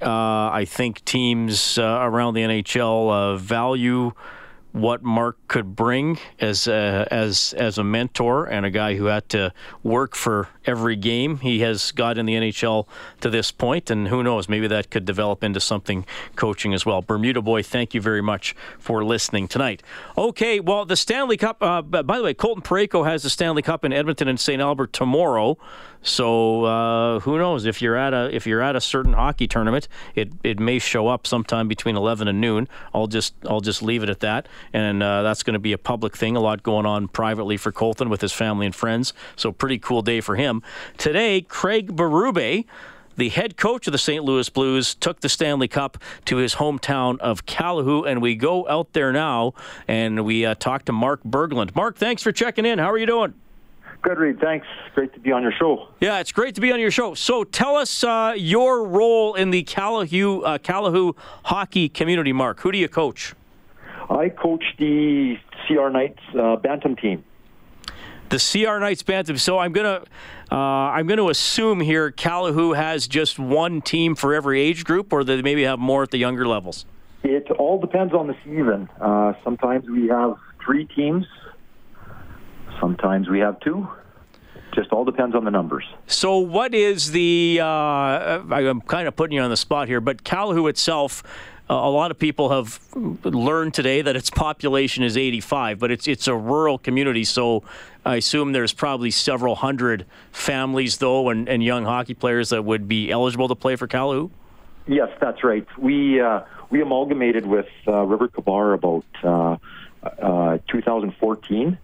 Uh, 0.00 0.50
I 0.52 0.64
think 0.66 1.04
teams 1.04 1.78
uh, 1.78 1.98
around 2.02 2.34
the 2.34 2.42
NHL 2.42 3.10
uh, 3.10 3.36
value 3.36 4.12
what 4.76 5.02
Mark 5.02 5.38
could 5.48 5.74
bring 5.74 6.18
as 6.38 6.68
a, 6.68 7.08
as 7.10 7.54
as 7.56 7.78
a 7.78 7.84
mentor 7.84 8.44
and 8.44 8.66
a 8.66 8.70
guy 8.70 8.94
who 8.94 9.06
had 9.06 9.26
to 9.30 9.50
work 9.82 10.14
for 10.14 10.48
every 10.66 10.96
game 10.96 11.38
he 11.38 11.60
has 11.60 11.92
got 11.92 12.18
in 12.18 12.26
the 12.26 12.34
NHL 12.34 12.86
to 13.22 13.30
this 13.30 13.50
point, 13.50 13.90
and 13.90 14.08
who 14.08 14.22
knows, 14.22 14.50
maybe 14.50 14.66
that 14.66 14.90
could 14.90 15.06
develop 15.06 15.42
into 15.42 15.60
something 15.60 16.04
coaching 16.36 16.74
as 16.74 16.84
well. 16.84 17.00
Bermuda 17.00 17.40
boy, 17.40 17.62
thank 17.62 17.94
you 17.94 18.02
very 18.02 18.20
much 18.20 18.54
for 18.78 19.02
listening 19.02 19.48
tonight. 19.48 19.82
Okay, 20.18 20.60
well, 20.60 20.84
the 20.84 20.96
Stanley 20.96 21.38
Cup. 21.38 21.62
Uh, 21.62 21.80
by 21.80 22.18
the 22.18 22.24
way, 22.24 22.34
Colton 22.34 22.62
Parayko 22.62 23.06
has 23.06 23.22
the 23.22 23.30
Stanley 23.30 23.62
Cup 23.62 23.82
in 23.82 23.94
Edmonton 23.94 24.28
and 24.28 24.38
St. 24.38 24.60
Albert 24.60 24.92
tomorrow. 24.92 25.56
So 26.06 26.64
uh, 26.64 27.20
who 27.20 27.36
knows 27.36 27.66
if 27.66 27.82
you're 27.82 27.96
at 27.96 28.14
a 28.14 28.34
if 28.34 28.46
you're 28.46 28.62
at 28.62 28.76
a 28.76 28.80
certain 28.80 29.14
hockey 29.14 29.48
tournament, 29.48 29.88
it, 30.14 30.30
it 30.44 30.60
may 30.60 30.78
show 30.78 31.08
up 31.08 31.26
sometime 31.26 31.66
between 31.66 31.96
11 31.96 32.28
and 32.28 32.40
noon. 32.40 32.68
I'll 32.94 33.08
just 33.08 33.34
I'll 33.48 33.60
just 33.60 33.82
leave 33.82 34.04
it 34.04 34.08
at 34.08 34.20
that, 34.20 34.46
and 34.72 35.02
uh, 35.02 35.22
that's 35.22 35.42
going 35.42 35.54
to 35.54 35.60
be 35.60 35.72
a 35.72 35.78
public 35.78 36.16
thing. 36.16 36.36
A 36.36 36.40
lot 36.40 36.62
going 36.62 36.86
on 36.86 37.08
privately 37.08 37.56
for 37.56 37.72
Colton 37.72 38.08
with 38.08 38.20
his 38.20 38.32
family 38.32 38.66
and 38.66 38.74
friends. 38.74 39.12
So 39.36 39.52
pretty 39.52 39.78
cool 39.78 40.02
day 40.02 40.20
for 40.20 40.36
him 40.36 40.62
today. 40.98 41.40
Craig 41.40 41.94
Berube 41.96 42.64
the 43.16 43.30
head 43.30 43.56
coach 43.56 43.86
of 43.86 43.92
the 43.92 43.98
St. 43.98 44.22
Louis 44.22 44.48
Blues 44.50 44.94
took 44.94 45.20
the 45.20 45.28
Stanley 45.28 45.68
Cup 45.68 45.98
to 46.26 46.36
his 46.36 46.56
hometown 46.56 47.18
of 47.18 47.46
Calahoo, 47.46 48.06
and 48.06 48.20
we 48.20 48.34
go 48.34 48.68
out 48.68 48.92
there 48.92 49.12
now 49.12 49.54
and 49.88 50.24
we 50.24 50.44
uh, 50.44 50.54
talk 50.54 50.84
to 50.84 50.92
Mark 50.92 51.22
Berglund. 51.24 51.74
Mark, 51.74 51.96
thanks 51.96 52.22
for 52.22 52.30
checking 52.30 52.66
in. 52.66 52.78
How 52.78 52.90
are 52.90 52.98
you 52.98 53.06
doing? 53.06 53.34
Good, 54.02 54.18
Reed. 54.18 54.38
Thanks. 54.38 54.66
Great 54.94 55.12
to 55.14 55.20
be 55.20 55.32
on 55.32 55.42
your 55.42 55.52
show. 55.52 55.88
Yeah, 56.00 56.20
it's 56.20 56.30
great 56.30 56.54
to 56.56 56.60
be 56.60 56.70
on 56.70 56.78
your 56.78 56.90
show. 56.90 57.14
So 57.14 57.42
tell 57.42 57.76
us 57.76 58.04
uh, 58.04 58.34
your 58.36 58.86
role 58.86 59.34
in 59.34 59.50
the 59.50 59.64
Calahoo, 59.64 60.42
uh, 60.44 61.20
hockey 61.44 61.88
community, 61.88 62.32
Mark. 62.32 62.60
Who 62.60 62.70
do 62.70 62.78
you 62.78 62.88
coach? 62.88 63.34
I 64.10 64.28
coach 64.28 64.64
the 64.78 65.36
CR 65.66 65.88
Knights 65.88 66.20
uh, 66.38 66.56
Bantam 66.56 66.96
team. 66.96 67.24
The 68.28 68.38
CR 68.38 68.78
Knights 68.80 69.02
Bantam. 69.02 69.38
So 69.38 69.58
I'm 69.58 69.72
gonna 69.72 70.02
uh, 70.50 70.56
I'm 70.56 71.06
gonna 71.06 71.28
assume 71.28 71.80
here 71.80 72.10
Calahoo 72.10 72.74
has 72.74 73.06
just 73.06 73.38
one 73.38 73.80
team 73.80 74.14
for 74.14 74.34
every 74.34 74.60
age 74.60 74.84
group, 74.84 75.12
or 75.12 75.22
they 75.22 75.42
maybe 75.42 75.62
have 75.62 75.78
more 75.78 76.02
at 76.02 76.10
the 76.10 76.18
younger 76.18 76.46
levels. 76.46 76.86
It 77.22 77.50
all 77.52 77.80
depends 77.80 78.14
on 78.14 78.26
the 78.26 78.36
season. 78.44 78.88
Uh, 79.00 79.34
sometimes 79.44 79.88
we 79.88 80.08
have 80.08 80.36
three 80.64 80.86
teams 80.86 81.24
Sometimes 82.80 83.28
we 83.28 83.40
have 83.40 83.58
two. 83.60 83.88
Just 84.74 84.92
all 84.92 85.04
depends 85.04 85.34
on 85.34 85.44
the 85.44 85.50
numbers. 85.50 85.84
So, 86.06 86.38
what 86.38 86.74
is 86.74 87.12
the? 87.12 87.60
Uh, 87.62 87.64
I'm 87.64 88.80
kind 88.82 89.08
of 89.08 89.16
putting 89.16 89.36
you 89.36 89.42
on 89.42 89.50
the 89.50 89.56
spot 89.56 89.88
here, 89.88 90.00
but 90.00 90.22
Calahoo 90.24 90.68
itself. 90.68 91.22
A 91.68 91.90
lot 91.90 92.12
of 92.12 92.18
people 92.18 92.50
have 92.50 92.78
learned 93.24 93.74
today 93.74 94.00
that 94.00 94.14
its 94.14 94.30
population 94.30 95.02
is 95.02 95.16
85, 95.16 95.80
but 95.80 95.90
it's 95.90 96.06
it's 96.06 96.28
a 96.28 96.36
rural 96.36 96.78
community, 96.78 97.24
so 97.24 97.64
I 98.04 98.16
assume 98.16 98.52
there's 98.52 98.72
probably 98.72 99.10
several 99.10 99.56
hundred 99.56 100.06
families 100.30 100.98
though, 100.98 101.28
and, 101.28 101.48
and 101.48 101.64
young 101.64 101.84
hockey 101.84 102.14
players 102.14 102.50
that 102.50 102.64
would 102.64 102.86
be 102.86 103.10
eligible 103.10 103.48
to 103.48 103.56
play 103.56 103.74
for 103.74 103.88
Calahoo. 103.88 104.30
Yes, 104.86 105.08
that's 105.20 105.42
right. 105.42 105.66
We 105.76 106.20
uh, 106.20 106.42
we 106.70 106.80
amalgamated 106.82 107.46
with 107.46 107.68
uh, 107.88 107.92
Rivière 107.92 108.32
Qui 108.32 108.42
Barre 108.42 108.74
about 108.74 109.04
uh, 109.24 109.56
uh, 110.22 110.58
2014 110.68 111.78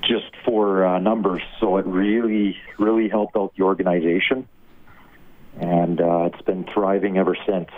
just 0.00 0.30
for 0.44 0.84
uh, 0.84 0.98
numbers. 0.98 1.42
So 1.60 1.76
it 1.76 1.86
really, 1.86 2.56
really 2.78 3.08
helped 3.08 3.36
out 3.36 3.52
the 3.56 3.64
organization, 3.64 4.48
and 5.60 6.00
uh, 6.00 6.30
it's 6.32 6.42
been 6.42 6.64
thriving 6.64 7.18
ever 7.18 7.36
since. 7.46 7.68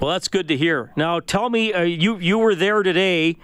Well, 0.00 0.10
that's 0.12 0.28
good 0.28 0.48
to 0.48 0.56
hear. 0.56 0.90
Now, 0.96 1.20
tell 1.20 1.50
me, 1.50 1.74
uh, 1.74 1.82
you 1.82 2.16
you 2.16 2.38
were 2.38 2.54
there 2.54 2.82
today. 2.82 3.36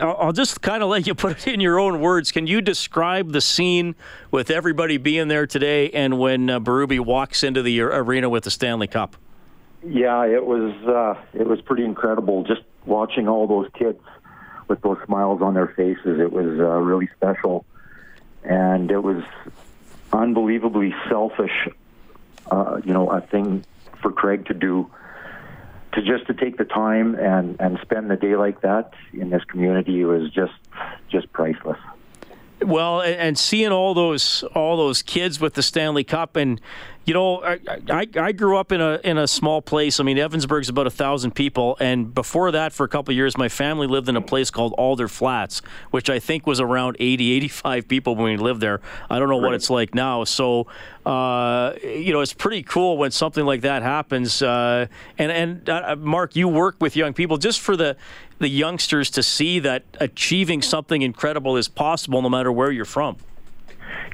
I'll 0.00 0.32
just 0.32 0.60
kind 0.62 0.82
of 0.82 0.88
let 0.88 1.08
you 1.08 1.14
put 1.16 1.46
it 1.46 1.52
in 1.52 1.60
your 1.60 1.80
own 1.80 2.00
words. 2.00 2.30
Can 2.30 2.46
you 2.46 2.60
describe 2.60 3.32
the 3.32 3.40
scene 3.40 3.96
with 4.30 4.50
everybody 4.50 4.96
being 4.96 5.26
there 5.26 5.46
today 5.46 5.90
and 5.90 6.20
when 6.20 6.48
uh, 6.50 6.60
walks 6.60 7.42
into 7.42 7.62
the 7.62 7.80
arena 7.80 8.28
with 8.28 8.44
the 8.44 8.50
Stanley 8.50 8.86
Cup? 8.86 9.16
Yeah, 9.84 10.24
it 10.24 10.46
was 10.46 10.72
uh, 10.86 11.20
it 11.34 11.48
was 11.48 11.60
pretty 11.60 11.84
incredible 11.84 12.44
just 12.44 12.62
watching 12.86 13.26
all 13.26 13.48
those 13.48 13.68
kids 13.76 14.00
with 14.68 14.80
those 14.82 14.98
smiles 15.06 15.42
on 15.42 15.54
their 15.54 15.66
faces. 15.66 16.20
It 16.20 16.30
was 16.30 16.60
uh, 16.60 16.78
really 16.78 17.08
special, 17.16 17.64
and 18.44 18.88
it 18.88 19.02
was 19.02 19.24
unbelievably 20.12 20.94
selfish. 21.08 21.68
Uh, 22.48 22.80
you 22.84 22.92
know, 22.92 23.10
a 23.10 23.20
thing 23.20 23.64
for 24.00 24.12
Craig 24.12 24.46
to 24.46 24.54
do 24.54 24.88
to 25.92 26.02
just 26.02 26.26
to 26.26 26.34
take 26.34 26.56
the 26.58 26.64
time 26.64 27.14
and 27.16 27.56
and 27.60 27.78
spend 27.82 28.10
the 28.10 28.16
day 28.16 28.36
like 28.36 28.60
that 28.62 28.92
in 29.12 29.30
this 29.30 29.44
community 29.44 30.04
was 30.04 30.30
just 30.30 30.54
just 31.10 31.32
priceless. 31.32 31.78
Well, 32.64 33.00
and 33.02 33.36
seeing 33.36 33.72
all 33.72 33.94
those 33.94 34.44
all 34.54 34.76
those 34.76 35.02
kids 35.02 35.40
with 35.40 35.54
the 35.54 35.62
Stanley 35.62 36.04
Cup, 36.04 36.36
and 36.36 36.60
you 37.04 37.14
know, 37.14 37.42
I, 37.42 37.58
I, 37.90 38.06
I 38.16 38.32
grew 38.32 38.56
up 38.56 38.70
in 38.70 38.80
a 38.80 39.00
in 39.02 39.18
a 39.18 39.26
small 39.26 39.60
place. 39.60 39.98
I 39.98 40.04
mean, 40.04 40.16
Evansburg's 40.16 40.68
about 40.68 40.86
a 40.86 40.90
thousand 40.90 41.32
people, 41.32 41.76
and 41.80 42.14
before 42.14 42.52
that, 42.52 42.72
for 42.72 42.84
a 42.84 42.88
couple 42.88 43.12
years, 43.14 43.36
my 43.36 43.48
family 43.48 43.86
lived 43.86 44.08
in 44.08 44.16
a 44.16 44.20
place 44.20 44.50
called 44.50 44.72
Alder 44.78 45.08
Flats, 45.08 45.62
which 45.90 46.08
I 46.08 46.20
think 46.20 46.46
was 46.46 46.60
around 46.60 46.96
80, 47.00 47.32
85 47.32 47.88
people 47.88 48.14
when 48.14 48.26
we 48.26 48.36
lived 48.36 48.60
there. 48.60 48.80
I 49.10 49.18
don't 49.18 49.28
know 49.28 49.40
right. 49.40 49.46
what 49.46 49.54
it's 49.54 49.68
like 49.68 49.94
now. 49.94 50.22
So, 50.24 50.68
uh, 51.04 51.74
you 51.82 52.12
know, 52.12 52.20
it's 52.20 52.34
pretty 52.34 52.62
cool 52.62 52.96
when 52.96 53.10
something 53.10 53.44
like 53.44 53.62
that 53.62 53.82
happens. 53.82 54.40
Uh, 54.40 54.86
and 55.18 55.32
and 55.32 55.68
uh, 55.68 55.96
Mark, 55.96 56.36
you 56.36 56.46
work 56.46 56.76
with 56.78 56.94
young 56.94 57.14
people 57.14 57.36
just 57.36 57.60
for 57.60 57.76
the 57.76 57.96
the 58.38 58.48
youngsters 58.48 59.10
to 59.10 59.22
see 59.22 59.58
that 59.60 59.84
achieving 59.98 60.62
something 60.62 61.02
incredible 61.02 61.56
is 61.56 61.68
possible, 61.68 62.22
no 62.22 62.28
matter 62.28 62.52
where 62.52 62.70
you're 62.70 62.84
from. 62.84 63.16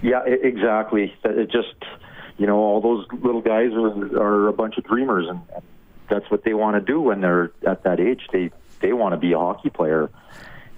Yeah, 0.02 0.22
exactly. 0.24 1.14
It 1.24 1.50
just 1.50 1.74
you 2.38 2.46
know, 2.46 2.56
all 2.56 2.80
those 2.80 3.06
little 3.20 3.42
guys 3.42 3.72
are, 3.72 4.16
are 4.16 4.48
a 4.48 4.52
bunch 4.52 4.78
of 4.78 4.84
dreamers, 4.84 5.26
and, 5.28 5.40
and 5.54 5.64
that's 6.08 6.30
what 6.30 6.44
they 6.44 6.54
want 6.54 6.76
to 6.76 6.80
do 6.80 7.00
when 7.00 7.20
they're 7.20 7.50
at 7.66 7.82
that 7.82 8.00
age. 8.00 8.28
They 8.32 8.50
they 8.80 8.92
want 8.92 9.12
to 9.12 9.16
be 9.16 9.32
a 9.32 9.38
hockey 9.38 9.70
player, 9.70 10.08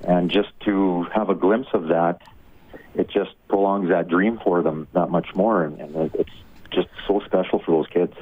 and 0.02 0.30
just 0.30 0.48
to 0.60 1.04
have 1.14 1.28
a 1.28 1.34
glimpse 1.34 1.68
of 1.74 1.88
that, 1.88 2.22
it 2.94 3.10
just 3.10 3.32
prolongs 3.48 3.90
that 3.90 4.08
dream 4.08 4.40
for 4.42 4.62
them 4.62 4.88
that 4.94 5.10
much 5.10 5.34
more, 5.34 5.62
and, 5.64 5.78
and 5.80 6.14
it's 6.14 6.30
just 6.70 6.88
so 7.06 7.20
special 7.26 7.58
for 7.58 7.72
those 7.72 7.86
kids. 7.88 8.14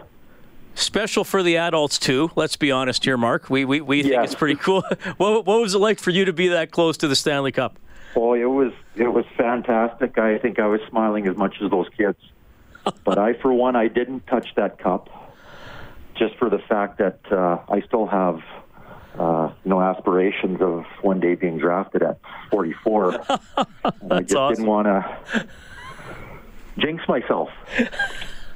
Special 0.74 1.22
for 1.22 1.43
the 1.43 1.57
adults 1.57 1.99
too. 1.99 2.30
Let's 2.34 2.57
be 2.57 2.72
honest 2.72 3.05
here, 3.05 3.16
Mark. 3.16 3.49
We 3.49 3.64
we, 3.64 3.80
we 3.80 4.03
think 4.03 4.24
it's 4.24 4.34
pretty 4.34 4.57
cool. 4.57 4.82
what, 5.16 5.47
what 5.47 5.61
was 5.61 5.74
it 5.76 5.78
like 5.78 6.01
for 6.01 6.11
you 6.11 6.24
to 6.24 6.32
be 6.32 6.49
that 6.49 6.72
close 6.72 6.97
to 6.99 7.09
the 7.09 7.16
Stanley 7.16 7.53
Cup? 7.53 7.78
Oh, 8.16 8.34
it 8.34 8.45
was 8.47 8.72
it 8.97 9.12
was 9.12 9.24
fantastic. 9.36 10.18
I 10.18 10.39
think 10.39 10.59
I 10.59 10.66
was 10.66 10.80
smiling 10.89 11.28
as 11.28 11.36
much 11.36 11.62
as 11.62 11.70
those 11.70 11.89
kids 11.97 12.18
but 13.05 13.18
I, 13.18 13.34
for 13.34 13.53
one, 13.53 13.76
I 13.76 13.89
didn't 13.89 14.26
touch 14.26 14.55
that 14.57 14.78
cup 14.78 15.09
just 16.16 16.36
for 16.36 16.51
the 16.51 16.59
fact 16.59 16.99
that 16.99 17.20
uh, 17.30 17.59
I 17.68 17.80
still 17.82 18.07
have 18.07 18.41
uh, 19.18 19.53
you 19.64 19.70
know 19.70 19.80
aspirations 19.80 20.61
of 20.61 20.84
one 21.03 21.20
day 21.20 21.34
being 21.34 21.59
drafted 21.59 22.03
at 22.03 22.18
44. 22.51 23.14
and 23.24 24.12
I 24.12 24.20
just 24.22 24.34
awesome. 24.34 24.55
didn't 24.55 24.68
want 24.68 24.86
to 24.86 25.49
jinx 26.78 27.07
myself. 27.09 27.51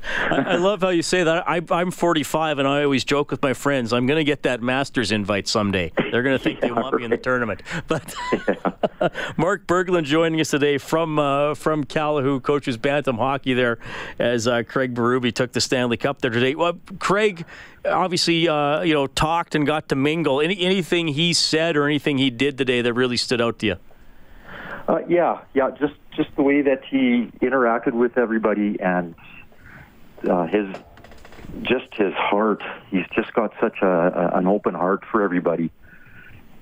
I, 0.05 0.57
love 0.57 0.81
how 0.81 0.89
you 0.89 1.03
say 1.03 1.23
that. 1.23 1.49
I, 1.49 1.61
am 1.71 1.91
45, 1.91 2.59
and 2.59 2.69
I 2.69 2.83
always 2.83 3.05
joke 3.05 3.31
with 3.31 3.43
my 3.43 3.55
friends, 3.55 3.93
I'm 3.93 4.07
going 4.07 4.19
to 4.19 4.25
get 4.25 4.43
that 4.43 4.63
Masters 4.63 5.13
invite 5.13 5.49
someday. 5.49 5.93
They're 6.11 6.23
going 6.23 6.37
to 6.37 6.43
think 6.43 6.61
yeah, 6.63 6.69
they 6.69 6.73
want 6.73 6.93
right. 6.93 7.01
me 7.01 7.05
in 7.05 7.11
the 7.11 7.17
tournament. 7.17 7.63
But 7.89 8.15
yeah. 8.33 9.09
Mark 9.37 9.67
Berglund 9.67 10.05
joining 10.05 10.41
us 10.41 10.51
today 10.51 10.79
from 10.79 11.19
uh, 11.19 11.55
from 11.55 11.85
Calahoo, 11.85 12.43
coaches 12.43 12.77
Bantam 12.77 13.17
hockey 13.17 13.55
there, 13.55 13.79
as 14.19 14.47
uh, 14.47 14.63
Craig 14.63 14.95
Berube 14.95 15.33
took 15.35 15.53
the 15.53 15.61
Stanley 15.61 15.97
Cup 15.97 16.21
there 16.21 16.31
today. 16.31 16.55
Well, 16.55 16.79
Craig 16.99 17.45
obviously 17.85 18.49
uh, 18.49 18.83
you 18.83 18.95
know 18.95 19.07
talked 19.07 19.55
and 19.55 19.67
got 19.67 19.89
to 19.89 19.97
mingle. 19.97 20.41
Any 20.41 20.59
anything 20.61 21.09
he 21.09 21.33
said 21.33 21.77
or 21.77 21.87
anything 21.87 22.19
he 22.19 22.31
did 22.31 22.57
today 22.57 22.83
that 22.83 22.95
really 22.95 23.17
stood 23.17 23.41
out 23.41 23.59
to 23.61 23.67
you? 23.67 23.77
Uh, 24.89 25.01
yeah, 25.09 25.41
yeah, 25.55 25.71
just 25.71 25.95
just 26.15 26.35
the 26.37 26.43
way 26.43 26.63
that 26.63 26.83
he 26.85 27.31
interacted 27.41 27.93
with 27.93 28.19
everybody 28.19 28.79
and 28.81 29.15
uh, 30.29 30.47
his 30.47 30.75
just 31.63 31.93
his 31.95 32.15
heart. 32.15 32.63
He's 32.91 33.07
just 33.15 33.33
got 33.35 33.53
such 33.61 33.77
a, 33.83 33.87
a 33.87 34.39
an 34.39 34.47
open 34.47 34.75
heart 34.75 35.05
for 35.11 35.23
everybody, 35.23 35.71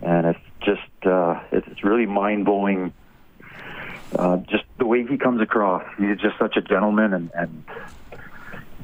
and 0.02 0.26
it's 0.26 0.40
just 0.60 1.06
uh, 1.06 1.40
it's 1.52 1.84
really 1.84 2.06
mind 2.06 2.44
blowing. 2.44 2.92
Uh, 4.16 4.38
just 4.38 4.64
the 4.78 4.86
way 4.86 5.06
he 5.06 5.16
comes 5.16 5.40
across, 5.40 5.84
he's 5.96 6.18
just 6.18 6.36
such 6.38 6.56
a 6.56 6.60
gentleman, 6.60 7.14
and 7.14 7.30
and 7.34 7.64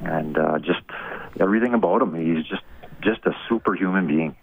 and 0.02 0.38
uh, 0.38 0.58
just 0.58 0.82
everything 1.40 1.74
about 1.74 2.02
him. 2.02 2.14
He's 2.14 2.46
just 2.46 2.62
just 3.00 3.24
a 3.26 3.36
superhuman 3.48 4.06
being. 4.06 4.36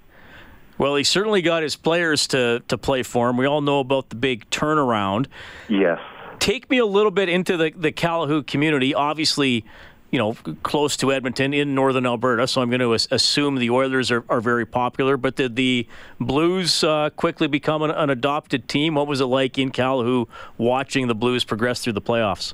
Well, 0.78 0.96
he 0.96 1.04
certainly 1.04 1.42
got 1.42 1.64
his 1.64 1.76
players 1.76 2.28
to 2.28 2.62
to 2.68 2.78
play 2.78 3.04
for 3.04 3.30
him. 3.30 3.38
We 3.38 3.46
all 3.46 3.62
know 3.62 3.80
about 3.80 4.10
the 4.10 4.16
big 4.16 4.50
turnaround. 4.50 5.28
Yes. 5.70 6.00
Take 6.40 6.70
me 6.70 6.80
a 6.80 6.86
little 6.86 7.12
bit 7.12 7.30
into 7.30 7.56
the 7.56 7.72
the 7.76 7.92
Calahoo 7.92 8.46
community. 8.46 8.94
Obviously, 8.94 9.66
you 10.14 10.20
know, 10.20 10.36
close 10.62 10.96
to 10.96 11.12
Edmonton 11.12 11.56
in 11.56 11.74
northern 11.74 12.06
Alberta. 12.06 12.48
So 12.48 12.62
I'm 12.62 12.70
going 12.70 12.82
to 12.82 12.94
assume 12.94 13.56
the 13.56 13.72
Oilers 13.72 14.12
are, 14.12 14.24
are 14.30 14.42
very 14.42 14.64
popular. 14.64 15.18
But 15.18 15.38
did 15.38 15.56
the 15.56 15.88
Blues 16.20 16.84
uh, 16.84 17.10
quickly 17.16 17.48
become 17.48 17.82
an, 17.82 17.90
an, 17.90 18.12
adopted 18.12 18.70
team? 18.70 18.94
What 18.94 19.08
was 19.08 19.22
it 19.22 19.26
like 19.26 19.58
in 19.58 19.72
Calahoo 19.72 20.28
watching 20.60 21.08
the 21.08 21.16
Blues 21.16 21.44
progress 21.44 21.84
through 21.84 21.94
the 21.94 22.02
playoffs? 22.02 22.54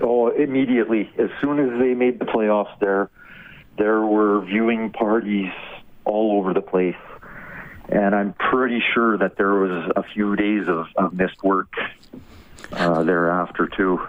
Oh, 0.00 0.30
immediately. 0.30 1.08
As 1.16 1.30
soon 1.40 1.60
as 1.60 1.78
they 1.78 1.94
made 1.94 2.18
the 2.18 2.24
playoffs, 2.24 2.76
there 2.80 3.08
there 3.78 4.00
were 4.00 4.40
viewing 4.40 4.90
parties 4.90 5.52
all 6.04 6.38
over 6.38 6.52
the 6.52 6.60
place. 6.60 6.96
And 7.88 8.16
I'm 8.16 8.32
pretty 8.32 8.82
sure 8.94 9.16
that 9.18 9.36
there 9.36 9.54
was 9.54 9.92
a 9.94 10.02
few 10.02 10.34
days 10.34 10.66
of, 10.66 10.88
of 10.96 11.12
missed 11.12 11.40
work 11.44 11.72
uh, 12.72 13.04
thereafter 13.04 13.68
too. 13.68 14.04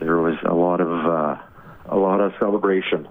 There 0.00 0.18
was 0.18 0.36
a 0.44 0.52
lot 0.52 0.82
of 0.82 1.06
uh, 1.06 1.42
a 1.86 1.96
lot 1.96 2.20
of 2.20 2.32
celebration. 2.38 3.08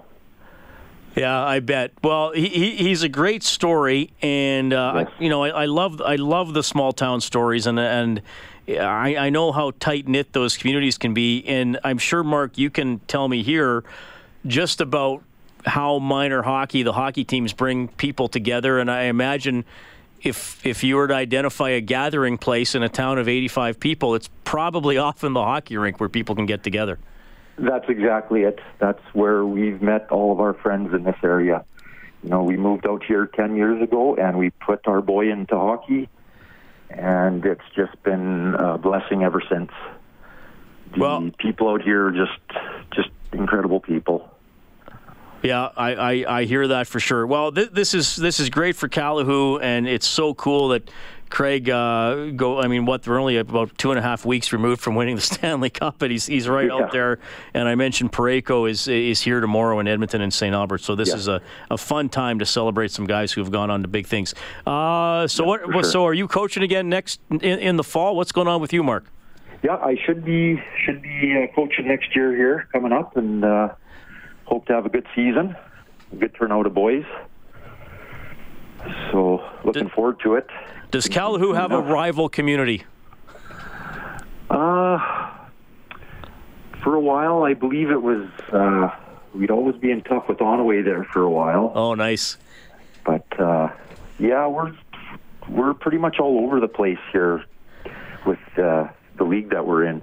Yeah, 1.14 1.42
I 1.44 1.60
bet. 1.60 1.92
Well, 2.02 2.32
he, 2.32 2.76
he's 2.76 3.02
a 3.02 3.08
great 3.08 3.42
story, 3.42 4.10
and 4.22 4.72
uh, 4.72 5.04
yes. 5.06 5.12
You 5.18 5.28
know 5.28 5.42
I, 5.42 5.48
I, 5.50 5.64
love 5.66 6.00
I 6.00 6.16
love 6.16 6.54
the 6.54 6.62
small 6.62 6.92
town 6.92 7.20
stories, 7.20 7.66
and 7.66 7.78
and 7.78 8.22
I, 8.68 9.16
I 9.16 9.30
know 9.30 9.52
how 9.52 9.72
tight 9.78 10.08
knit 10.08 10.32
those 10.32 10.56
communities 10.56 10.96
can 10.96 11.12
be, 11.12 11.44
and 11.46 11.78
I'm 11.84 11.98
sure 11.98 12.22
Mark, 12.22 12.56
you 12.56 12.70
can 12.70 13.00
tell 13.00 13.28
me 13.28 13.42
here 13.42 13.84
just 14.46 14.80
about 14.80 15.22
how 15.66 15.98
minor 15.98 16.42
hockey, 16.42 16.82
the 16.82 16.92
hockey 16.92 17.24
teams 17.24 17.52
bring 17.52 17.88
people 17.88 18.28
together, 18.28 18.78
and 18.78 18.90
I 18.90 19.04
imagine 19.04 19.64
if 20.22 20.64
if 20.64 20.82
you 20.82 20.96
were 20.96 21.08
to 21.08 21.14
identify 21.14 21.70
a 21.70 21.80
gathering 21.80 22.38
place 22.38 22.74
in 22.74 22.82
a 22.82 22.88
town 22.88 23.18
of 23.18 23.28
85 23.28 23.78
people, 23.80 24.14
it's 24.14 24.30
probably 24.44 24.96
often 24.96 25.34
the 25.34 25.42
hockey 25.42 25.76
rink 25.76 26.00
where 26.00 26.08
people 26.08 26.34
can 26.34 26.46
get 26.46 26.62
together. 26.62 26.98
That's 27.58 27.88
exactly 27.88 28.42
it. 28.42 28.60
That's 28.78 29.02
where 29.12 29.44
we've 29.44 29.82
met 29.82 30.10
all 30.10 30.32
of 30.32 30.40
our 30.40 30.54
friends 30.54 30.94
in 30.94 31.04
this 31.04 31.16
area. 31.22 31.64
You 32.22 32.30
know, 32.30 32.42
we 32.44 32.56
moved 32.56 32.86
out 32.86 33.04
here 33.04 33.26
10 33.26 33.56
years 33.56 33.82
ago 33.82 34.14
and 34.16 34.38
we 34.38 34.50
put 34.50 34.86
our 34.86 35.00
boy 35.00 35.30
into 35.30 35.56
hockey, 35.56 36.08
and 36.88 37.44
it's 37.44 37.64
just 37.74 38.00
been 38.02 38.54
a 38.54 38.78
blessing 38.78 39.22
ever 39.22 39.42
since. 39.50 39.70
The 40.94 41.00
well, 41.00 41.30
people 41.38 41.68
out 41.70 41.82
here 41.82 42.06
are 42.06 42.12
just 42.12 42.38
just 42.94 43.10
incredible 43.32 43.80
people. 43.80 44.28
Yeah, 45.42 45.70
I, 45.76 45.94
I, 45.94 46.38
I 46.40 46.44
hear 46.44 46.68
that 46.68 46.86
for 46.86 47.00
sure. 47.00 47.26
Well, 47.26 47.50
th- 47.50 47.70
this 47.70 47.94
is 47.94 48.14
this 48.14 48.38
is 48.38 48.48
great 48.48 48.76
for 48.76 48.88
Calahoo, 48.88 49.60
and 49.60 49.88
it's 49.88 50.06
so 50.06 50.34
cool 50.34 50.68
that 50.68 50.88
Craig 51.32 51.70
uh, 51.70 52.26
go. 52.36 52.60
I 52.60 52.68
mean, 52.68 52.84
what? 52.84 53.02
They're 53.02 53.18
only 53.18 53.38
about 53.38 53.76
two 53.78 53.90
and 53.90 53.98
a 53.98 54.02
half 54.02 54.26
weeks 54.26 54.52
removed 54.52 54.82
from 54.82 54.96
winning 54.96 55.16
the 55.16 55.22
Stanley 55.32 55.70
Cup, 55.70 55.94
but 55.98 56.10
he's 56.10 56.26
he's 56.26 56.46
right 56.46 56.66
yeah. 56.66 56.74
out 56.74 56.92
there. 56.92 57.20
And 57.54 57.66
I 57.66 57.74
mentioned 57.74 58.12
Parayko 58.12 58.70
is 58.70 58.86
is 58.86 59.22
here 59.22 59.40
tomorrow 59.40 59.78
in 59.80 59.88
Edmonton 59.88 60.20
and 60.20 60.32
St. 60.32 60.54
Albert, 60.54 60.82
so 60.82 60.94
this 60.94 61.08
yeah. 61.08 61.14
is 61.14 61.28
a, 61.28 61.40
a 61.70 61.78
fun 61.78 62.10
time 62.10 62.38
to 62.40 62.44
celebrate 62.44 62.90
some 62.90 63.06
guys 63.06 63.32
who 63.32 63.40
have 63.40 63.50
gone 63.50 63.70
on 63.70 63.80
to 63.80 63.88
big 63.88 64.06
things. 64.06 64.34
Uh, 64.66 65.26
so 65.26 65.44
yeah, 65.44 65.64
what? 65.64 65.72
Sure. 65.72 65.84
So 65.84 66.04
are 66.04 66.12
you 66.12 66.28
coaching 66.28 66.62
again 66.62 66.90
next 66.90 67.18
in, 67.30 67.40
in, 67.40 67.76
the 67.76 67.84
fall? 67.84 68.14
What's 68.14 68.32
going 68.32 68.46
on 68.46 68.60
with 68.60 68.74
you, 68.74 68.82
Mark? 68.82 69.06
Yeah, 69.62 69.76
I 69.76 69.96
should 70.04 70.26
be 70.26 70.62
should 70.84 71.00
be 71.00 71.34
uh, 71.42 71.54
coaching 71.54 71.88
next 71.88 72.14
year 72.14 72.36
here 72.36 72.68
coming 72.72 72.92
up, 72.92 73.16
and 73.16 73.42
uh, 73.42 73.70
hope 74.44 74.66
to 74.66 74.74
have 74.74 74.84
a 74.84 74.90
good 74.90 75.06
season, 75.14 75.56
a 76.12 76.16
good 76.16 76.34
turnout 76.34 76.66
of 76.66 76.74
boys. 76.74 77.06
So 79.10 79.42
looking 79.64 79.84
Did, 79.84 79.92
forward 79.92 80.20
to 80.24 80.34
it. 80.34 80.46
Does 80.92 81.08
Calahoo 81.08 81.54
have 81.54 81.72
a 81.72 81.80
rival 81.80 82.28
community? 82.28 82.84
Uh, 84.50 84.98
for 86.82 86.94
a 86.94 87.00
while, 87.00 87.44
I 87.44 87.54
believe 87.54 87.90
it 87.90 88.02
was. 88.02 88.28
Uh, 88.52 88.90
we'd 89.34 89.50
always 89.50 89.74
be 89.76 89.90
in 89.90 90.02
tough 90.02 90.28
with 90.28 90.36
Onoway 90.38 90.84
there 90.84 91.04
for 91.04 91.22
a 91.22 91.30
while. 91.30 91.72
Oh, 91.74 91.94
nice. 91.94 92.36
But 93.06 93.24
uh, 93.40 93.70
yeah, 94.18 94.46
we're 94.46 94.76
we're 95.48 95.72
pretty 95.72 95.96
much 95.96 96.18
all 96.20 96.44
over 96.44 96.60
the 96.60 96.68
place 96.68 96.98
here 97.10 97.42
with 98.26 98.38
uh, 98.58 98.88
the 99.16 99.24
league 99.24 99.48
that 99.48 99.66
we're 99.66 99.86
in. 99.86 100.02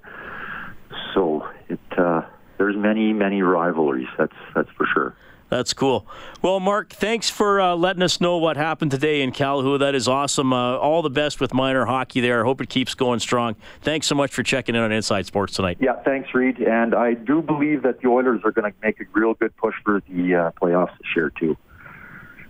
So 1.14 1.48
it 1.68 1.80
uh, 2.00 2.24
there's 2.58 2.76
many 2.76 3.14
many 3.14 3.44
rivalries. 3.44 4.10
That's 4.18 4.36
that's 4.56 4.72
for 4.72 4.88
sure. 4.88 5.16
That's 5.50 5.74
cool. 5.74 6.06
Well, 6.42 6.60
Mark, 6.60 6.94
thanks 6.94 7.30
for 7.30 7.60
uh, 7.60 7.76
letting 7.76 8.04
us 8.04 8.22
know 8.22 8.38
what 8.38 8.56
happened 8.56 8.92
today 8.92 9.22
in 9.22 9.32
Calahoo. 9.32 9.80
That 9.80 9.96
is 9.96 10.08
awesome. 10.08 10.54
Uh, 10.54 10.78
all 10.78 11.02
the 11.02 11.10
best 11.10 11.40
with 11.40 11.54
minor 11.54 11.86
hockey 11.86 12.22
there. 12.22 12.42
I 12.42 12.46
hope 12.46 12.62
it 12.62 12.70
keeps 12.70 12.94
going 12.94 13.20
strong. 13.20 13.56
Thanks 13.82 14.06
so 14.06 14.14
much 14.14 14.32
for 14.32 14.44
checking 14.44 14.76
in 14.76 14.82
on 14.82 14.92
Inside 14.92 15.26
Sports 15.26 15.56
tonight. 15.56 15.78
Yeah, 15.80 15.96
thanks, 16.04 16.34
Reed. 16.34 16.60
And 16.60 16.94
I 16.94 17.16
do 17.16 17.42
believe 17.42 17.82
that 17.82 18.02
the 18.02 18.10
Oilers 18.10 18.42
are 18.44 18.52
going 18.52 18.72
to 18.72 18.78
make 18.84 19.02
a 19.02 19.06
real 19.14 19.34
good 19.34 19.56
push 19.58 19.76
for 19.84 20.02
the 20.08 20.36
uh, 20.36 20.52
playoffs 20.62 20.96
this 21.00 21.16
year, 21.16 21.32
too. 21.40 21.58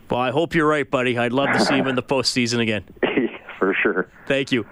Well, 0.09 0.19
I 0.19 0.31
hope 0.31 0.53
you're 0.53 0.67
right, 0.67 0.89
buddy. 0.89 1.17
I'd 1.17 1.33
love 1.33 1.55
to 1.55 1.63
see 1.63 1.75
him 1.75 1.87
in 1.87 1.95
the 1.95 2.03
postseason 2.15 2.59
again. 2.59 2.83
for 3.59 3.75
sure. 3.81 4.09
Thank 4.27 4.51
you. 4.51 4.65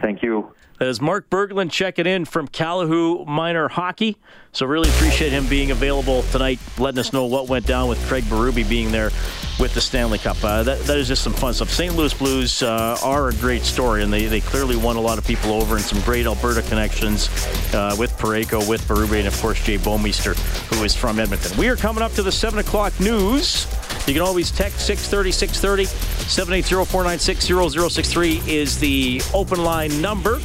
Thank 0.00 0.22
you. 0.22 0.54
Is 0.80 0.98
Mark 0.98 1.28
Berglund 1.28 1.70
checking 1.70 2.06
in 2.06 2.24
from 2.24 2.48
Calahoo 2.48 3.26
Minor 3.26 3.68
Hockey. 3.68 4.16
So 4.52 4.64
really 4.64 4.88
appreciate 4.88 5.30
him 5.30 5.46
being 5.46 5.70
available 5.70 6.22
tonight, 6.32 6.58
letting 6.78 6.98
us 6.98 7.12
know 7.12 7.26
what 7.26 7.50
went 7.50 7.66
down 7.66 7.90
with 7.90 8.02
Craig 8.06 8.24
Berube 8.24 8.66
being 8.66 8.90
there 8.90 9.10
with 9.58 9.74
the 9.74 9.80
Stanley 9.82 10.16
Cup. 10.16 10.42
Uh, 10.42 10.62
that, 10.62 10.78
that 10.80 10.96
is 10.96 11.06
just 11.06 11.22
some 11.22 11.34
fun 11.34 11.52
stuff. 11.52 11.68
St. 11.68 11.94
Louis 11.94 12.14
Blues 12.14 12.62
uh, 12.62 12.96
are 13.04 13.28
a 13.28 13.34
great 13.34 13.60
story, 13.60 14.02
and 14.02 14.10
they, 14.10 14.24
they 14.24 14.40
clearly 14.40 14.74
won 14.74 14.96
a 14.96 15.00
lot 15.00 15.18
of 15.18 15.26
people 15.26 15.52
over 15.52 15.76
and 15.76 15.84
some 15.84 16.00
great 16.00 16.24
Alberta 16.24 16.62
connections 16.62 17.28
uh, 17.74 17.94
with 17.98 18.10
Parayko, 18.12 18.66
with 18.66 18.80
Berube, 18.88 19.18
and 19.18 19.28
of 19.28 19.38
course 19.38 19.62
Jay 19.62 19.76
Bouwmeester, 19.76 20.34
who 20.74 20.82
is 20.82 20.96
from 20.96 21.20
Edmonton. 21.20 21.56
We 21.58 21.68
are 21.68 21.76
coming 21.76 22.02
up 22.02 22.12
to 22.12 22.22
the 22.22 22.32
7 22.32 22.58
o'clock 22.58 22.98
news. 22.98 23.66
You 24.06 24.14
can 24.14 24.22
always 24.22 24.50
text 24.50 24.86
630 24.86 25.30
630. 25.30 25.84
780 26.26 26.90
496 26.90 27.44
0063 27.94 28.42
is 28.46 28.80
the 28.80 29.20
open 29.34 29.62
line 29.62 30.00
number. 30.00 30.40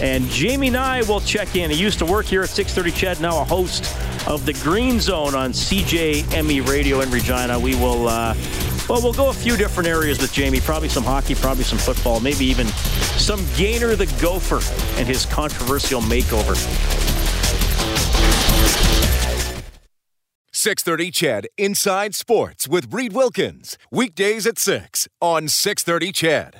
And 0.00 0.24
Jamie 0.28 0.70
Nye 0.70 1.02
will 1.02 1.20
check 1.20 1.56
in. 1.56 1.70
He 1.70 1.76
used 1.76 1.98
to 1.98 2.06
work 2.06 2.26
here 2.26 2.42
at 2.42 2.48
630 2.48 2.90
CHED, 2.90 3.20
now 3.20 3.40
a 3.40 3.44
host 3.44 3.84
of 4.26 4.46
the 4.46 4.52
Green 4.54 5.00
Zone 5.00 5.34
on 5.34 5.52
CJME 5.52 6.66
Radio 6.66 7.00
in 7.00 7.10
Regina. 7.10 7.58
We 7.58 7.74
will, 7.74 8.08
uh, 8.08 8.34
well, 8.88 9.02
we'll 9.02 9.12
go 9.12 9.28
a 9.28 9.34
few 9.34 9.56
different 9.56 9.88
areas 9.88 10.20
with 10.20 10.32
Jamie. 10.32 10.60
Probably 10.60 10.88
some 10.88 11.04
hockey, 11.04 11.34
probably 11.34 11.64
some 11.64 11.78
football, 11.78 12.20
maybe 12.20 12.44
even 12.46 12.66
some 12.66 13.40
Gainer 13.56 13.94
the 13.94 14.06
Gopher 14.20 14.60
and 14.98 15.06
his 15.06 15.26
controversial 15.26 16.00
makeover. 16.00 16.56
630 20.52 21.10
CHED 21.10 21.48
Inside 21.56 22.14
Sports 22.14 22.68
with 22.68 22.92
Reed 22.92 23.14
Wilkins. 23.14 23.78
Weekdays 23.90 24.46
at 24.46 24.58
6 24.58 25.08
on 25.20 25.48
630 25.48 26.12
CHED. 26.12 26.56